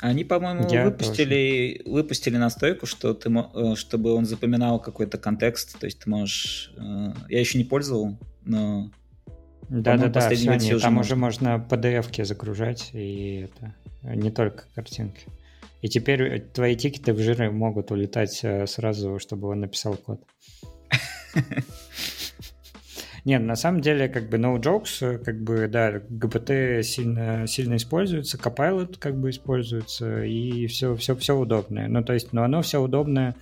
Они, 0.00 0.24
по-моему, 0.24 0.68
я 0.70 0.84
выпустили, 0.84 1.82
выпустили 1.84 2.36
настойку, 2.36 2.86
что 2.86 3.14
ты, 3.14 3.30
э, 3.30 3.74
чтобы 3.76 4.12
он 4.12 4.24
запоминал 4.24 4.80
какой-то 4.80 5.18
контекст. 5.18 5.78
То 5.78 5.86
есть 5.86 6.00
ты 6.00 6.10
можешь... 6.10 6.72
Э, 6.76 7.12
я 7.28 7.40
еще 7.40 7.58
не 7.58 7.64
пользовал, 7.64 8.18
но... 8.42 8.90
Да-да-да, 9.68 10.28
да, 10.28 10.78
там 10.78 10.98
уже 10.98 11.16
можно 11.16 11.66
PDF-ки 11.70 12.22
загружать, 12.22 12.90
и 12.92 13.48
это 13.48 13.74
не 14.02 14.30
только 14.30 14.64
картинки. 14.74 15.22
И 15.80 15.88
теперь 15.88 16.40
твои 16.40 16.76
тикеты 16.76 17.12
в 17.12 17.18
жиры 17.18 17.50
могут 17.50 17.90
улетать 17.90 18.40
э, 18.42 18.66
сразу, 18.66 19.18
чтобы 19.18 19.48
он 19.48 19.60
написал 19.60 19.96
код. 19.96 20.20
Нет, 23.24 23.40
на 23.40 23.56
самом 23.56 23.80
деле, 23.80 24.08
как 24.08 24.28
бы 24.28 24.36
no 24.36 24.60
jokes, 24.60 25.18
как 25.18 25.42
бы, 25.42 25.66
да, 25.66 25.92
GPT 25.92 26.82
сильно, 26.82 27.46
сильно 27.46 27.76
используется, 27.76 28.36
Copilot 28.36 28.98
как 28.98 29.16
бы 29.16 29.30
используется, 29.30 30.24
и 30.24 30.66
все, 30.66 30.94
все, 30.96 31.16
все 31.16 31.34
удобное. 31.34 31.88
Ну, 31.88 32.04
то 32.04 32.12
есть, 32.12 32.34
но 32.34 32.44
оно 32.44 32.60
все 32.60 32.82
удобное, 32.82 33.34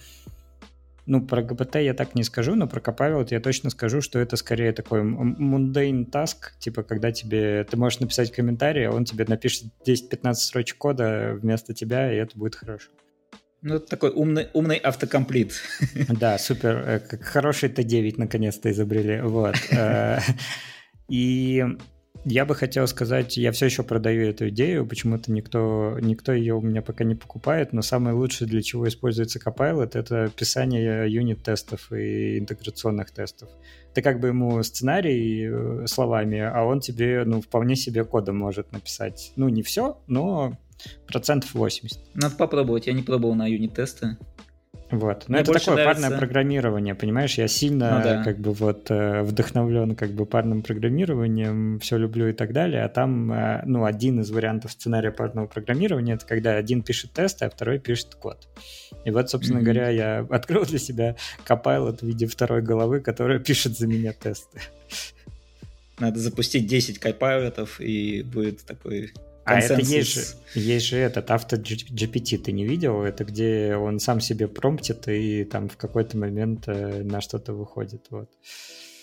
ну, 1.05 1.20
про 1.20 1.43
GPT 1.43 1.82
я 1.82 1.95
так 1.95 2.14
не 2.14 2.22
скажу, 2.22 2.55
но 2.55 2.68
про 2.68 2.80
Copilot 2.80 3.28
я 3.30 3.40
точно 3.40 3.70
скажу, 3.70 4.01
что 4.01 4.20
это 4.20 4.36
скорее 4.36 4.72
такой 4.72 5.01
mundane 5.03 6.09
task, 6.09 6.53
типа, 6.61 6.84
когда 6.84 7.11
тебе, 7.11 7.64
ты 7.64 7.76
можешь 7.76 7.99
написать 7.99 8.30
комментарий, 8.30 8.86
а 8.86 8.93
он 8.93 9.05
тебе 9.05 9.24
напишет 9.26 9.64
10-15 9.84 10.34
строчек 10.34 10.78
кода 10.78 11.36
вместо 11.40 11.74
тебя, 11.74 12.12
и 12.12 12.16
это 12.16 12.38
будет 12.38 12.55
хорошо. 12.55 12.90
Ну, 13.62 13.76
это 13.76 13.86
такой 13.86 14.10
умный, 14.10 14.48
умный 14.52 14.76
автокомплит. 14.76 15.54
Да, 16.08 16.38
супер. 16.38 16.76
Э, 16.86 17.00
как 17.00 17.22
хороший 17.22 17.68
Т9 17.68 18.14
наконец-то 18.16 18.70
изобрели. 18.70 19.20
Вот. 19.20 19.56
Э, 19.72 20.18
и 21.08 21.64
я 22.24 22.44
бы 22.44 22.54
хотел 22.54 22.86
сказать, 22.86 23.36
я 23.36 23.50
все 23.50 23.66
еще 23.66 23.82
продаю 23.82 24.28
эту 24.28 24.48
идею, 24.48 24.86
почему-то 24.86 25.32
никто, 25.32 25.98
никто 26.00 26.32
ее 26.32 26.54
у 26.54 26.60
меня 26.60 26.80
пока 26.80 27.04
не 27.04 27.16
покупает, 27.16 27.72
но 27.72 27.82
самое 27.82 28.14
лучшее, 28.14 28.48
для 28.48 28.62
чего 28.62 28.86
используется 28.86 29.40
Copilot, 29.40 29.90
это 29.94 30.30
писание 30.36 31.12
юнит-тестов 31.12 31.92
и 31.92 32.38
интеграционных 32.38 33.10
тестов. 33.10 33.48
Ты 33.94 34.02
как 34.02 34.20
бы 34.20 34.28
ему 34.28 34.62
сценарий 34.62 35.48
э, 35.50 35.86
словами, 35.86 36.38
а 36.38 36.62
он 36.62 36.80
тебе, 36.80 37.24
ну, 37.24 37.40
вполне 37.40 37.74
себе 37.74 38.04
кодом 38.04 38.38
может 38.38 38.72
написать. 38.72 39.32
Ну, 39.36 39.48
не 39.48 39.62
все, 39.62 40.00
но 40.06 40.56
процентов 41.07 41.55
80. 41.55 41.99
Надо 42.14 42.37
попробовать, 42.37 42.87
я 42.87 42.93
не 42.93 43.03
пробовал 43.03 43.35
на 43.35 43.47
юнит-тесты. 43.47 44.16
Вот. 44.93 45.24
Но 45.26 45.33
Мне 45.33 45.43
это 45.43 45.55
такое 45.55 45.74
нравится... 45.74 46.03
парное 46.03 46.18
программирование, 46.18 46.95
понимаешь? 46.95 47.39
Я 47.39 47.49
сильно 47.49 47.97
ну, 47.97 48.05
да. 48.05 48.22
как 48.22 48.39
бы 48.39 48.53
вот 48.53 48.91
э, 48.91 49.22
вдохновлен 49.22 49.97
как 49.97 50.11
бы 50.11 50.26
парным 50.26 50.62
программированием, 50.62 51.78
все 51.80 51.97
люблю 51.97 52.28
и 52.28 52.35
так 52.35 52.53
далее. 52.53 52.85
А 52.85 52.91
там, 52.91 53.33
э, 53.33 53.62
ну, 53.64 53.87
один 53.87 54.20
из 54.20 54.30
вариантов 54.30 54.72
сценария 54.72 55.11
парного 55.11 55.47
программирования 55.47 56.14
это 56.14 56.26
когда 56.26 56.57
один 56.57 56.83
пишет 56.83 57.12
тесты, 57.12 57.47
а 57.47 57.51
второй 57.51 57.78
пишет 57.78 58.16
код. 58.16 58.47
И 59.07 59.11
вот, 59.11 59.30
собственно 59.30 59.61
mm-hmm. 59.61 59.62
говоря, 59.62 59.89
я 59.89 60.18
открыл 60.30 60.66
для 60.66 60.78
себя 60.78 61.16
Copilot 61.49 62.01
в 62.01 62.03
виде 62.03 62.26
второй 62.26 62.61
головы, 62.61 63.01
которая 63.01 63.39
пишет 63.39 63.78
за 63.78 63.87
меня 63.87 64.12
тесты. 64.12 64.61
Надо 65.99 66.18
запустить 66.18 66.66
10 66.66 67.03
Copilot'ов, 67.03 67.83
и 67.83 68.22
будет 68.22 68.66
такой 68.66 69.14
а 69.45 69.59
это 69.59 69.80
есть 69.80 70.14
же, 70.14 70.20
есть 70.55 70.86
же 70.86 70.97
этот 70.97 71.30
авто 71.30 71.57
GPT, 71.57 72.38
ты 72.38 72.53
не 72.53 72.64
видел? 72.64 73.03
Это 73.03 73.24
где 73.24 73.76
он 73.76 73.99
сам 73.99 74.20
себе 74.20 74.49
промптит 74.49 75.09
и 75.09 75.45
там 75.45 75.68
в 75.68 75.76
какой-то 75.76 76.16
момент 76.16 76.64
э, 76.68 77.03
на 77.03 77.20
что-то 77.20 77.53
выходит. 77.53 78.07
Вот. 78.11 78.30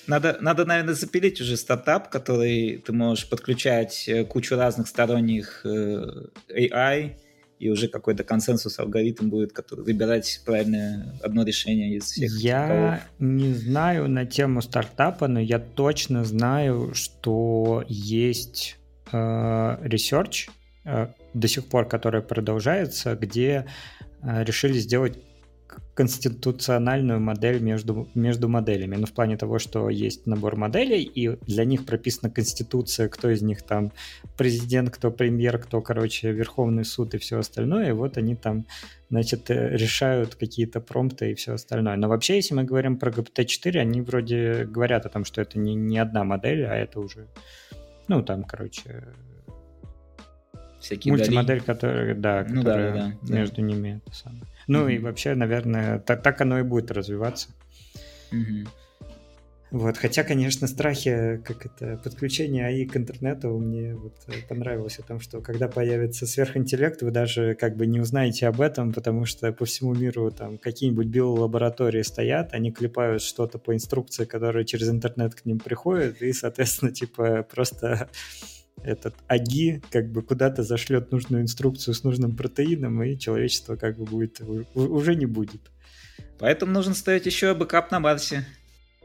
Надо, 0.08 0.38
надо, 0.42 0.66
наверное, 0.66 0.94
запилить 0.94 1.40
уже 1.42 1.58
стартап, 1.58 2.10
который 2.10 2.78
ты 2.78 2.94
можешь 2.94 3.30
подключать 3.30 4.08
э, 4.08 4.24
кучу 4.24 4.56
разных 4.56 4.88
сторонних 4.88 5.66
э, 5.66 6.06
AI, 6.50 7.16
и 7.60 7.70
уже 7.70 7.90
какой-то 7.90 8.24
консенсус 8.24 8.80
алгоритм 8.80 9.30
будет, 9.30 9.52
который 9.52 9.84
выбирать 9.84 10.42
правильное 10.46 11.14
одно 11.22 11.44
решение 11.44 11.98
из 11.98 12.06
всех. 12.06 12.32
Я 12.40 13.04
не 13.20 13.54
знаю 13.54 14.10
на 14.10 14.26
тему 14.26 14.62
стартапа, 14.62 15.28
но 15.28 15.42
я 15.42 15.60
точно 15.60 16.24
знаю, 16.24 16.94
что 16.94 17.84
есть 17.88 18.79
research 19.12 20.50
э, 20.86 21.08
до 21.34 21.48
сих 21.48 21.68
пор, 21.68 21.88
который 21.88 22.22
продолжается, 22.22 23.16
где 23.16 23.66
э, 24.22 24.44
решили 24.44 24.78
сделать 24.80 25.18
конституциональную 25.94 27.20
модель 27.20 27.60
между, 27.60 28.08
между 28.16 28.48
моделями. 28.48 28.96
Ну, 28.96 29.06
в 29.06 29.12
плане 29.12 29.38
того, 29.38 29.60
что 29.60 29.90
есть 29.90 30.26
набор 30.28 30.56
моделей, 30.56 31.04
и 31.04 31.38
для 31.46 31.66
них 31.66 31.86
прописана 31.86 32.32
конституция, 32.32 33.10
кто 33.10 33.30
из 33.30 33.42
них 33.42 33.64
там 33.64 33.92
президент, 34.38 34.92
кто 34.92 35.12
премьер, 35.12 35.58
кто, 35.60 35.82
короче, 35.82 36.32
Верховный 36.32 36.86
суд 36.86 37.14
и 37.14 37.18
все 37.18 37.40
остальное. 37.40 37.90
И 37.90 37.92
вот 37.92 38.18
они 38.18 38.36
там, 38.36 38.66
значит, 39.10 39.50
э, 39.50 39.76
решают 39.76 40.36
какие-то 40.36 40.80
промпты 40.80 41.32
и 41.32 41.36
все 41.36 41.54
остальное. 41.54 41.98
Но 41.98 42.08
вообще, 42.08 42.38
если 42.38 42.56
мы 42.56 42.64
говорим 42.64 42.98
про 42.98 43.12
GPT-4, 43.12 43.80
они 43.80 44.02
вроде 44.02 44.66
говорят 44.66 45.06
о 45.06 45.10
том, 45.10 45.26
что 45.26 45.42
это 45.42 45.60
не, 45.60 45.76
не 45.76 46.00
одна 46.00 46.24
модель, 46.24 46.66
а 46.66 46.76
это 46.76 47.00
уже, 47.02 47.28
ну, 48.10 48.24
там, 48.24 48.44
короче, 48.44 49.06
всякие 50.80 51.14
мультимодель, 51.14 51.62
которая, 51.62 52.16
да, 52.16 52.46
ну, 52.50 52.62
которая 52.62 52.94
да, 52.94 53.14
да, 53.22 53.34
между 53.34 53.58
да. 53.58 53.62
ними 53.62 54.02
это 54.06 54.16
самое. 54.16 54.44
Ну 54.68 54.88
mm-hmm. 54.88 54.96
и 54.96 55.00
вообще, 55.00 55.36
наверное, 55.36 56.00
так, 56.00 56.24
так 56.24 56.42
оно 56.42 56.60
и 56.60 56.64
будет 56.64 56.92
развиваться. 56.92 57.50
Mm-hmm. 58.32 58.68
Вот, 59.72 59.98
хотя, 59.98 60.24
конечно, 60.24 60.68
страхи, 60.68 61.42
как 61.46 61.68
это, 61.68 62.02
подключение 62.04 62.66
АИ 62.66 62.86
к 62.86 62.98
интернету 62.98 63.56
мне 63.60 63.96
вот 63.96 64.14
понравилось 64.48 64.98
о 64.98 65.04
том, 65.04 65.20
что 65.20 65.42
когда 65.42 65.68
появится 65.68 66.26
сверхинтеллект, 66.26 67.04
вы 67.04 67.12
даже 67.12 67.54
как 67.54 67.78
бы 67.78 67.86
не 67.86 68.00
узнаете 68.00 68.48
об 68.48 68.62
этом, 68.62 68.92
потому 68.92 69.26
что 69.26 69.52
по 69.52 69.66
всему 69.66 69.94
миру 69.94 70.32
там 70.32 70.58
какие-нибудь 70.58 71.06
биолаборатории 71.06 72.02
стоят, 72.02 72.54
они 72.54 72.72
клепают 72.72 73.22
что-то 73.22 73.60
по 73.60 73.76
инструкции, 73.76 74.26
которая 74.26 74.64
через 74.64 74.90
интернет 74.90 75.36
к 75.36 75.46
ним 75.46 75.60
приходит, 75.60 76.24
и, 76.24 76.34
соответственно, 76.34 76.92
типа 76.92 77.44
просто 77.44 78.10
этот 78.84 79.14
АГИ 79.28 79.84
как 79.92 80.12
бы 80.12 80.24
куда-то 80.24 80.64
зашлет 80.64 81.12
нужную 81.12 81.44
инструкцию 81.44 81.94
с 81.94 82.04
нужным 82.04 82.36
протеином, 82.36 83.04
и 83.04 83.20
человечество 83.20 83.76
как 83.76 84.00
бы 84.00 84.06
будет 84.06 84.42
уже 84.74 85.14
не 85.14 85.28
будет. 85.28 85.62
Поэтому 86.40 86.72
нужно 86.72 86.96
ставить 86.96 87.28
еще 87.28 87.54
бэкап 87.54 87.92
на 87.92 88.00
Марсе. 88.00 88.46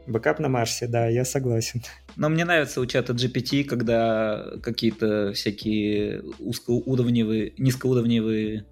Бэкап 0.07 0.39
на 0.39 0.49
Марсе, 0.49 0.87
да, 0.87 1.07
я 1.07 1.25
согласен. 1.25 1.81
Но 2.15 2.29
мне 2.29 2.45
нравится 2.45 2.79
у 2.79 2.85
чата 2.85 3.13
GPT, 3.13 3.63
когда 3.63 4.45
какие-то 4.61 5.33
всякие 5.33 6.21
узкоуровневые, 6.39 7.53
низкоуровневые 7.57 8.65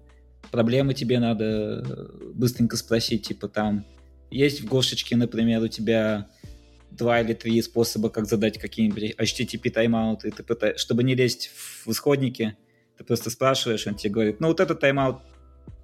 проблемы 0.50 0.94
тебе 0.94 1.18
надо 1.18 1.84
быстренько 2.34 2.76
спросить, 2.76 3.26
типа 3.26 3.48
там 3.48 3.84
есть 4.30 4.60
в 4.62 4.66
Гошечке, 4.66 5.16
например, 5.16 5.62
у 5.62 5.68
тебя 5.68 6.28
два 6.90 7.20
или 7.20 7.34
три 7.34 7.60
способа, 7.62 8.08
как 8.08 8.26
задать 8.26 8.58
какие-нибудь 8.58 9.14
HTTP 9.18 9.70
тайм-ауты, 9.70 10.30
ты 10.30 10.42
пытаешь, 10.42 10.78
чтобы 10.78 11.02
не 11.02 11.14
лезть 11.14 11.50
в 11.84 11.90
исходники, 11.90 12.56
ты 12.96 13.04
просто 13.04 13.30
спрашиваешь, 13.30 13.86
он 13.86 13.96
тебе 13.96 14.12
говорит, 14.12 14.40
ну 14.40 14.48
вот 14.48 14.60
этот 14.60 14.80
тайм-аут 14.80 15.18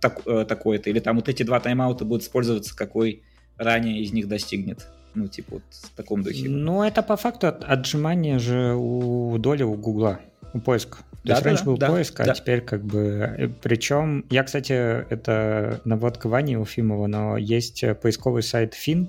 так, 0.01 0.20
э, 0.26 0.44
такой-то, 0.44 0.90
или 0.90 1.01
там 1.01 1.16
вот 1.16 1.28
эти 1.28 1.42
два 1.42 1.59
тайм-аута 1.59 2.05
будут 2.05 2.22
использоваться, 2.22 2.76
какой 2.76 3.24
ранее 3.57 4.01
из 4.01 4.12
них 4.12 4.28
достигнет. 4.28 4.86
Ну, 5.15 5.29
типа 5.29 5.55
вот 5.55 5.63
в 5.71 5.91
таком 5.97 6.23
духе. 6.23 6.49
Ну, 6.49 6.83
это 6.83 7.03
по 7.03 7.17
факту 7.17 7.49
отжимание 7.49 8.39
же 8.39 8.75
у 8.77 9.37
доли 9.39 9.63
у 9.63 9.75
Гугла, 9.75 10.21
у 10.53 10.61
поиска. 10.61 10.99
То 10.99 11.29
да, 11.29 11.33
есть 11.33 11.43
да, 11.43 11.51
раньше 11.51 11.65
был 11.65 11.77
да, 11.77 11.89
поиск, 11.89 12.21
а 12.21 12.25
да. 12.25 12.35
теперь 12.35 12.63
как 12.63 12.83
бы... 12.83 13.35
Э, 13.37 13.49
Причем, 13.49 14.25
я, 14.31 14.43
кстати, 14.43 14.73
это 14.73 15.81
наводка 15.85 16.29
Вани 16.29 16.57
Уфимова, 16.57 17.07
но 17.09 17.37
есть 17.37 17.85
поисковый 18.01 18.43
сайт 18.43 18.75
Fint, 18.75 19.09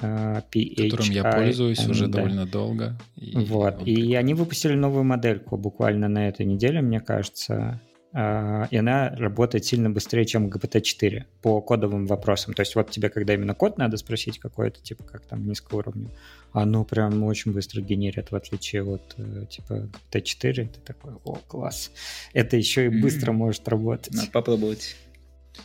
PH. 0.00 0.90
Которым 0.90 1.10
я 1.10 1.24
пользуюсь 1.24 1.86
уже 1.86 2.08
довольно 2.08 2.46
долго. 2.46 2.96
И 3.16 3.36
вот. 3.36 3.86
И 3.86 4.14
они 4.14 4.34
выпустили 4.34 4.74
новую 4.74 5.04
модельку 5.04 5.56
буквально 5.56 6.08
на 6.08 6.28
этой 6.28 6.46
неделе, 6.46 6.80
мне 6.80 7.00
кажется. 7.00 7.80
А, 8.14 8.68
и 8.70 8.76
она 8.76 9.10
работает 9.10 9.64
сильно 9.64 9.88
быстрее, 9.88 10.26
чем 10.26 10.48
GPT-4 10.48 11.24
по 11.40 11.60
кодовым 11.62 12.06
вопросам. 12.06 12.52
То 12.52 12.60
есть 12.60 12.74
вот 12.74 12.90
тебе, 12.90 13.08
когда 13.08 13.34
именно 13.34 13.54
код 13.54 13.78
надо 13.78 13.96
спросить 13.96 14.38
какой-то, 14.38 14.82
типа, 14.82 15.04
как 15.04 15.24
там 15.24 15.46
низкоуровневый, 15.46 16.12
оно 16.52 16.84
прям 16.84 17.22
очень 17.22 17.52
быстро 17.52 17.80
генерит, 17.80 18.30
в 18.30 18.36
отличие 18.36 18.84
от, 18.84 19.14
э, 19.16 19.46
типа, 19.48 19.88
GPT-4. 20.10 20.68
Ты 20.68 20.80
такой, 20.84 21.14
о, 21.24 21.36
класс. 21.36 21.90
Это 22.34 22.56
еще 22.58 22.86
и 22.86 22.88
быстро 22.88 23.32
mm-hmm. 23.32 23.36
может 23.36 23.68
работать. 23.68 24.12
Надо 24.12 24.30
попробовать. 24.30 24.96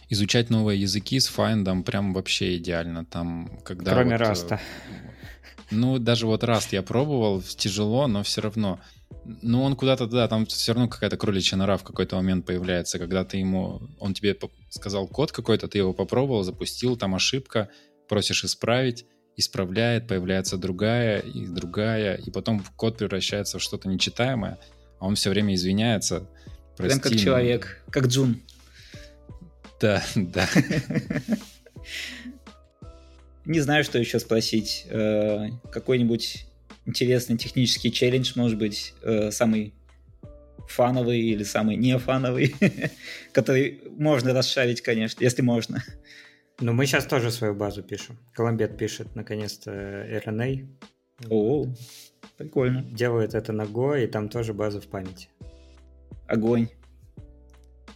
Изучать 0.09 0.49
новые 0.49 0.79
языки 0.81 1.19
с 1.19 1.29
Find 1.29 1.83
прям 1.83 2.13
вообще 2.13 2.55
идеально. 2.57 3.03
Там, 3.05 3.59
когда 3.65 3.93
Кроме 3.93 4.11
вот, 4.11 4.21
э, 4.21 4.29
Раста. 4.29 4.59
Ну, 5.69 5.99
даже 5.99 6.27
вот 6.27 6.45
Раст 6.45 6.71
я 6.71 6.81
пробовал, 6.81 7.41
тяжело, 7.41 8.07
но 8.07 8.23
все 8.23 8.39
равно. 8.39 8.79
Ну, 9.41 9.63
он 9.63 9.75
куда-то, 9.75 10.07
да, 10.07 10.27
там 10.27 10.45
все 10.45 10.73
равно 10.73 10.87
какая-то 10.87 11.17
кроличья 11.17 11.57
нора 11.57 11.77
в 11.77 11.83
какой-то 11.83 12.15
момент 12.15 12.45
появляется, 12.45 12.97
когда 12.97 13.25
ты 13.25 13.37
ему, 13.37 13.81
он 13.99 14.13
тебе 14.13 14.37
сказал 14.69 15.07
код 15.07 15.31
какой-то, 15.31 15.67
ты 15.67 15.77
его 15.79 15.93
попробовал, 15.93 16.43
запустил, 16.43 16.95
там 16.95 17.13
ошибка, 17.15 17.69
просишь 18.07 18.43
исправить, 18.45 19.05
исправляет, 19.35 20.07
появляется 20.07 20.57
другая 20.57 21.19
и 21.19 21.45
другая, 21.45 22.15
и 22.15 22.31
потом 22.31 22.63
код 22.75 22.97
превращается 22.97 23.59
в 23.59 23.61
что-то 23.61 23.89
нечитаемое, 23.89 24.57
а 24.99 25.05
он 25.07 25.15
все 25.15 25.29
время 25.29 25.55
извиняется. 25.55 26.27
Прости, 26.75 26.99
Прям 26.99 27.11
как 27.11 27.19
человек, 27.19 27.83
как 27.89 28.07
Джун. 28.07 28.41
Да, 29.79 30.03
да. 30.15 30.47
Не 33.45 33.61
знаю, 33.61 33.83
что 33.83 33.97
еще 33.97 34.19
спросить. 34.19 34.85
Э, 34.89 35.49
какой-нибудь 35.71 36.46
интересный 36.87 37.37
технический 37.37 37.91
челлендж, 37.91 38.33
может 38.35 38.57
быть, 38.57 38.93
э, 39.03 39.29
самый 39.31 39.73
фановый 40.67 41.21
или 41.21 41.43
самый 41.43 41.75
не 41.75 41.97
фановый, 41.99 42.55
который 43.31 43.81
можно 43.97 44.33
расшарить, 44.33 44.81
конечно, 44.81 45.23
если 45.23 45.41
можно. 45.41 45.83
Ну, 46.59 46.73
мы 46.73 46.87
сейчас 46.87 47.05
тоже 47.05 47.31
свою 47.31 47.53
базу 47.53 47.83
пишем. 47.83 48.17
Коломбет 48.33 48.77
пишет, 48.77 49.15
наконец-то, 49.15 49.71
RNA. 49.71 50.67
О, 51.29 51.67
прикольно. 52.37 52.81
Делает 52.81 53.35
это 53.35 53.53
на 53.53 53.63
Go, 53.63 54.03
и 54.03 54.07
там 54.07 54.29
тоже 54.29 54.53
база 54.53 54.81
в 54.81 54.87
памяти. 54.87 55.29
Огонь 56.27 56.69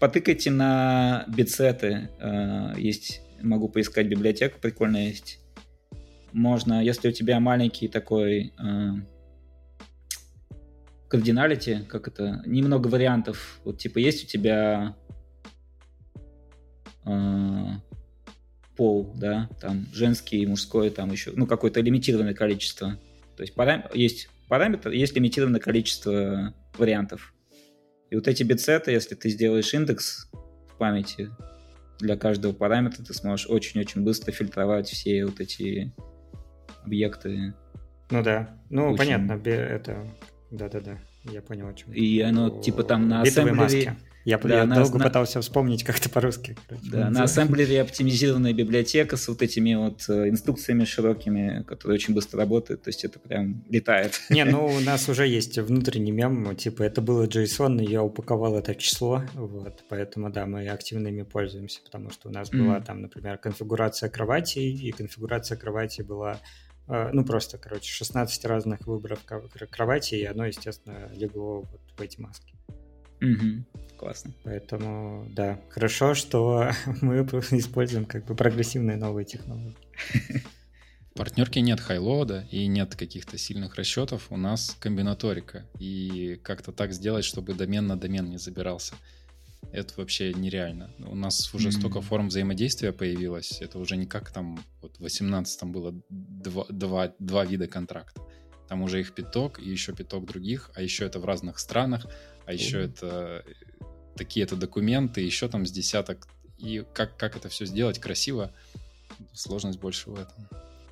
потыкайте 0.02 0.50
на 0.50 1.26
битсеты. 1.28 2.10
Э, 2.20 2.74
есть, 2.76 3.22
могу 3.40 3.70
поискать 3.70 4.08
библиотеку, 4.08 4.60
прикольно 4.60 4.98
есть. 4.98 5.40
Можно, 6.34 6.84
если 6.84 7.10
у 7.10 7.12
тебя 7.12 7.40
маленький 7.40 7.88
такой 7.88 8.54
кардиналити, 11.08 11.70
э, 11.70 11.84
как 11.84 12.08
это, 12.08 12.42
немного 12.46 12.88
вариантов. 12.88 13.60
Вот 13.66 13.78
типа 13.80 14.00
есть 14.00 14.24
у 14.24 14.28
тебя 14.28 14.96
э, 17.06 17.66
пол, 18.76 19.14
да, 19.16 19.50
там 19.60 19.86
женский, 19.94 20.46
мужской, 20.46 20.90
там 20.90 21.12
еще, 21.12 21.32
ну, 21.36 21.46
какое-то 21.46 21.82
лимитированное 21.82 22.34
количество. 22.34 22.98
То 23.36 23.44
есть 23.44 23.54
парам... 23.54 23.84
есть 23.94 24.30
параметр, 24.48 24.90
есть 24.92 25.16
лимитированное 25.16 25.60
количество 25.60 26.54
вариантов. 26.78 27.34
И 28.10 28.16
вот 28.16 28.28
эти 28.28 28.44
битсеты, 28.44 28.92
если 28.92 29.16
ты 29.16 29.30
сделаешь 29.30 29.74
индекс 29.74 30.30
в 30.74 30.78
памяти 30.78 31.30
для 32.00 32.18
каждого 32.18 32.54
параметра, 32.54 33.04
ты 33.04 33.14
сможешь 33.14 33.48
очень-очень 33.48 34.02
быстро 34.02 34.32
фильтровать 34.32 34.90
все 34.90 35.26
вот 35.26 35.40
эти 35.40 35.94
объекты. 36.86 37.54
Ну 38.10 38.24
да. 38.24 38.50
Ну, 38.70 38.90
очень... 38.90 38.98
понятно, 38.98 39.42
это... 39.50 40.06
Да-да-да, 40.52 40.98
я 41.32 41.42
понял, 41.42 41.68
о 41.68 41.74
чем. 41.74 41.94
И 41.94 42.20
оно 42.20 42.62
типа 42.62 42.84
там 42.84 43.08
на 43.08 43.22
ассемблере... 43.22 43.56
маски. 43.56 43.96
Я, 44.24 44.38
да, 44.38 44.60
я 44.60 44.66
на, 44.66 44.76
долго 44.76 45.00
на... 45.00 45.06
пытался 45.06 45.42
вспомнить 45.42 45.84
как-то 45.84 46.10
по-русски. 46.10 46.56
Да, 46.92 47.10
на 47.10 47.24
ассемблере 47.24 47.82
оптимизированная 47.82 48.54
библиотека 48.54 49.18
с 49.18 49.28
вот 49.28 49.42
этими 49.42 49.74
вот 49.74 50.06
э, 50.10 50.30
инструкциями 50.30 50.84
широкими, 50.84 51.64
которые 51.64 51.96
очень 51.96 52.14
быстро 52.14 52.40
работают, 52.40 52.84
то 52.84 52.90
есть 52.90 53.04
это 53.04 53.20
прям 53.20 53.64
летает. 53.70 54.22
Не, 54.30 54.46
ну 54.46 54.66
у 54.78 54.80
нас 54.82 55.10
уже 55.10 55.28
есть 55.28 55.58
внутренний 55.58 56.12
мем, 56.12 56.56
типа 56.56 56.84
это 56.84 57.02
было 57.02 57.26
JSON, 57.26 57.84
и 57.84 57.90
я 57.90 58.04
упаковал 58.04 58.58
это 58.58 58.76
число, 58.76 59.24
вот, 59.34 59.84
поэтому 59.90 60.30
да, 60.30 60.46
мы 60.46 60.68
активно 60.68 61.08
ими 61.08 61.24
пользуемся, 61.24 61.80
потому 61.84 62.12
что 62.12 62.30
у 62.30 62.32
нас 62.32 62.52
mm-hmm. 62.52 62.64
была 62.64 62.80
там, 62.82 63.02
например, 63.02 63.38
конфигурация 63.40 64.10
кровати, 64.10 64.60
и 64.60 64.92
конфигурация 64.92 65.58
кровати 65.58 66.04
была 66.04 66.40
ну, 67.14 67.24
просто, 67.24 67.58
короче, 67.58 67.90
16 67.92 68.46
разных 68.46 68.86
выборов 68.86 69.20
кровати, 69.70 70.16
и 70.16 70.26
оно, 70.26 70.46
естественно, 70.46 71.10
легло 71.14 71.62
вот 71.62 71.82
в 71.98 72.02
эти 72.02 72.20
маски. 72.20 72.54
Угу. 73.22 73.98
Классно. 73.98 74.34
Поэтому, 74.44 75.28
да, 75.30 75.62
хорошо, 75.70 76.16
что 76.16 76.72
мы 77.02 77.22
используем 77.52 78.06
как 78.06 78.26
бы 78.26 78.36
прогрессивные 78.36 78.98
новые 78.98 79.26
технологии. 79.26 79.78
В 81.12 81.18
партнерке 81.18 81.62
нет 81.62 81.80
хайлода 81.80 82.48
и 82.52 82.68
нет 82.68 82.96
каких-то 82.96 83.38
сильных 83.38 83.76
расчетов, 83.76 84.28
у 84.30 84.38
нас 84.38 84.78
комбинаторика. 84.80 85.66
И 85.78 86.40
как-то 86.42 86.72
так 86.72 86.94
сделать, 86.94 87.26
чтобы 87.26 87.54
домен 87.54 87.86
на 87.86 88.00
домен 88.00 88.30
не 88.30 88.38
забирался. 88.38 88.96
Это 89.72 89.94
вообще 89.98 90.34
нереально. 90.34 90.92
У 91.00 91.16
нас 91.16 91.54
уже 91.54 91.70
mm-hmm. 91.70 91.80
столько 91.80 92.02
форм 92.02 92.28
взаимодействия 92.28 92.92
появилось. 92.92 93.62
Это 93.62 93.80
уже 93.80 93.96
не 93.96 94.06
как 94.06 94.32
там 94.32 94.64
вот 94.82 94.98
в 94.98 95.02
18 95.02 95.64
было 95.64 95.94
два, 96.10 96.66
два, 96.70 97.14
два 97.20 97.46
вида 97.46 97.68
контракта. 97.68 98.22
Там 98.68 98.82
уже 98.82 99.00
их 99.00 99.14
пяток 99.14 99.60
и 99.60 99.70
еще 99.70 99.94
пяток 99.94 100.26
других, 100.26 100.72
а 100.76 100.82
еще 100.82 101.06
это 101.06 101.20
в 101.20 101.26
разных 101.26 101.60
странах, 101.60 102.06
а 102.46 102.54
еще 102.54 102.80
mm-hmm. 102.80 102.90
это 102.90 103.46
такие-то 104.16 104.56
документы, 104.56 105.22
еще 105.22 105.48
там 105.48 105.66
с 105.66 105.72
десяток. 105.72 106.28
И 106.58 106.84
как, 106.94 107.18
как 107.18 107.38
это 107.38 107.50
все 107.50 107.66
сделать 107.66 108.00
красиво, 108.00 108.54
Сложность 109.34 109.80
больше 109.80 110.10
в 110.10 110.16
этом. 110.16 110.48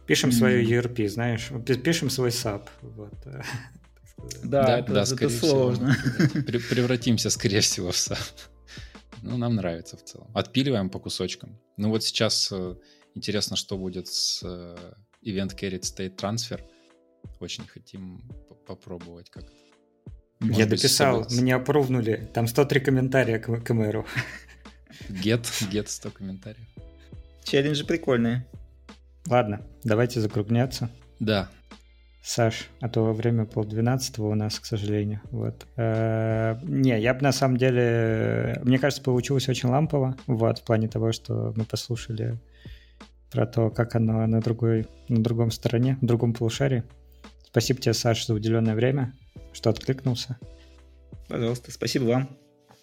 Пишем 0.05 0.29
mm-hmm. 0.29 0.33
свою 0.33 0.81
ERP, 0.81 1.07
знаешь, 1.07 1.49
пишем 1.83 2.09
свой 2.09 2.29
SAP. 2.29 2.67
Вот. 2.81 3.13
Э, 3.25 3.41
да, 4.43 4.63
да, 4.63 4.79
это, 4.79 4.93
да, 4.93 5.01
это 5.03 5.29
сложно. 5.29 5.93
Всего, 5.93 6.59
превратимся, 6.69 7.29
скорее 7.29 7.61
всего, 7.61 7.91
в 7.91 7.95
SAP. 7.95 8.17
Ну, 9.21 9.37
нам 9.37 9.55
нравится 9.55 9.97
в 9.97 10.03
целом. 10.03 10.29
Отпиливаем 10.33 10.89
по 10.89 10.99
кусочкам. 10.99 11.59
Ну, 11.77 11.89
вот 11.89 12.03
сейчас 12.03 12.51
э, 12.51 12.75
интересно, 13.15 13.55
что 13.55 13.77
будет 13.77 14.07
с 14.07 14.41
э, 14.43 14.93
Event 15.25 15.55
Carried 15.57 15.81
State 15.81 16.15
Transfer. 16.15 16.61
Очень 17.39 17.67
хотим 17.67 18.21
попробовать 18.65 19.29
как-то. 19.29 19.51
Я 20.41 20.65
быть, 20.65 20.69
дописал, 20.69 21.25
мне 21.31 21.55
опровнули. 21.55 22.29
Там 22.33 22.47
103 22.47 22.79
комментария 22.79 23.39
к, 23.39 23.61
к 23.61 23.73
мэру. 23.73 24.05
Get, 25.09 25.43
get 25.69 25.87
100 25.87 26.11
комментариев. 26.11 26.67
Челленджи 27.43 27.85
прикольные. 27.85 28.45
Ладно, 29.27 29.65
давайте 29.83 30.21
закругляться. 30.21 30.89
Да. 31.19 31.49
Саш, 32.21 32.69
а 32.81 32.89
то 32.89 33.13
время 33.13 33.45
полдвенадцатого 33.45 34.27
у 34.27 34.35
нас, 34.35 34.59
к 34.59 34.65
сожалению. 34.65 35.21
Вот. 35.31 35.65
Э, 35.77 36.57
не, 36.63 36.99
я 36.99 37.13
бы 37.13 37.21
на 37.21 37.31
самом 37.31 37.57
деле, 37.57 38.59
мне 38.63 38.77
кажется, 38.77 39.01
получилось 39.01 39.47
очень 39.47 39.69
лампово, 39.69 40.17
вот, 40.27 40.59
в 40.59 40.63
плане 40.63 40.89
того, 40.89 41.11
что 41.11 41.53
мы 41.55 41.63
послушали 41.63 42.37
про 43.31 43.45
то, 43.45 43.69
как 43.69 43.95
оно 43.95 44.25
на 44.27 44.41
другой, 44.41 44.87
на 45.07 45.23
другом 45.23 45.51
стороне, 45.51 45.97
в 46.01 46.05
другом 46.05 46.33
полушарии. 46.33 46.83
Спасибо 47.45 47.81
тебе, 47.81 47.93
Саш, 47.93 48.27
за 48.27 48.33
уделенное 48.33 48.75
время, 48.75 49.13
что 49.53 49.69
откликнулся. 49.69 50.37
Пожалуйста, 51.27 51.71
спасибо 51.71 52.03
вам. 52.05 52.37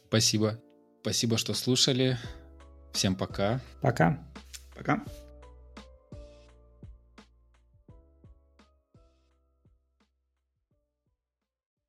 Спасибо. 0.08 0.58
Спасибо, 1.02 1.36
что 1.36 1.54
слушали. 1.54 2.16
Всем 2.92 3.14
пока. 3.14 3.60
Пока. 3.80 4.18
Пока. 4.74 5.04